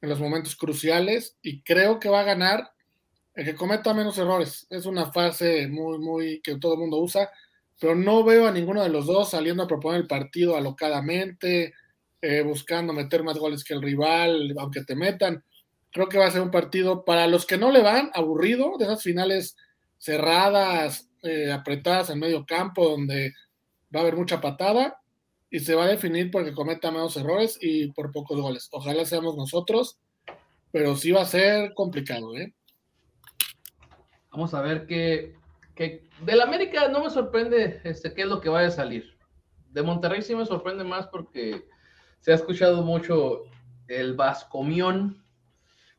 en 0.00 0.08
los 0.08 0.20
momentos 0.20 0.56
cruciales 0.56 1.36
y 1.42 1.62
creo 1.62 1.98
que 1.98 2.08
va 2.08 2.20
a 2.20 2.24
ganar 2.24 2.70
el 3.34 3.44
que 3.44 3.54
cometa 3.54 3.94
menos 3.94 4.18
errores. 4.18 4.66
Es 4.70 4.86
una 4.86 5.12
fase 5.12 5.68
muy, 5.68 5.98
muy 5.98 6.40
que 6.40 6.56
todo 6.56 6.74
el 6.74 6.80
mundo 6.80 6.98
usa, 6.98 7.30
pero 7.78 7.94
no 7.94 8.24
veo 8.24 8.46
a 8.46 8.52
ninguno 8.52 8.82
de 8.82 8.88
los 8.88 9.06
dos 9.06 9.30
saliendo 9.30 9.62
a 9.62 9.66
proponer 9.66 10.00
el 10.00 10.06
partido 10.06 10.56
alocadamente, 10.56 11.74
eh, 12.22 12.42
buscando 12.42 12.92
meter 12.92 13.22
más 13.22 13.38
goles 13.38 13.62
que 13.62 13.74
el 13.74 13.82
rival, 13.82 14.54
aunque 14.58 14.84
te 14.84 14.96
metan. 14.96 15.44
Creo 15.92 16.08
que 16.08 16.18
va 16.18 16.26
a 16.26 16.30
ser 16.30 16.40
un 16.40 16.50
partido 16.50 17.04
para 17.04 17.26
los 17.26 17.46
que 17.46 17.58
no 17.58 17.70
le 17.70 17.82
van, 17.82 18.10
aburrido, 18.14 18.78
de 18.78 18.84
esas 18.86 19.02
finales 19.02 19.56
cerradas, 19.98 21.10
eh, 21.22 21.52
apretadas 21.52 22.10
en 22.10 22.18
medio 22.18 22.46
campo, 22.46 22.88
donde 22.88 23.34
va 23.94 24.00
a 24.00 24.02
haber 24.02 24.16
mucha 24.16 24.40
patada 24.40 24.98
y 25.56 25.60
se 25.60 25.74
va 25.74 25.84
a 25.84 25.88
definir 25.88 26.30
porque 26.30 26.52
cometa 26.52 26.90
menos 26.90 27.16
errores 27.16 27.58
y 27.62 27.90
por 27.92 28.12
pocos 28.12 28.38
goles. 28.38 28.68
Ojalá 28.72 29.06
seamos 29.06 29.38
nosotros, 29.38 29.98
pero 30.70 30.94
sí 30.96 31.12
va 31.12 31.22
a 31.22 31.24
ser 31.24 31.72
complicado, 31.72 32.36
¿eh? 32.36 32.52
Vamos 34.30 34.52
a 34.52 34.60
ver 34.60 34.86
qué, 34.86 35.34
qué 35.74 36.10
del 36.20 36.42
América 36.42 36.88
no 36.88 37.04
me 37.04 37.08
sorprende 37.08 37.80
este, 37.84 38.12
qué 38.12 38.22
es 38.22 38.28
lo 38.28 38.42
que 38.42 38.50
vaya 38.50 38.68
a 38.68 38.70
salir. 38.70 39.16
De 39.70 39.82
Monterrey 39.82 40.20
sí 40.20 40.34
me 40.34 40.44
sorprende 40.44 40.84
más 40.84 41.06
porque 41.06 41.64
se 42.20 42.32
ha 42.32 42.34
escuchado 42.34 42.82
mucho 42.82 43.44
el 43.88 44.12
Vascomión, 44.12 45.24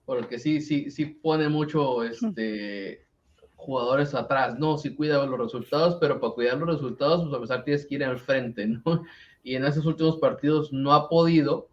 porque 0.06 0.38
sí, 0.38 0.62
sí, 0.62 0.92
sí 0.92 1.06
pone 1.06 1.50
mucho 1.50 2.04
este, 2.04 3.08
jugadores 3.56 4.14
atrás, 4.14 4.60
¿no? 4.60 4.78
Sí 4.78 4.96
cuida 4.96 5.26
los 5.26 5.40
resultados, 5.40 5.98
pero 6.00 6.20
para 6.20 6.34
cuidar 6.34 6.60
los 6.60 6.76
resultados, 6.76 7.24
pues 7.24 7.36
a 7.36 7.42
pesar 7.42 7.64
tienes 7.64 7.88
que 7.88 7.96
ir 7.96 8.04
al 8.04 8.20
frente, 8.20 8.68
¿no? 8.68 9.04
Y 9.48 9.56
en 9.56 9.64
esos 9.64 9.86
últimos 9.86 10.18
partidos 10.18 10.74
no 10.74 10.92
ha 10.92 11.08
podido. 11.08 11.70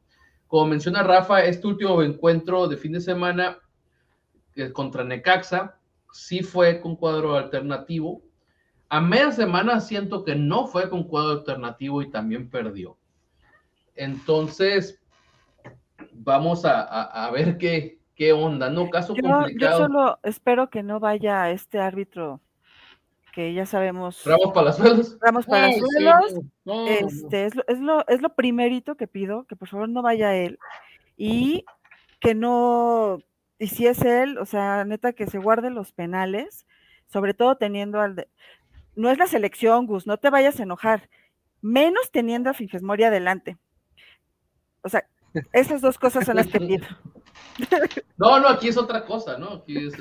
Como 0.46 0.66
menciona 0.66 1.02
Rafa, 1.02 1.42
este 1.42 1.66
último 1.66 2.00
encuentro 2.04 2.68
de 2.68 2.76
fin 2.76 2.92
de 2.92 3.00
semana 3.00 3.58
contra 4.72 5.02
Necaxa, 5.02 5.76
sí 6.12 6.44
fue 6.44 6.80
con 6.80 6.94
cuadro 6.94 7.34
alternativo. 7.34 8.22
A 8.88 9.00
media 9.00 9.32
semana 9.32 9.80
siento 9.80 10.22
que 10.22 10.36
no 10.36 10.68
fue 10.68 10.88
con 10.88 11.02
cuadro 11.02 11.32
alternativo 11.32 12.00
y 12.00 12.12
también 12.12 12.48
perdió. 12.48 12.96
Entonces, 13.96 15.02
vamos 16.12 16.64
a, 16.64 17.28
ver 17.32 17.58
qué, 17.58 17.98
qué 18.14 18.32
onda, 18.32 18.70
¿no? 18.70 18.88
Caso 18.88 19.16
complicado. 19.20 19.80
Yo 19.80 19.86
solo 19.86 20.18
espero 20.22 20.70
que 20.70 20.84
no 20.84 21.00
vaya 21.00 21.50
este 21.50 21.80
árbitro 21.80 22.40
que 23.34 23.52
ya 23.52 23.66
sabemos. 23.66 24.24
Ramos 24.24 24.52
Palazuelos. 24.54 25.18
Ramos 25.20 25.44
Palazuelos. 25.46 26.34
este, 26.86 27.46
es, 27.46 27.56
lo, 27.56 27.64
es, 27.66 27.80
lo, 27.80 28.06
es 28.06 28.22
lo 28.22 28.34
primerito 28.34 28.96
que 28.96 29.08
pido, 29.08 29.44
que 29.44 29.56
por 29.56 29.68
favor 29.68 29.88
no 29.88 30.02
vaya 30.02 30.36
él. 30.36 30.58
Y 31.16 31.64
que 32.20 32.34
no, 32.34 33.18
y 33.58 33.66
si 33.66 33.86
es 33.86 34.02
él, 34.02 34.38
o 34.38 34.46
sea, 34.46 34.84
neta 34.84 35.12
que 35.12 35.26
se 35.26 35.38
guarde 35.38 35.70
los 35.70 35.92
penales, 35.92 36.64
sobre 37.06 37.34
todo 37.34 37.56
teniendo 37.56 38.00
al 38.00 38.14
de, 38.16 38.28
no 38.94 39.10
es 39.10 39.18
la 39.18 39.26
selección, 39.26 39.86
Gus, 39.86 40.06
no 40.06 40.16
te 40.16 40.30
vayas 40.30 40.60
a 40.60 40.62
enojar, 40.62 41.08
menos 41.60 42.10
teniendo 42.12 42.50
a 42.50 42.54
Finges 42.54 42.82
Mori 42.82 43.04
adelante. 43.04 43.58
O 44.82 44.88
sea, 44.88 45.08
esas 45.52 45.80
dos 45.80 45.98
cosas 45.98 46.24
son 46.24 46.36
las 46.36 46.46
que 46.46 46.60
pido. 46.60 46.86
No, 48.16 48.38
no, 48.38 48.48
aquí 48.48 48.68
es 48.68 48.76
otra 48.76 49.04
cosa, 49.04 49.38
¿no? 49.38 49.54
Aquí 49.54 49.76
es, 49.76 49.94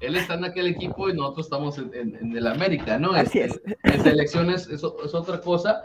él 0.00 0.16
está 0.16 0.34
en 0.34 0.44
aquel 0.44 0.66
equipo 0.66 1.08
y 1.08 1.14
nosotros 1.14 1.46
estamos 1.46 1.78
en, 1.78 2.36
el 2.36 2.46
América, 2.46 2.98
¿no? 2.98 3.12
Así 3.12 3.40
es. 3.40 3.60
En 3.84 4.02
selecciones 4.02 4.66
es, 4.68 4.82
otra 4.82 5.40
cosa. 5.40 5.84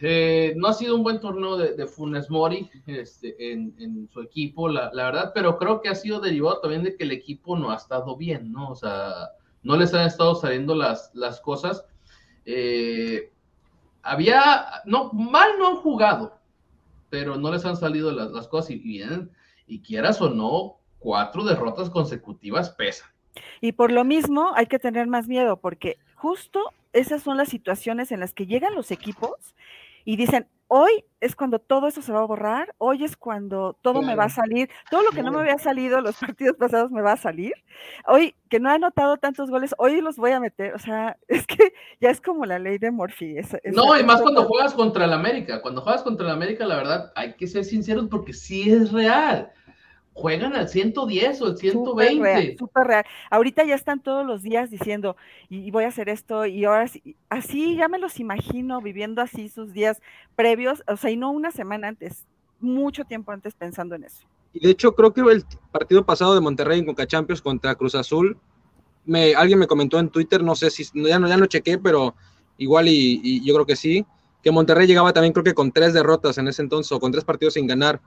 Eh, 0.00 0.54
no 0.56 0.68
ha 0.68 0.72
sido 0.72 0.96
un 0.96 1.02
buen 1.02 1.20
torneo 1.20 1.56
de, 1.56 1.86
Funes 1.86 2.30
Mori 2.30 2.70
este, 2.86 3.52
en, 3.52 4.08
su 4.12 4.20
equipo, 4.20 4.68
la, 4.68 4.90
verdad, 4.92 5.32
pero 5.34 5.58
creo 5.58 5.80
que 5.80 5.88
ha 5.88 5.94
sido 5.94 6.20
derivado 6.20 6.60
también 6.60 6.84
de 6.84 6.96
que 6.96 7.04
el 7.04 7.12
equipo 7.12 7.56
no 7.56 7.70
ha 7.70 7.76
estado 7.76 8.16
bien, 8.16 8.52
¿no? 8.52 8.70
O 8.70 8.74
sea, 8.76 9.30
no 9.62 9.76
les 9.76 9.92
han 9.94 10.06
estado 10.06 10.34
saliendo 10.34 10.74
las, 10.74 11.10
las 11.14 11.40
cosas. 11.40 11.84
Eh, 12.44 13.32
había, 14.02 14.82
no, 14.84 15.12
mal 15.12 15.50
no 15.58 15.68
han 15.68 15.76
jugado, 15.76 16.38
pero 17.10 17.36
no 17.36 17.50
les 17.52 17.64
han 17.64 17.76
salido 17.76 18.12
las, 18.12 18.30
las 18.30 18.48
cosas 18.48 18.70
y 18.70 18.76
bien, 18.76 19.30
y 19.66 19.80
quieras 19.80 20.20
o 20.20 20.30
no, 20.30 20.81
cuatro 21.02 21.44
derrotas 21.44 21.90
consecutivas 21.90 22.70
pesan. 22.70 23.08
Y 23.60 23.72
por 23.72 23.92
lo 23.92 24.04
mismo 24.04 24.52
hay 24.54 24.66
que 24.66 24.78
tener 24.78 25.06
más 25.06 25.28
miedo, 25.28 25.58
porque 25.58 25.98
justo 26.14 26.60
esas 26.92 27.22
son 27.22 27.36
las 27.36 27.48
situaciones 27.48 28.12
en 28.12 28.20
las 28.20 28.34
que 28.34 28.46
llegan 28.46 28.74
los 28.74 28.90
equipos 28.90 29.54
y 30.04 30.16
dicen, 30.16 30.46
hoy 30.74 31.04
es 31.20 31.36
cuando 31.36 31.58
todo 31.58 31.86
eso 31.86 32.00
se 32.02 32.12
va 32.12 32.20
a 32.20 32.26
borrar, 32.26 32.74
hoy 32.78 33.04
es 33.04 33.16
cuando 33.16 33.76
todo 33.82 34.02
me 34.02 34.14
va 34.14 34.24
a 34.24 34.28
salir, 34.30 34.70
todo 34.90 35.02
lo 35.02 35.10
que 35.10 35.22
no 35.22 35.30
me 35.30 35.40
había 35.40 35.58
salido 35.58 36.00
los 36.00 36.16
partidos 36.16 36.56
pasados 36.56 36.90
me 36.90 37.02
va 37.02 37.12
a 37.12 37.16
salir, 37.18 37.52
hoy 38.06 38.34
que 38.48 38.58
no 38.58 38.70
he 38.70 38.74
anotado 38.74 39.18
tantos 39.18 39.50
goles, 39.50 39.74
hoy 39.78 40.00
los 40.00 40.16
voy 40.16 40.32
a 40.32 40.40
meter, 40.40 40.74
o 40.74 40.78
sea, 40.78 41.18
es 41.28 41.46
que 41.46 41.74
ya 42.00 42.10
es 42.10 42.20
como 42.20 42.46
la 42.46 42.58
ley 42.58 42.78
de 42.78 42.90
Morphy. 42.90 43.36
no, 43.72 43.98
y 43.98 44.02
más 44.02 44.22
cuando 44.22 44.44
juegas 44.44 44.72
contra 44.72 45.04
el 45.04 45.12
América, 45.12 45.60
cuando 45.60 45.82
juegas 45.82 46.02
contra 46.02 46.26
el 46.26 46.32
América, 46.32 46.64
la 46.66 46.76
verdad, 46.76 47.12
hay 47.14 47.34
que 47.34 47.46
ser 47.46 47.64
sinceros 47.64 48.08
porque 48.08 48.32
sí 48.32 48.70
es 48.72 48.92
real 48.92 49.52
juegan 50.14 50.54
al 50.54 50.68
110 50.68 51.42
o 51.42 51.46
al 51.46 51.56
120. 51.56 52.56
Súper 52.58 52.86
real, 52.86 53.04
Ahorita 53.30 53.64
ya 53.64 53.74
están 53.74 54.02
todos 54.02 54.26
los 54.26 54.42
días 54.42 54.70
diciendo, 54.70 55.16
y, 55.48 55.70
voy 55.70 55.84
a 55.84 55.88
hacer 55.88 56.08
esto, 56.08 56.46
y 56.46 56.64
ahora 56.64 56.88
sí, 56.88 57.16
así 57.28 57.76
ya 57.76 57.88
me 57.88 57.98
los 57.98 58.20
imagino 58.20 58.80
viviendo 58.80 59.22
así 59.22 59.48
sus 59.48 59.72
días 59.72 60.00
previos, 60.36 60.82
o 60.86 60.96
sea, 60.96 61.10
y 61.10 61.16
no 61.16 61.30
una 61.30 61.50
semana 61.50 61.88
antes, 61.88 62.26
mucho 62.60 63.04
tiempo 63.04 63.32
antes 63.32 63.54
pensando 63.54 63.94
en 63.94 64.04
eso. 64.04 64.26
Y 64.52 64.60
de 64.60 64.70
hecho, 64.70 64.94
creo 64.94 65.12
que 65.12 65.22
el 65.22 65.44
partido 65.70 66.04
pasado 66.04 66.34
de 66.34 66.40
Monterrey 66.40 66.78
en 66.78 66.86
Conca 66.86 67.06
Champions 67.06 67.40
contra 67.40 67.74
Cruz 67.74 67.94
Azul, 67.94 68.36
me, 69.04 69.34
alguien 69.34 69.58
me 69.58 69.66
comentó 69.66 69.98
en 69.98 70.10
Twitter, 70.10 70.42
no 70.42 70.54
sé 70.54 70.70
si, 70.70 70.84
ya 70.94 71.18
no, 71.18 71.26
ya 71.26 71.36
no 71.36 71.46
chequé, 71.46 71.78
pero 71.78 72.14
igual 72.58 72.88
y, 72.88 73.20
y 73.24 73.44
yo 73.44 73.54
creo 73.54 73.66
que 73.66 73.76
sí, 73.76 74.04
que 74.42 74.50
Monterrey 74.50 74.86
llegaba 74.86 75.12
también 75.12 75.32
creo 75.32 75.44
que 75.44 75.54
con 75.54 75.72
tres 75.72 75.94
derrotas 75.94 76.36
en 76.38 76.48
ese 76.48 76.62
entonces, 76.62 76.92
o 76.92 77.00
con 77.00 77.12
tres 77.12 77.24
partidos 77.24 77.54
sin 77.54 77.66
ganar 77.66 78.00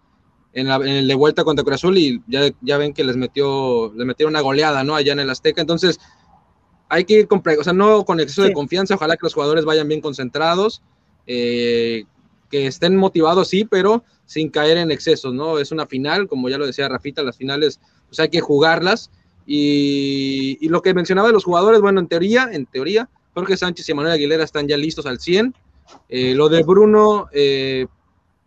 en, 0.55 0.67
el 0.67 1.07
de 1.07 1.15
vuelta 1.15 1.43
contra 1.43 1.63
Cruz 1.63 1.75
Azul 1.75 1.97
y 1.97 2.21
ya, 2.27 2.49
ya 2.61 2.77
ven 2.77 2.93
que 2.93 3.03
les 3.03 3.17
metió, 3.17 3.93
les 3.93 4.05
metieron 4.07 4.33
una 4.33 4.41
goleada, 4.41 4.83
¿no? 4.83 4.95
Allá 4.95 5.13
en 5.13 5.19
el 5.19 5.29
Azteca. 5.29 5.61
Entonces, 5.61 5.99
hay 6.89 7.03
que 7.03 7.19
ir 7.19 7.27
con, 7.27 7.43
o 7.45 7.63
sea, 7.63 7.73
no 7.73 8.05
con 8.05 8.19
exceso 8.19 8.43
de 8.43 8.53
confianza, 8.53 8.95
ojalá 8.95 9.17
que 9.17 9.25
los 9.25 9.33
jugadores 9.33 9.65
vayan 9.65 9.87
bien 9.87 10.01
concentrados, 10.01 10.81
eh, 11.27 12.05
que 12.49 12.67
estén 12.67 12.95
motivados, 12.95 13.49
sí, 13.49 13.65
pero 13.65 14.03
sin 14.25 14.49
caer 14.49 14.77
en 14.77 14.91
excesos, 14.91 15.33
¿no? 15.33 15.59
Es 15.59 15.71
una 15.71 15.85
final, 15.85 16.27
como 16.27 16.49
ya 16.49 16.57
lo 16.57 16.65
decía 16.65 16.87
Rafita, 16.87 17.21
las 17.21 17.37
finales, 17.37 17.79
pues 18.07 18.19
hay 18.19 18.29
que 18.29 18.39
jugarlas. 18.39 19.11
Y, 19.45 20.57
y 20.59 20.69
lo 20.69 20.81
que 20.81 20.93
mencionaba 20.93 21.27
de 21.27 21.33
los 21.33 21.43
jugadores, 21.43 21.81
bueno, 21.81 21.99
en 21.99 22.07
teoría, 22.07 22.49
en 22.51 22.65
teoría, 22.65 23.09
Jorge 23.35 23.57
Sánchez 23.57 23.87
y 23.89 23.93
Manuel 23.93 24.13
Aguilera 24.13 24.43
están 24.43 24.67
ya 24.67 24.77
listos 24.77 25.05
al 25.05 25.19
100. 25.19 25.53
Eh, 26.09 26.33
lo 26.33 26.49
de 26.49 26.63
Bruno, 26.63 27.27
eh, 27.31 27.87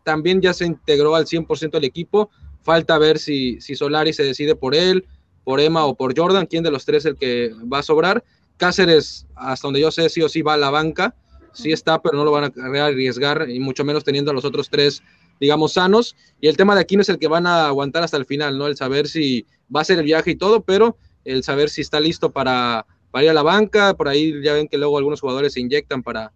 también 0.08 0.40
ya 0.40 0.54
se 0.54 0.64
integró 0.64 1.14
al 1.14 1.26
100% 1.26 1.74
al 1.74 1.84
equipo. 1.84 2.30
Falta 2.62 2.96
ver 2.96 3.18
si, 3.18 3.60
si 3.60 3.76
Solari 3.76 4.14
se 4.14 4.22
decide 4.22 4.56
por 4.56 4.74
él, 4.74 5.04
por 5.44 5.60
Emma 5.60 5.84
o 5.84 5.96
por 5.96 6.18
Jordan, 6.18 6.46
quién 6.46 6.64
de 6.64 6.70
los 6.70 6.86
tres 6.86 7.04
es 7.04 7.10
el 7.10 7.16
que 7.16 7.52
va 7.70 7.80
a 7.80 7.82
sobrar. 7.82 8.24
Cáceres, 8.56 9.26
hasta 9.36 9.68
donde 9.68 9.82
yo 9.82 9.90
sé, 9.90 10.08
sí 10.08 10.22
o 10.22 10.30
sí 10.30 10.40
va 10.40 10.54
a 10.54 10.56
la 10.56 10.70
banca, 10.70 11.14
sí 11.52 11.72
está, 11.72 12.00
pero 12.00 12.16
no 12.16 12.24
lo 12.24 12.30
van 12.30 12.44
a 12.44 12.86
arriesgar, 12.86 13.50
y 13.50 13.60
mucho 13.60 13.84
menos 13.84 14.02
teniendo 14.02 14.30
a 14.30 14.34
los 14.34 14.46
otros 14.46 14.70
tres, 14.70 15.02
digamos, 15.40 15.74
sanos. 15.74 16.16
Y 16.40 16.48
el 16.48 16.56
tema 16.56 16.74
de 16.74 16.80
aquí 16.80 16.96
no 16.96 17.02
es 17.02 17.10
el 17.10 17.18
que 17.18 17.28
van 17.28 17.46
a 17.46 17.66
aguantar 17.66 18.02
hasta 18.02 18.16
el 18.16 18.24
final, 18.24 18.56
¿no? 18.56 18.66
El 18.66 18.78
saber 18.78 19.08
si 19.08 19.44
va 19.74 19.82
a 19.82 19.84
ser 19.84 19.98
el 19.98 20.06
viaje 20.06 20.30
y 20.30 20.36
todo, 20.36 20.62
pero 20.62 20.96
el 21.26 21.42
saber 21.42 21.68
si 21.68 21.82
está 21.82 22.00
listo 22.00 22.32
para, 22.32 22.86
para 23.10 23.24
ir 23.24 23.30
a 23.30 23.34
la 23.34 23.42
banca. 23.42 23.92
Por 23.92 24.08
ahí 24.08 24.42
ya 24.42 24.54
ven 24.54 24.68
que 24.68 24.78
luego 24.78 24.96
algunos 24.96 25.20
jugadores 25.20 25.52
se 25.52 25.60
inyectan 25.60 26.02
para, 26.02 26.32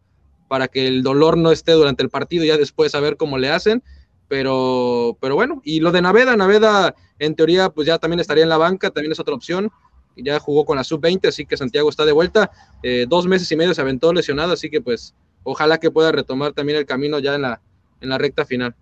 para 0.53 0.69
que 0.69 0.87
el 0.87 1.03
dolor 1.03 1.39
no 1.39 1.51
esté 1.51 1.73
durante 1.73 2.03
el 2.03 2.11
partido, 2.11 2.45
ya 2.45 2.59
después 2.59 2.95
a 2.95 3.01
ver 3.01 3.17
cómo 3.17 3.39
le 3.39 3.49
hacen. 3.49 3.83
Pero, 4.29 5.17
pero 5.19 5.35
bueno, 5.35 5.63
y 5.65 5.81
lo 5.81 5.93
de 5.93 6.03
Naveda, 6.03 6.37
Naveda 6.37 6.95
en 7.19 7.35
teoría 7.35 7.71
pues 7.71 7.87
ya 7.87 7.97
también 7.97 8.21
estaría 8.21 8.43
en 8.43 8.51
la 8.51 8.59
banca, 8.59 8.91
también 8.91 9.13
es 9.13 9.19
otra 9.19 9.35
opción. 9.35 9.71
Ya 10.15 10.39
jugó 10.41 10.67
con 10.67 10.77
la 10.77 10.85
sub-20, 10.85 11.29
así 11.29 11.47
que 11.47 11.57
Santiago 11.57 11.89
está 11.89 12.05
de 12.05 12.13
vuelta. 12.13 12.51
Eh, 12.83 13.07
dos 13.09 13.27
meses 13.27 13.51
y 13.51 13.57
medio 13.57 13.73
se 13.73 13.81
aventó 13.81 14.13
lesionado, 14.13 14.53
así 14.53 14.69
que 14.69 14.83
pues 14.83 15.15
ojalá 15.43 15.81
que 15.81 15.91
pueda 15.91 16.13
retomar 16.13 16.53
también 16.53 16.77
el 16.77 16.85
camino 16.85 17.19
ya 17.19 17.35
en 17.35 17.41
la, 17.41 17.63
en 18.03 18.11
la 18.11 18.19
recta 18.19 18.45
final. 18.45 18.75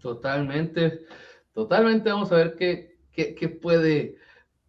Totalmente, 0.00 1.06
totalmente. 1.54 2.10
Vamos 2.10 2.32
a 2.32 2.34
ver 2.34 2.56
qué, 2.58 2.98
qué, 3.12 3.36
qué 3.36 3.48
puede 3.48 4.16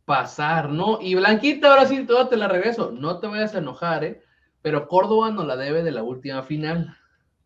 pasar, 0.06 0.70
¿no? 0.70 1.00
Y 1.02 1.16
Blanquita, 1.16 1.72
ahora 1.72 1.88
sí, 1.88 2.06
todo 2.06 2.28
te 2.28 2.38
la 2.38 2.48
regreso. 2.48 2.92
No 2.92 3.20
te 3.20 3.26
vayas 3.26 3.56
a 3.56 3.58
enojar, 3.58 4.04
¿eh? 4.04 4.22
Pero 4.62 4.88
Córdoba 4.88 5.32
no 5.32 5.44
la 5.44 5.56
debe 5.56 5.84
de 5.84 5.92
la 5.92 6.04
última 6.04 6.44
final. 6.44 6.96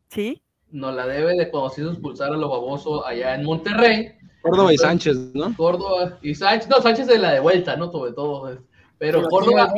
Sí. 0.09 0.41
No 0.69 0.91
la 0.91 1.07
debe 1.07 1.35
de 1.35 1.49
cuando 1.49 1.69
se 1.69 1.81
hizo 1.81 1.91
expulsar 1.91 2.33
a 2.33 2.37
lo 2.37 2.49
baboso 2.49 3.05
allá 3.05 3.35
en 3.35 3.45
Monterrey. 3.45 4.13
Córdoba 4.41 4.73
y 4.73 4.77
Sánchez, 4.77 5.33
¿no? 5.33 5.55
Córdoba 5.55 6.19
y 6.21 6.35
Sánchez, 6.35 6.69
no, 6.69 6.81
Sánchez 6.81 7.07
de 7.07 7.17
la 7.17 7.31
de 7.31 7.39
vuelta, 7.39 7.75
¿no? 7.75 7.91
Sobre 7.91 8.11
todo. 8.13 8.59
Pero 8.97 9.23
Córdoba, 9.27 9.73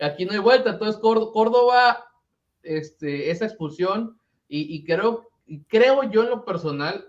aquí 0.00 0.24
no 0.24 0.32
hay 0.32 0.38
vuelta, 0.38 0.70
entonces 0.70 1.00
Córdoba 1.00 2.06
este, 2.62 3.30
esa 3.30 3.44
expulsión 3.44 4.18
y, 4.48 4.84
creo, 4.84 5.28
creo 5.66 6.08
yo 6.10 6.22
en 6.22 6.30
lo 6.30 6.44
personal 6.44 7.04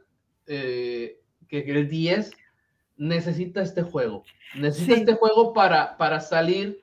eh, 0.48 1.20
que 1.48 1.60
el 1.60 1.88
10 1.88 2.32
necesita 2.98 3.62
este 3.62 3.84
juego, 3.84 4.24
necesita 4.56 4.96
este 4.96 5.14
juego 5.14 5.54
para, 5.54 5.98
para 5.98 6.20
salir 6.20 6.82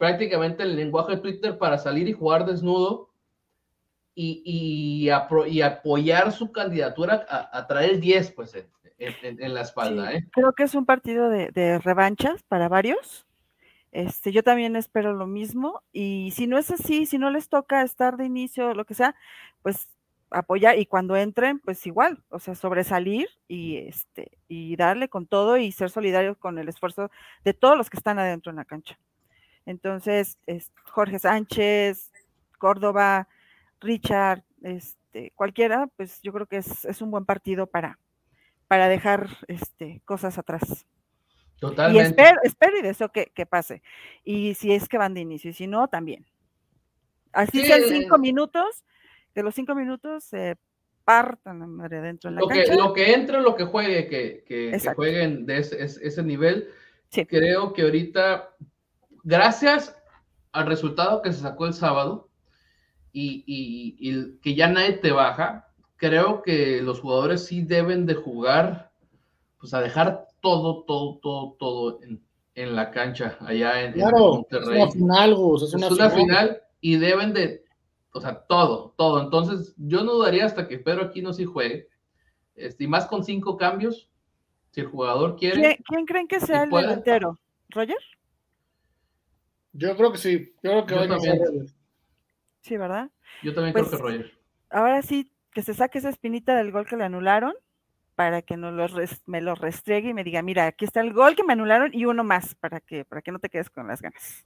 prácticamente 0.00 0.62
el 0.62 0.76
lenguaje 0.76 1.16
de 1.16 1.20
Twitter 1.20 1.58
para 1.58 1.76
salir 1.76 2.08
y 2.08 2.14
jugar 2.14 2.46
desnudo 2.46 3.10
y, 4.14 4.42
y, 4.46 5.10
apoyar 5.10 6.32
su 6.32 6.52
candidatura 6.52 7.26
a, 7.28 7.66
traer 7.66 8.00
10 8.00 8.32
pues 8.32 8.56
en, 8.98 9.54
la 9.54 9.60
espalda. 9.60 10.14
¿eh? 10.14 10.26
Creo 10.32 10.54
que 10.54 10.62
es 10.62 10.74
un 10.74 10.86
partido 10.86 11.28
de, 11.28 11.78
revanchas 11.84 12.42
para 12.44 12.70
varios. 12.70 13.26
Este, 13.92 14.32
yo 14.32 14.42
también 14.42 14.74
espero 14.74 15.12
lo 15.12 15.26
mismo 15.26 15.82
y 15.92 16.30
si 16.34 16.46
no 16.46 16.56
es 16.56 16.70
así, 16.70 17.04
si 17.04 17.18
no 17.18 17.28
les 17.28 17.50
toca 17.50 17.82
estar 17.82 18.16
de 18.16 18.24
inicio, 18.24 18.72
lo 18.72 18.86
que 18.86 18.94
sea, 18.94 19.14
pues 19.60 19.90
apoyar 20.30 20.78
y 20.78 20.86
cuando 20.86 21.14
entren, 21.14 21.58
pues 21.58 21.86
igual, 21.86 22.22
o 22.30 22.38
sea, 22.38 22.54
sobresalir 22.54 23.28
y 23.48 23.76
este 23.76 24.38
y 24.48 24.76
darle 24.76 25.10
con 25.10 25.26
todo 25.26 25.58
y 25.58 25.72
ser 25.72 25.90
solidarios 25.90 26.38
con 26.38 26.58
el 26.58 26.70
esfuerzo 26.70 27.10
de 27.44 27.52
todos 27.52 27.76
los 27.76 27.90
que 27.90 27.98
están 27.98 28.18
adentro 28.18 28.48
en 28.48 28.56
la 28.56 28.64
cancha. 28.64 28.98
Entonces, 29.70 30.36
es 30.46 30.72
Jorge 30.82 31.18
Sánchez, 31.20 32.10
Córdoba, 32.58 33.28
Richard, 33.80 34.42
este, 34.62 35.32
cualquiera, 35.36 35.88
pues 35.96 36.20
yo 36.22 36.32
creo 36.32 36.46
que 36.46 36.56
es, 36.56 37.00
un 37.00 37.10
buen 37.10 37.24
partido 37.24 37.68
para, 37.68 37.98
para 38.66 38.88
dejar 38.88 39.28
este, 39.46 40.02
cosas 40.04 40.38
atrás. 40.38 40.86
Totalmente. 41.60 42.02
Y 42.02 42.06
espero, 42.06 42.40
espero 42.42 42.78
y 42.78 42.82
deseo 42.82 43.10
que, 43.12 43.46
pase. 43.46 43.82
Y 44.24 44.54
si 44.54 44.72
es 44.72 44.88
que 44.88 44.98
van 44.98 45.14
de 45.14 45.20
inicio, 45.20 45.50
y 45.50 45.54
si 45.54 45.66
no, 45.68 45.86
también. 45.86 46.26
Así 47.32 47.64
sean 47.64 47.82
cinco 47.88 48.18
minutos, 48.18 48.84
de 49.36 49.44
los 49.44 49.54
cinco 49.54 49.76
minutos 49.76 50.24
se 50.24 50.56
partan 51.04 51.60
la 51.60 51.66
madre 51.66 52.00
dentro 52.00 52.28
en 52.28 52.34
la 52.34 52.40
lo 52.40 52.48
cancha. 52.48 52.72
Que, 52.72 52.76
lo 52.76 52.92
que 52.92 53.12
entre, 53.12 53.40
lo 53.40 53.54
que 53.54 53.64
juegue, 53.64 54.08
que, 54.08 54.44
que, 54.46 54.92
jueguen 54.96 55.46
de 55.46 55.58
ese, 55.58 55.80
ese 55.84 56.22
nivel. 56.24 56.68
Creo 57.28 57.72
que 57.72 57.82
ahorita, 57.82 58.50
gracias 59.22 59.96
al 60.52 60.66
resultado 60.66 61.22
que 61.22 61.32
se 61.32 61.40
sacó 61.40 61.66
el 61.66 61.74
sábado 61.74 62.28
y, 63.12 63.44
y, 63.46 64.38
que 64.40 64.54
ya 64.54 64.68
nadie 64.68 64.92
te 64.94 65.12
baja, 65.12 65.68
creo 65.96 66.42
que 66.42 66.80
los 66.82 67.00
jugadores 67.00 67.46
sí 67.46 67.62
deben 67.62 68.06
de 68.06 68.14
jugar, 68.14 68.92
pues 69.58 69.74
a 69.74 69.80
dejar 69.80 70.26
todo, 70.40 70.84
todo, 70.84 71.18
todo, 71.18 71.56
todo 71.58 72.02
en, 72.02 72.22
en 72.54 72.76
la 72.76 72.90
cancha 72.90 73.36
allá 73.40 73.82
en, 73.82 73.92
claro, 73.92 74.46
Es 74.50 74.66
una 74.66 74.88
final, 74.90 75.36
es 75.62 75.74
una, 75.74 76.10
final 76.10 76.62
y 76.80 76.96
deben 76.96 77.32
de 77.32 77.64
o 78.12 78.20
sea, 78.20 78.44
todo, 78.46 78.94
todo. 78.96 79.22
Entonces, 79.22 79.74
yo 79.76 80.02
no 80.02 80.12
dudaría 80.12 80.44
hasta 80.44 80.66
que 80.66 80.78
Pedro 80.78 81.04
Aquino 81.04 81.32
sí 81.32 81.44
juegue. 81.44 81.88
Este, 82.54 82.84
y 82.84 82.88
más 82.88 83.06
con 83.06 83.24
cinco 83.24 83.56
cambios, 83.56 84.10
si 84.70 84.80
el 84.80 84.88
jugador 84.88 85.36
quiere. 85.36 85.78
¿Quién, 85.86 86.06
creen 86.06 86.26
que 86.26 86.40
sea 86.40 86.64
el 86.64 86.70
delantero? 86.70 87.38
¿Roger? 87.68 87.96
Yo 89.72 89.96
creo 89.96 90.12
que 90.12 90.18
sí. 90.18 90.54
Yo 90.62 90.84
creo 90.84 91.06
que 91.06 91.14
a 91.14 91.18
ser 91.18 91.38
Sí, 92.62 92.76
¿verdad? 92.76 93.10
Yo 93.42 93.54
también 93.54 93.72
creo 93.72 93.86
pues, 93.86 93.96
que 93.96 94.02
Roger. 94.02 94.32
Ahora 94.68 95.02
sí, 95.02 95.32
que 95.52 95.62
se 95.62 95.74
saque 95.74 95.98
esa 95.98 96.10
espinita 96.10 96.56
del 96.56 96.72
gol 96.72 96.86
que 96.86 96.96
le 96.96 97.04
anularon 97.04 97.54
para 98.14 98.42
que 98.42 98.56
no 98.56 98.70
me 99.26 99.40
lo 99.40 99.54
restregue 99.54 100.10
y 100.10 100.14
me 100.14 100.24
diga, 100.24 100.42
mira, 100.42 100.66
aquí 100.66 100.84
está 100.84 101.00
el 101.00 101.14
gol 101.14 101.34
que 101.34 101.44
me 101.44 101.54
anularon 101.54 101.90
y 101.94 102.04
uno 102.04 102.22
más 102.22 102.54
para 102.54 102.80
que, 102.80 103.04
para 103.06 103.22
que 103.22 103.32
no 103.32 103.38
te 103.38 103.48
quedes 103.48 103.70
con 103.70 103.86
las 103.86 104.02
ganas. 104.02 104.44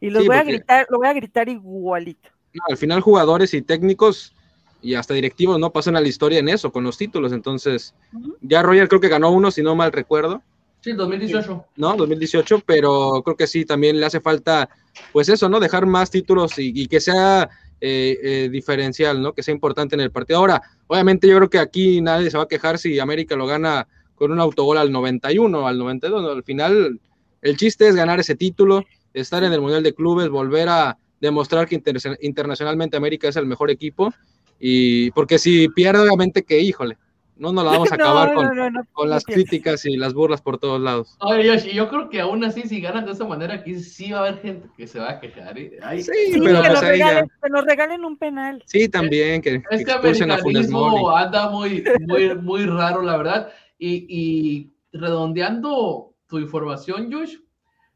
Y 0.00 0.10
los 0.10 0.26
voy 0.26 0.36
a 0.36 0.42
gritar, 0.42 0.86
lo 0.90 0.98
voy 0.98 1.06
a 1.06 1.12
gritar 1.12 1.48
igualito 1.48 2.30
al 2.68 2.76
final 2.76 3.00
jugadores 3.00 3.54
y 3.54 3.62
técnicos 3.62 4.34
y 4.82 4.94
hasta 4.94 5.14
directivos 5.14 5.58
no 5.58 5.72
pasan 5.72 5.96
a 5.96 6.00
la 6.00 6.08
historia 6.08 6.38
en 6.38 6.48
eso, 6.48 6.72
con 6.72 6.84
los 6.84 6.96
títulos. 6.96 7.32
Entonces, 7.32 7.94
ya 8.40 8.62
Roger 8.62 8.88
creo 8.88 9.00
que 9.00 9.08
ganó 9.08 9.30
uno, 9.30 9.50
si 9.50 9.62
no 9.62 9.74
mal 9.76 9.92
recuerdo. 9.92 10.42
Sí, 10.80 10.92
2018. 10.92 11.66
No, 11.76 11.96
2018, 11.96 12.62
pero 12.64 13.22
creo 13.24 13.36
que 13.36 13.46
sí, 13.46 13.64
también 13.64 14.00
le 14.00 14.06
hace 14.06 14.20
falta, 14.20 14.68
pues 15.12 15.28
eso, 15.28 15.48
¿no? 15.48 15.60
Dejar 15.60 15.86
más 15.86 16.10
títulos 16.10 16.52
y, 16.58 16.86
que 16.86 17.00
sea 17.00 17.50
eh, 17.80 18.18
eh, 18.22 18.48
diferencial, 18.50 19.20
¿no? 19.20 19.32
Que 19.32 19.42
sea 19.42 19.54
importante 19.54 19.94
en 19.94 20.00
el 20.00 20.10
partido. 20.10 20.38
Ahora, 20.38 20.62
obviamente 20.86 21.28
yo 21.28 21.36
creo 21.36 21.50
que 21.50 21.58
aquí 21.58 22.00
nadie 22.00 22.30
se 22.30 22.36
va 22.38 22.44
a 22.44 22.48
quejar 22.48 22.78
si 22.78 22.98
América 22.98 23.36
lo 23.36 23.46
gana 23.46 23.86
con 24.14 24.32
un 24.32 24.40
autogol 24.40 24.78
al 24.78 24.90
91, 24.90 25.66
al 25.66 25.78
92. 25.78 26.36
Al 26.36 26.44
final, 26.44 27.00
el 27.42 27.56
chiste 27.56 27.88
es 27.88 27.94
ganar 27.94 28.20
ese 28.20 28.34
título, 28.34 28.84
estar 29.12 29.44
en 29.44 29.52
el 29.52 29.60
Mundial 29.60 29.82
de 29.82 29.94
Clubes, 29.94 30.28
volver 30.28 30.68
a, 30.68 30.98
demostrar 31.20 31.68
que 31.68 31.80
internacionalmente 32.20 32.96
América 32.96 33.28
es 33.28 33.36
el 33.36 33.46
mejor 33.46 33.70
equipo. 33.70 34.12
Y 34.58 35.10
porque 35.12 35.38
si 35.38 35.68
pierde, 35.68 36.00
obviamente 36.00 36.42
que, 36.42 36.60
híjole, 36.60 36.98
no 37.40 37.52
nos 37.52 37.64
la 37.64 37.70
vamos 37.70 37.90
a 37.90 37.94
acabar 37.96 38.34
con, 38.34 38.48
con 38.92 39.10
las 39.10 39.24
críticas 39.24 39.84
y 39.86 39.96
las 39.96 40.12
burlas 40.12 40.42
por 40.42 40.58
todos 40.58 40.80
lados. 40.80 41.16
Oye, 41.20 41.72
yo 41.72 41.88
creo 41.88 42.10
que 42.10 42.20
aún 42.20 42.44
así, 42.44 42.62
si 42.62 42.80
ganan 42.80 43.06
de 43.06 43.12
esa 43.12 43.24
manera, 43.24 43.54
aquí 43.54 43.80
sí 43.80 44.12
va 44.12 44.18
a 44.18 44.20
haber 44.28 44.42
gente 44.42 44.68
que 44.76 44.86
se 44.86 45.00
va 45.00 45.12
a 45.12 45.20
quejar. 45.20 45.58
¿eh? 45.58 45.78
sí, 46.02 46.38
pero 46.44 46.62
que, 46.62 46.68
pues 46.68 46.72
nos 46.72 46.80
regalen, 46.82 47.30
que, 47.42 47.50
nos 47.50 47.64
regalen, 47.64 48.04
un 48.04 48.16
penal. 48.18 48.62
Sí, 48.66 48.88
también, 48.88 49.40
que 49.40 49.62
es 49.70 49.84
que 49.84 49.92
americanismo 49.92 51.16
anda 51.16 51.48
muy, 51.48 51.82
muy, 52.00 52.34
muy 52.36 52.66
raro, 52.66 53.02
la 53.02 53.16
verdad. 53.16 53.52
Y, 53.78 54.04
y 54.08 54.72
redondeando 54.92 56.14
tu 56.26 56.38
información, 56.38 57.10
Josh, 57.10 57.36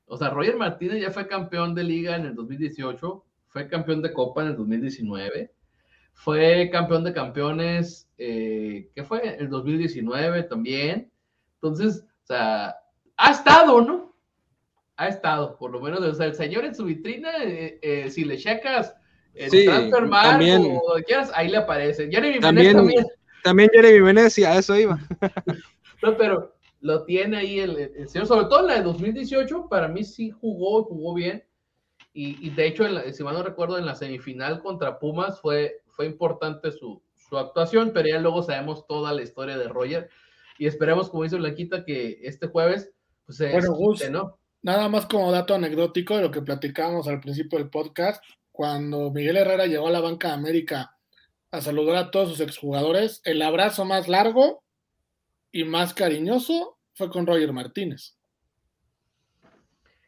o 0.07 0.17
sea, 0.17 0.31
Roger 0.31 0.57
Martínez 0.57 1.03
ya 1.03 1.11
fue 1.11 1.27
campeón 1.27 1.75
de 1.75 1.85
liga 1.85 2.17
en 2.17 2.25
el 2.25 2.35
2018, 2.35 3.25
fue 3.49 3.69
campeón 3.69 4.01
de 4.01 4.13
copa 4.13 4.43
en 4.43 4.49
el 4.49 4.57
2019, 4.57 5.53
fue 6.15 6.71
campeón 6.73 7.05
de 7.05 7.13
campeones, 7.13 8.09
eh, 8.17 8.89
¿qué 8.95 9.05
fue? 9.05 9.37
El 9.39 9.51
2019 9.51 10.45
también. 10.45 11.11
Entonces, 11.57 12.05
o 12.23 12.27
sea, 12.27 12.77
ha 13.17 13.31
estado, 13.31 13.83
¿no? 13.83 14.15
Ha 14.97 15.09
estado, 15.09 15.57
por 15.59 15.71
lo 15.71 15.81
menos, 15.81 16.01
o 16.01 16.15
sea, 16.15 16.27
el 16.27 16.35
señor 16.35 16.65
en 16.65 16.75
su 16.75 16.85
vitrina, 16.85 17.31
eh, 17.43 17.79
eh, 17.83 18.11
si 18.11 18.25
le 18.25 18.39
checas 18.39 18.95
el 19.35 19.51
sí, 19.51 19.65
transfer 19.65 20.09
también, 20.09 20.63
o 20.63 20.95
quieras, 21.05 21.31
ahí 21.35 21.49
le 21.49 21.59
aparece. 21.59 22.09
Jeremy 22.09 22.39
también, 22.41 22.77
también. 22.77 23.05
También 23.43 23.71
Jeremy 23.73 24.01
Venecia, 24.01 24.53
a 24.53 24.59
eso 24.59 24.77
iba. 24.77 24.99
no, 26.03 26.17
pero 26.17 26.55
lo 26.81 27.05
tiene 27.05 27.39
ahí 27.39 27.61
el, 27.61 28.09
señor, 28.09 28.27
sobre 28.27 28.47
todo 28.47 28.61
en 28.61 28.67
la 28.69 28.75
de 28.75 28.83
2018, 28.83 29.69
para 29.69 29.89
mí 29.89 30.05
sí 30.05 30.31
jugó, 30.31 30.85
jugó 30.85 31.15
bien. 31.15 31.45
Y, 32.17 32.51
de 32.51 32.69
hecho, 32.69 32.85
si 33.13 33.25
mal 33.25 33.35
no 33.35 33.43
recuerdo, 33.43 33.77
en 33.77 33.87
la 33.87 33.97
semifinal 33.97 34.63
contra 34.63 35.01
Pumas 35.01 35.41
fue, 35.41 35.83
fue 35.95 36.07
importante 36.07 36.73
su, 36.73 37.03
su, 37.15 37.39
actuación, 37.39 37.93
pero 37.93 38.09
ya 38.09 38.19
luego 38.19 38.43
sabemos 38.43 38.87
toda 38.87 39.13
la 39.13 39.23
historia 39.23 39.57
de 39.57 39.69
Roger. 39.69 40.11
Y 40.59 40.67
esperemos, 40.67 41.11
como 41.11 41.25
dice 41.25 41.37
Blanquita, 41.37 41.85
que 41.85 42.19
este 42.23 42.49
jueves 42.49 42.93
pues, 43.27 43.39
se 43.39 43.51
bueno, 43.53 43.77
¿no? 44.11 44.39
Nada 44.63 44.89
más 44.89 45.07
como 45.07 45.31
dato 45.31 45.55
anecdótico 45.55 46.17
de 46.17 46.23
lo 46.23 46.31
que 46.31 46.43
platicábamos 46.43 47.07
al 47.07 47.21
principio 47.21 47.59
del 47.59 47.69
podcast, 47.69 48.23
cuando 48.51 49.11
Miguel 49.11 49.37
Herrera 49.37 49.67
llegó 49.67 49.89
a 49.89 49.93
la 49.93 50.01
banca 50.01 50.29
de 50.29 50.35
América 50.35 50.97
a 51.51 51.61
saludar 51.61 51.97
a 51.97 52.11
todos 52.11 52.31
sus 52.31 52.41
exjugadores, 52.41 53.21
el 53.25 53.43
abrazo 53.43 53.85
más 53.85 54.09
largo 54.09 54.65
y 55.53 55.65
más 55.65 55.95
cariñoso 55.95 56.79
fue 56.95 57.11
con 57.11 57.27
Roger 57.27 57.53
Martínez. 57.53 58.17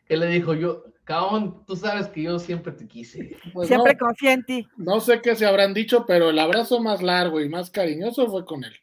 Él 0.06 0.20
le 0.20 0.26
dijo, 0.26 0.54
yo, 0.54 0.84
cabrón, 1.06 1.64
tú 1.66 1.76
sabes 1.76 2.08
que 2.08 2.24
yo 2.24 2.38
siempre 2.38 2.72
te 2.72 2.86
quise. 2.86 3.36
Pues 3.54 3.68
siempre 3.68 3.96
confía 3.96 4.32
en 4.32 4.44
ti. 4.44 4.68
No 4.76 5.00
sé 5.00 5.22
qué 5.22 5.36
se 5.36 5.46
habrán 5.46 5.72
dicho, 5.72 6.04
pero 6.06 6.30
el 6.30 6.38
abrazo 6.38 6.80
más 6.80 7.00
largo 7.00 7.40
y 7.40 7.48
más 7.48 7.70
cariñoso 7.70 8.28
fue 8.28 8.44
con 8.44 8.64
él. 8.64 8.74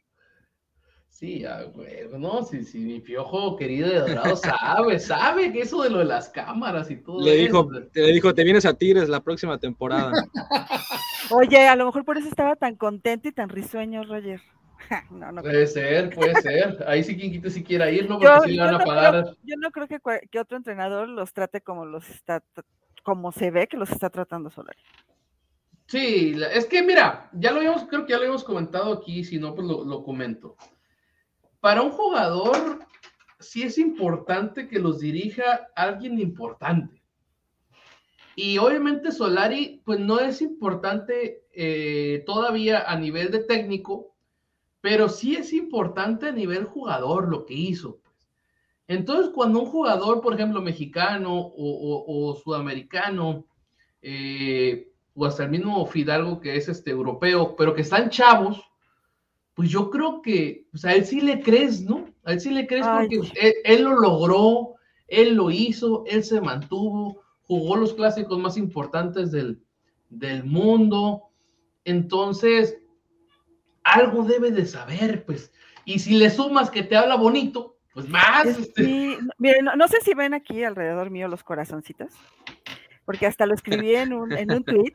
Sí, 1.10 1.46
güey, 1.74 2.08
no, 2.18 2.44
si, 2.44 2.64
si 2.64 2.80
mi 2.80 3.00
piojo 3.00 3.56
querido 3.56 3.88
de 3.88 4.00
Dorado 4.00 4.36
sabe, 4.36 5.00
sabe 5.00 5.54
que 5.54 5.62
eso 5.62 5.84
de 5.84 5.90
lo 5.90 6.00
de 6.00 6.06
las 6.06 6.30
cámaras 6.30 6.90
y 6.90 6.96
todo. 6.98 7.24
Le 7.24 7.36
dijo, 7.36 7.70
le 7.94 8.12
dijo, 8.12 8.34
te 8.34 8.44
vienes 8.44 8.66
a 8.66 8.74
Tigres 8.74 9.08
la 9.08 9.22
próxima 9.22 9.58
temporada. 9.58 10.12
Oye, 11.30 11.68
a 11.68 11.76
lo 11.76 11.86
mejor 11.86 12.04
por 12.04 12.18
eso 12.18 12.28
estaba 12.28 12.56
tan 12.56 12.76
contento 12.76 13.28
y 13.28 13.32
tan 13.32 13.50
risueño, 13.50 14.04
Roger. 14.04 14.42
puede 15.42 15.68
ser, 15.68 16.14
puede 16.14 16.42
ser. 16.42 16.84
Ahí 16.88 17.04
sí 17.04 17.18
quien 17.18 17.32
quita 17.32 17.50
si 17.50 17.64
quiera 17.64 17.90
ir, 17.90 18.10
¿no? 18.10 18.20
Porque 18.20 18.56
yo, 18.56 18.64
van 18.64 18.76
a 18.76 18.80
pagar. 18.80 19.36
yo 19.44 19.56
no 19.58 19.72
creo 19.72 19.88
que, 19.88 20.00
que, 20.30 20.40
otro 20.40 20.58
entrenador 20.58 21.08
los 21.08 21.34
trate 21.34 21.62
como 21.62 21.86
los 21.86 22.10
está, 22.10 22.44
como 23.04 23.32
se 23.32 23.52
ve 23.52 23.68
que 23.68 23.78
los 23.78 23.92
está 23.92 24.10
tratando 24.10 24.50
Solari. 24.50 24.80
Sí, 25.88 26.36
es 26.52 26.66
que 26.66 26.82
mira, 26.82 27.30
ya 27.34 27.52
lo 27.52 27.58
habíamos, 27.58 27.84
creo 27.86 28.06
que 28.06 28.12
ya 28.12 28.18
lo 28.18 28.24
habíamos 28.24 28.44
comentado 28.44 28.94
aquí, 28.94 29.24
si 29.24 29.38
no, 29.38 29.54
pues 29.54 29.68
lo, 29.68 29.84
lo 29.84 30.04
comento. 30.04 30.56
Para 31.60 31.82
un 31.82 31.92
jugador, 31.92 32.80
sí 33.40 33.64
es 33.64 33.78
importante 33.78 34.68
que 34.68 34.80
los 34.80 35.00
dirija 35.00 35.68
alguien 35.76 36.20
importante. 36.20 37.04
Y 38.36 38.58
obviamente 38.58 39.12
Solari, 39.12 39.82
pues 39.86 40.00
no 40.00 40.20
es 40.20 40.42
importante 40.42 41.46
eh, 41.54 42.24
todavía 42.26 42.90
a 42.90 42.98
nivel 42.98 43.30
de 43.32 43.40
técnico, 43.40 44.13
pero 44.84 45.08
sí 45.08 45.36
es 45.36 45.54
importante 45.54 46.28
a 46.28 46.34
nivel 46.34 46.66
jugador 46.66 47.30
lo 47.30 47.46
que 47.46 47.54
hizo. 47.54 48.02
Pues. 48.04 48.28
Entonces, 48.86 49.32
cuando 49.34 49.62
un 49.62 49.68
jugador, 49.68 50.20
por 50.20 50.34
ejemplo, 50.34 50.62
mexicano 50.62 51.54
o, 51.56 52.38
sudamericano, 52.44 53.46
eh, 54.02 54.92
o 55.16 55.26
hasta 55.26 55.46
el 55.46 55.52
mismo 55.52 55.86
Fidalgo 55.86 56.42
que 56.42 56.58
es 56.58 56.68
este 56.68 56.92
europeo, 56.92 57.56
pero 57.56 57.74
que 57.74 57.84
están 57.84 58.10
chavos, 58.10 58.62
pues 59.54 59.70
yo 59.70 59.90
creo 59.90 60.22
que 60.22 60.68
pues 60.70 60.84
a 60.84 60.94
él 60.94 61.06
sí 61.06 61.22
le 61.22 61.40
crees, 61.40 61.82
¿no? 61.86 62.10
A 62.26 62.34
él 62.34 62.42
sí 62.42 62.50
le 62.50 62.68
crees 62.68 62.86
porque 62.86 63.22
él, 63.64 63.84
lo 63.84 63.98
logró, 63.98 64.74
él 65.08 65.36
lo 65.36 65.50
hizo, 65.50 66.04
él 66.08 66.26
se 66.26 66.42
mantuvo, 66.42 67.22
jugó 67.44 67.78
los 67.78 67.94
clásicos 67.94 68.38
más 68.38 68.58
importantes 68.58 69.32
del, 69.32 69.64
del 70.10 70.44
mundo. 70.44 71.30
Entonces, 71.86 72.83
algo 73.94 74.24
debe 74.24 74.52
de 74.52 74.66
saber, 74.66 75.26
pues. 75.26 75.52
Y 75.86 76.00
si 76.00 76.16
le 76.16 76.30
sumas 76.30 76.70
que 76.70 76.84
te 76.84 76.96
habla 76.96 77.16
bonito, 77.16 77.78
pues 77.94 78.08
más. 78.10 78.46
Este. 78.46 79.18
miren, 79.38 79.66
no, 79.76 79.88
sé 79.88 79.98
si 80.02 80.14
ven 80.14 80.34
aquí 80.34 80.64
alrededor 80.64 81.10
mío 81.10 81.28
los 81.28 81.44
corazoncitos, 81.44 82.14
porque 83.06 83.28
hasta 83.28 83.46
lo 83.46 83.54
escribí 83.54 83.96
en 83.96 84.14
un, 84.14 84.32
en 84.32 84.52
un 84.52 84.64
tweet. 84.64 84.94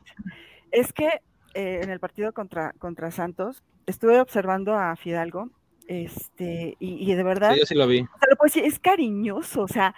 Es 0.71 0.93
que 0.93 1.07
eh, 1.55 1.81
en 1.83 1.89
el 1.89 1.99
partido 1.99 2.33
contra, 2.33 2.73
contra 2.73 3.09
Santos 3.11 3.63
estuve 3.87 4.19
observando 4.19 4.75
a 4.75 4.95
Fidalgo, 4.95 5.49
este, 5.87 6.77
y, 6.79 7.15
de 7.15 7.23
verdad. 7.23 7.53
Sí, 7.53 7.59
yo 7.59 7.65
sí 7.65 7.73
lo 7.73 7.87
vi. 7.87 8.05
pues, 8.37 8.55
es 8.57 8.77
cariñoso, 8.77 9.63
o 9.63 9.67
sea, 9.67 9.95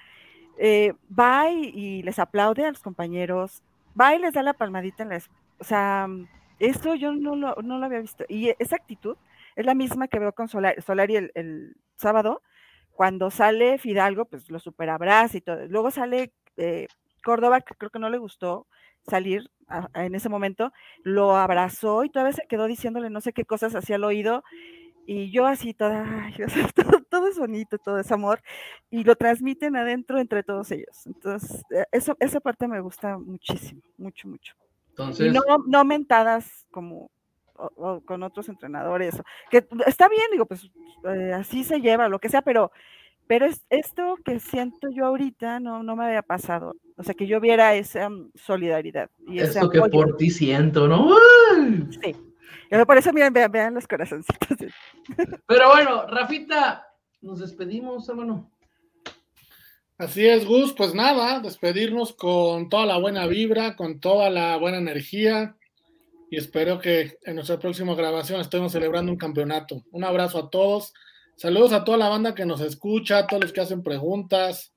eh, 0.58 0.94
va 1.18 1.50
y, 1.52 2.02
les 2.04 2.18
aplaude 2.18 2.66
a 2.66 2.70
los 2.70 2.82
compañeros, 2.82 3.62
va 4.00 4.16
y 4.16 4.20
les 4.20 4.34
da 4.34 4.44
la 4.44 4.54
palmadita 4.54 5.04
en 5.04 5.10
la. 5.10 5.22
O 5.60 5.64
sea, 5.66 6.08
esto 6.68 6.96
yo 6.96 7.14
no 7.14 7.36
lo, 7.36 7.56
no 7.64 7.78
lo 7.78 7.86
había 7.86 8.00
visto. 8.00 8.24
Y 8.28 8.54
esa 8.60 8.76
actitud 8.76 9.18
es 9.56 9.66
la 9.66 9.76
misma 9.76 10.08
que 10.08 10.20
veo 10.20 10.34
con 10.34 10.48
Solari, 10.48 11.16
el, 11.16 11.32
el, 11.36 11.76
sábado, 11.96 12.42
cuando 12.92 13.30
sale 13.32 13.78
Fidalgo, 13.78 14.26
pues 14.26 14.50
lo 14.50 14.60
superabraza 14.60 15.38
y 15.38 15.42
todo. 15.42 15.68
Luego 15.68 15.92
sale 15.92 16.34
eh, 16.58 16.88
Córdoba, 17.24 17.62
que 17.62 17.76
creo 17.76 17.92
que 17.92 18.00
no 18.00 18.10
le 18.10 18.18
gustó 18.18 18.68
salir 19.08 19.50
en 19.94 20.16
ese 20.16 20.30
momento, 20.30 20.74
lo 21.04 21.36
abrazó 21.38 22.04
y 22.04 22.10
todavía 22.10 22.34
se 22.34 22.48
quedó 22.48 22.68
diciéndole 22.68 23.10
no 23.10 23.22
sé 23.22 23.34
qué 23.34 23.46
cosas 23.46 23.74
hacia 23.76 23.96
el 23.96 24.04
oído. 24.04 24.44
Y 25.08 25.32
yo 25.32 25.48
así 25.48 25.74
toda, 25.74 26.06
todo, 27.10 27.28
es 27.28 27.40
bonito, 27.40 27.78
todo 27.80 28.00
es 28.00 28.12
amor, 28.12 28.42
y 28.90 29.04
lo 29.04 29.16
transmiten 29.16 29.76
adentro 29.76 30.20
entre 30.20 30.44
todos 30.44 30.72
ellos. 30.72 31.06
Entonces, 31.08 31.64
eh, 31.72 31.86
eso, 31.92 32.16
esa 32.20 32.40
parte 32.40 32.68
me 32.68 32.80
gusta 32.82 33.18
muchísimo, 33.18 33.82
mucho, 33.98 34.28
mucho. 34.28 34.56
Entonces, 34.92 35.28
y 35.28 35.30
no, 35.32 35.42
no 35.68 35.84
mentadas 35.86 36.66
como 36.72 37.10
o, 37.56 38.02
con 38.02 38.24
otros 38.24 38.50
entrenadores, 38.50 39.22
que 39.50 39.66
está 39.86 40.10
bien, 40.10 40.24
digo, 40.32 40.46
pues 40.46 40.70
eh, 41.06 41.34
así 41.34 41.64
se 41.64 41.80
lleva, 41.80 42.10
lo 42.10 42.20
que 42.20 42.30
sea, 42.30 42.42
pero, 42.42 42.72
pero 43.28 43.46
es, 43.46 43.64
esto 43.70 44.18
que 44.24 44.40
siento 44.40 44.90
yo 44.90 45.06
ahorita 45.06 45.60
no, 45.60 45.84
no 45.84 45.96
me 45.96 46.06
había 46.06 46.22
pasado. 46.22 46.76
O 46.98 47.04
sea, 47.04 47.14
que 47.14 47.28
yo 47.28 47.40
viera 47.40 47.76
esa 47.76 48.10
mm, 48.10 48.32
solidaridad. 48.36 49.10
Y 49.28 49.40
Esto 49.40 49.70
que 49.70 49.80
por 49.80 50.18
ti 50.18 50.30
siento, 50.30 50.88
¿no? 50.88 51.16
Sí. 52.02 52.16
Por 52.86 52.98
eso, 52.98 53.12
miren, 53.12 53.34
vean, 53.34 53.52
vean 53.52 53.74
los 53.74 53.88
corazoncitos. 53.88 54.72
Pero 55.48 55.70
bueno, 55.70 56.08
Rafita, 56.08 56.88
nos 57.22 57.40
despedimos, 57.40 58.08
hermano. 58.08 58.50
Así 60.02 60.28
es, 60.28 60.48
Gus. 60.48 60.74
Pues 60.74 60.96
nada, 60.96 61.42
despedirnos 61.42 62.16
con 62.16 62.70
toda 62.70 62.88
la 62.88 62.98
buena 62.98 63.28
vibra, 63.28 63.76
con 63.76 64.00
toda 64.00 64.32
la 64.32 64.58
buena 64.58 64.80
energía, 64.80 65.56
y 66.32 66.38
espero 66.38 66.80
que 66.80 67.20
en 67.22 67.36
nuestra 67.36 67.60
próxima 67.60 67.94
grabación 67.94 68.42
estemos 68.42 68.72
celebrando 68.72 69.12
un 69.12 69.18
campeonato. 69.20 69.84
Un 69.92 70.04
abrazo 70.04 70.40
a 70.40 70.50
todos. 70.50 70.92
Saludos 71.36 71.72
a 71.72 71.84
toda 71.84 72.00
la 72.00 72.10
banda 72.10 72.34
que 72.34 72.48
nos 72.48 72.62
escucha, 72.62 73.20
a 73.20 73.28
todos 73.28 73.44
los 73.44 73.54
que 73.54 73.62
hacen 73.62 73.84
preguntas. 73.84 74.74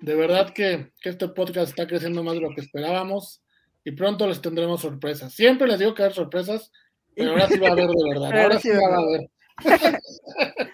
De 0.00 0.14
verdad 0.14 0.54
que, 0.54 0.90
este 1.02 1.28
podcast 1.28 1.68
está 1.68 1.86
creciendo 1.86 2.24
más 2.24 2.32
de 2.32 2.40
lo 2.40 2.54
que 2.54 2.62
esperábamos 2.62 3.42
y 3.84 3.90
pronto 3.90 4.26
les 4.26 4.40
tendremos 4.40 4.80
sorpresas. 4.80 5.34
Siempre 5.34 5.66
les 5.66 5.80
digo 5.80 5.92
que 5.92 6.04
hay 6.04 6.14
sorpresas, 6.14 6.72
pero 7.14 7.32
ahora 7.32 7.46
sí 7.46 7.58
va 7.58 7.68
a 7.68 7.72
haber 7.72 7.88
de 7.88 8.08
verdad. 8.08 8.32
Ahora 8.42 8.58
sí 8.58 8.70
va 8.70 8.96
a 8.96 9.00
haber. 9.02 10.00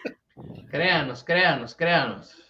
créanos, 0.70 1.24
créanos, 1.24 1.74
créanos. 1.74 2.47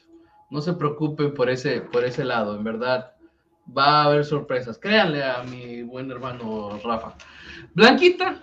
No 0.50 0.60
se 0.60 0.72
preocupen 0.72 1.34
por 1.34 1.50
ese, 1.50 1.80
por 1.80 2.04
ese 2.04 2.24
lado, 2.24 2.56
en 2.56 2.64
verdad 2.64 3.12
va 3.76 4.02
a 4.02 4.04
haber 4.04 4.24
sorpresas. 4.24 4.78
Créanle 4.78 5.22
a 5.22 5.42
mi 5.42 5.82
buen 5.82 6.10
hermano 6.10 6.78
Rafa. 6.82 7.14
Blanquita. 7.74 8.42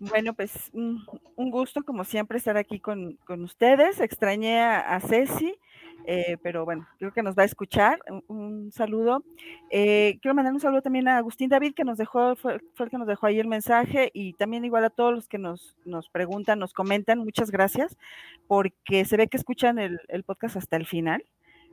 Bueno, 0.00 0.32
pues 0.32 0.70
un, 0.72 1.04
gusto 1.50 1.82
como 1.82 2.04
siempre 2.04 2.38
estar 2.38 2.56
aquí 2.56 2.78
con, 2.78 3.18
ustedes. 3.28 4.00
Extrañé 4.00 4.60
a, 4.60 5.00
Ceci, 5.00 5.54
eh, 6.06 6.36
pero 6.42 6.64
bueno, 6.64 6.86
creo 6.98 7.12
que 7.12 7.22
nos 7.22 7.36
va 7.36 7.42
a 7.42 7.46
escuchar. 7.46 7.98
Un, 8.28 8.70
saludo. 8.70 9.24
Eh, 9.70 10.18
quiero 10.22 10.34
mandar 10.34 10.54
un 10.54 10.60
saludo 10.60 10.82
también 10.82 11.08
a 11.08 11.18
Agustín 11.18 11.48
David, 11.48 11.74
que 11.74 11.84
nos 11.84 11.98
dejó, 11.98 12.36
fue, 12.36 12.54
el 12.78 12.90
que 12.90 12.98
nos 12.98 13.08
dejó 13.08 13.26
ahí 13.26 13.40
el 13.40 13.48
mensaje, 13.48 14.10
y 14.14 14.34
también 14.34 14.64
igual 14.64 14.84
a 14.84 14.90
todos 14.90 15.14
los 15.14 15.28
que 15.28 15.38
nos, 15.38 15.76
nos 15.84 16.08
preguntan, 16.08 16.60
nos 16.60 16.72
comentan. 16.72 17.18
Muchas 17.18 17.50
gracias, 17.50 17.96
porque 18.46 19.04
se 19.04 19.16
ve 19.16 19.26
que 19.26 19.36
escuchan 19.36 19.78
el, 19.78 20.00
el 20.08 20.22
podcast 20.22 20.56
hasta 20.56 20.76
el 20.76 20.86
final 20.86 21.24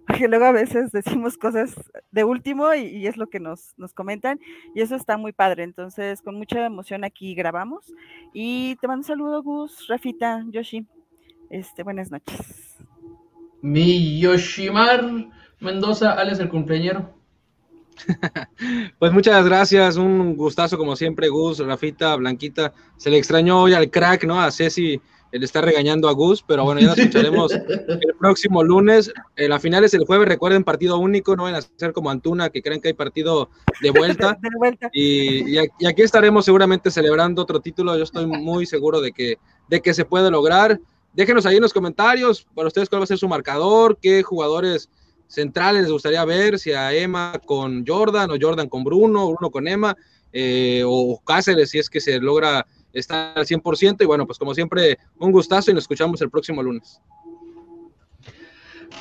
porque 0.08 0.28
luego 0.28 0.46
a 0.46 0.52
veces 0.52 0.92
decimos 0.92 1.38
cosas 1.38 1.74
de 2.12 2.24
último 2.24 2.74
y, 2.74 3.08
es 3.08 3.18
lo 3.18 3.28
que 3.28 3.40
nos, 3.40 3.74
nos, 3.78 3.94
comentan 3.94 4.40
y 4.74 4.82
eso 4.82 4.96
está 4.96 5.18
muy 5.18 5.32
padre. 5.32 5.64
Entonces, 5.64 6.22
con 6.22 6.36
mucha 6.36 6.66
emoción 6.66 7.04
aquí 7.04 7.34
grabamos 7.36 7.92
y 8.34 8.76
te 8.78 8.88
mando 8.88 9.02
un 9.02 9.06
saludo, 9.06 9.44
Gus, 9.44 9.88
Rafita, 9.88 10.44
Yoshi. 10.50 10.86
Este, 11.50 11.84
buenas 11.84 12.12
noches. 12.12 12.78
Mi 13.62 14.20
Yoshimar 14.20 15.04
Mendoza, 15.60 16.14
alias 16.14 16.40
el 16.40 16.50
cumpleañero. 16.50 17.14
pues 19.00 19.14
muchas 19.14 19.46
gracias, 19.46 19.96
un 19.96 20.36
gustazo 20.36 20.78
como 20.78 20.96
siempre, 20.96 21.30
Gus, 21.30 21.60
Rafita, 21.60 22.16
Blanquita. 22.16 22.74
Se 22.98 23.10
le 23.10 23.18
extrañó 23.18 23.62
hoy 23.62 23.74
al 23.74 23.90
crack, 23.90 24.26
¿no? 24.26 24.40
A 24.40 24.52
Ceci 24.52 25.02
él 25.36 25.44
está 25.44 25.60
regañando 25.60 26.08
a 26.08 26.14
Gus, 26.14 26.42
pero 26.48 26.64
bueno, 26.64 26.80
ya 26.80 26.88
nos 26.88 26.98
escucharemos 26.98 27.52
el 27.52 28.16
próximo 28.18 28.64
lunes. 28.64 29.12
Eh, 29.36 29.50
la 29.50 29.60
final 29.60 29.84
es 29.84 29.94
el 29.94 30.06
jueves, 30.06 30.30
recuerden, 30.30 30.64
partido 30.64 30.98
único, 30.98 31.36
no 31.36 31.44
van 31.44 31.56
a 31.56 31.62
ser 31.62 31.92
como 31.92 32.10
Antuna, 32.10 32.50
que 32.50 32.62
creen 32.62 32.80
que 32.80 32.88
hay 32.88 32.94
partido 32.94 33.50
de 33.82 33.92
vuelta. 33.92 34.38
Y, 34.94 35.58
aquí 35.58 36.04
estaremos 36.04 36.46
seguramente 36.46 36.90
celebrando 36.90 37.42
otro 37.42 37.60
título. 37.60 37.98
Yo 37.98 38.04
estoy 38.04 38.26
muy 38.28 38.66
seguro 38.66 39.02
de 39.02 39.12
que, 39.12 39.38
de 39.68 39.82
que 39.82 39.94
se 39.94 40.06
puede 40.06 40.32
lograr. 40.32 40.80
Déjenos 41.12 41.46
ahí 41.46 41.58
en 41.58 41.64
los 41.64 41.74
comentarios 41.74 42.48
para 42.56 42.70
ustedes 42.70 42.88
cuál 42.88 43.02
va 43.02 43.04
a 43.04 43.08
ser 43.08 43.18
su 43.18 43.28
marcador, 43.28 43.98
qué 44.02 44.24
jugadores 44.24 44.90
centrales 45.28 45.82
les 45.82 45.92
gustaría 45.92 46.24
ver, 46.24 46.60
si 46.60 46.72
a 46.72 46.94
Emma 46.94 47.42
con 47.46 47.86
Jordan 47.86 48.32
o 48.32 48.36
Jordan 48.40 48.70
con 48.70 48.86
Bruno, 48.86 49.34
Bruno 49.34 49.52
con 49.52 49.68
Emma, 49.68 49.98
eh, 50.32 50.84
o 50.86 51.22
Cáceres 51.26 51.72
si 51.72 51.80
es 51.80 51.90
que 51.90 52.00
se 52.00 52.20
logra 52.20 52.66
está 52.96 53.34
al 53.34 53.46
100%. 53.46 54.02
Y 54.02 54.06
bueno, 54.06 54.26
pues 54.26 54.40
como 54.40 54.56
siempre, 54.56 54.98
un 55.20 55.32
gustazo 55.32 55.70
y 55.70 55.74
nos 55.74 55.84
escuchamos 55.84 56.22
el 56.22 56.30
próximo 56.30 56.64
lunes. 56.64 57.00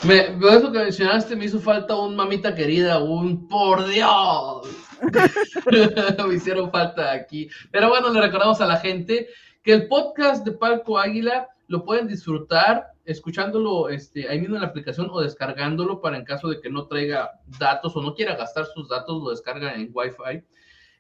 Me, 0.03 0.37
eso 0.51 0.73
que 0.73 0.79
mencionaste 0.79 1.37
me 1.37 1.47
hizo 1.47 1.61
falta 1.61 1.97
un 1.97 2.17
mamita 2.17 2.55
querida, 2.55 2.99
un 2.99 3.49
por 3.49 3.87
Dios. 3.87 4.69
me 6.29 6.35
hicieron 6.35 6.71
falta 6.71 7.13
aquí. 7.13 7.49
Pero 7.71 7.89
bueno, 7.89 8.11
le 8.11 8.21
recordamos 8.21 8.61
a 8.61 8.67
la 8.67 8.77
gente 8.77 9.29
que 9.63 9.73
el 9.73 9.89
podcast 9.89 10.45
de 10.45 10.53
Palco 10.53 10.99
Águila 10.99 11.49
lo 11.69 11.85
pueden 11.85 12.07
disfrutar 12.07 12.93
escuchándolo 13.05 13.89
este, 13.89 14.29
ahí 14.29 14.41
mismo 14.41 14.57
en 14.57 14.63
la 14.63 14.69
aplicación 14.69 15.09
o 15.11 15.21
descargándolo 15.21 16.01
para 16.01 16.17
en 16.17 16.25
caso 16.25 16.49
de 16.49 16.61
que 16.61 16.71
no 16.71 16.87
traiga 16.87 17.31
datos 17.59 17.97
o 17.97 18.03
no 18.03 18.15
quiera 18.15 18.37
gastar 18.37 18.67
sus 18.67 18.89
datos, 18.89 19.23
lo 19.23 19.31
descargan 19.31 19.81
en 19.81 19.91
Wi-Fi. 19.93 20.43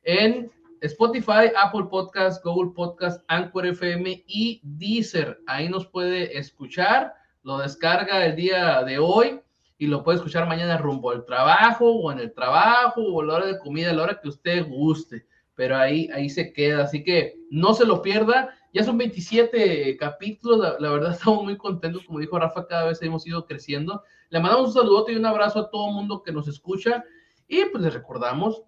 En 0.04 0.50
Spotify, 0.86 1.50
Apple 1.56 1.84
Podcast, 1.90 2.44
Google 2.44 2.72
Podcast, 2.74 3.24
Anchor 3.28 3.64
FM 3.64 4.22
y 4.26 4.60
Deezer. 4.62 5.40
Ahí 5.46 5.66
nos 5.70 5.86
puede 5.86 6.36
escuchar, 6.36 7.14
lo 7.42 7.56
descarga 7.56 8.26
el 8.26 8.36
día 8.36 8.82
de 8.82 8.98
hoy 8.98 9.40
y 9.78 9.86
lo 9.86 10.04
puede 10.04 10.18
escuchar 10.18 10.46
mañana 10.46 10.76
rumbo 10.76 11.10
al 11.10 11.24
trabajo 11.24 11.90
o 11.90 12.12
en 12.12 12.18
el 12.18 12.34
trabajo 12.34 13.00
o 13.00 13.22
a 13.22 13.24
la 13.24 13.34
hora 13.34 13.46
de 13.46 13.58
comida, 13.58 13.90
a 13.90 13.92
la 13.94 14.02
hora 14.02 14.20
que 14.20 14.28
usted 14.28 14.68
guste. 14.68 15.26
Pero 15.54 15.78
ahí, 15.78 16.10
ahí 16.12 16.28
se 16.28 16.52
queda, 16.52 16.84
así 16.84 17.02
que 17.02 17.36
no 17.50 17.72
se 17.72 17.86
lo 17.86 18.02
pierda. 18.02 18.54
Ya 18.74 18.84
son 18.84 18.98
27 18.98 19.96
capítulos, 19.96 20.76
la, 20.78 20.90
verdad 20.90 21.12
estamos 21.18 21.44
muy 21.44 21.56
contentos, 21.56 22.04
como 22.04 22.18
dijo 22.18 22.38
Rafa, 22.38 22.66
cada 22.66 22.88
vez 22.88 23.00
hemos 23.00 23.26
ido 23.26 23.46
creciendo. 23.46 24.02
Le 24.28 24.38
mandamos 24.38 24.68
un 24.68 24.74
saludote 24.74 25.12
y 25.12 25.16
un 25.16 25.24
abrazo 25.24 25.60
a 25.60 25.70
todo 25.70 25.88
el 25.88 25.94
mundo 25.94 26.22
que 26.22 26.32
nos 26.32 26.46
escucha 26.46 27.02
y 27.48 27.64
pues 27.66 27.82
les 27.82 27.94
recordamos 27.94 28.64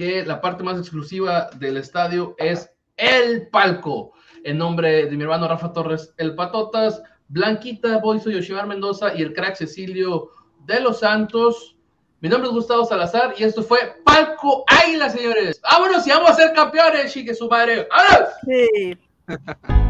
que 0.00 0.24
la 0.24 0.40
parte 0.40 0.64
más 0.64 0.78
exclusiva 0.78 1.50
del 1.56 1.76
estadio 1.76 2.34
es 2.38 2.72
el 2.96 3.48
palco. 3.48 4.12
En 4.44 4.56
nombre 4.56 5.04
de 5.04 5.14
mi 5.14 5.24
hermano 5.24 5.46
Rafa 5.46 5.74
Torres, 5.74 6.14
el 6.16 6.34
Patotas, 6.34 7.02
Blanquita 7.28 7.98
Boiso, 7.98 8.30
Yoshimar 8.30 8.66
Mendoza 8.66 9.14
y 9.14 9.20
el 9.20 9.34
crack 9.34 9.56
Cecilio 9.56 10.30
de 10.64 10.80
los 10.80 11.00
Santos. 11.00 11.76
Mi 12.20 12.30
nombre 12.30 12.48
es 12.48 12.54
Gustavo 12.54 12.86
Salazar 12.86 13.34
y 13.36 13.44
esto 13.44 13.62
fue 13.62 13.78
Palco 14.02 14.64
Águila, 14.68 15.10
señores. 15.10 15.60
Vámonos 15.60 16.06
y 16.06 16.10
vamos 16.10 16.30
a 16.30 16.34
ser 16.34 16.54
campeones, 16.54 17.12
chique 17.12 17.34
su 17.34 17.46
madre. 17.46 17.86
¡Vámonos! 17.90 18.30
Sí. 18.46 18.98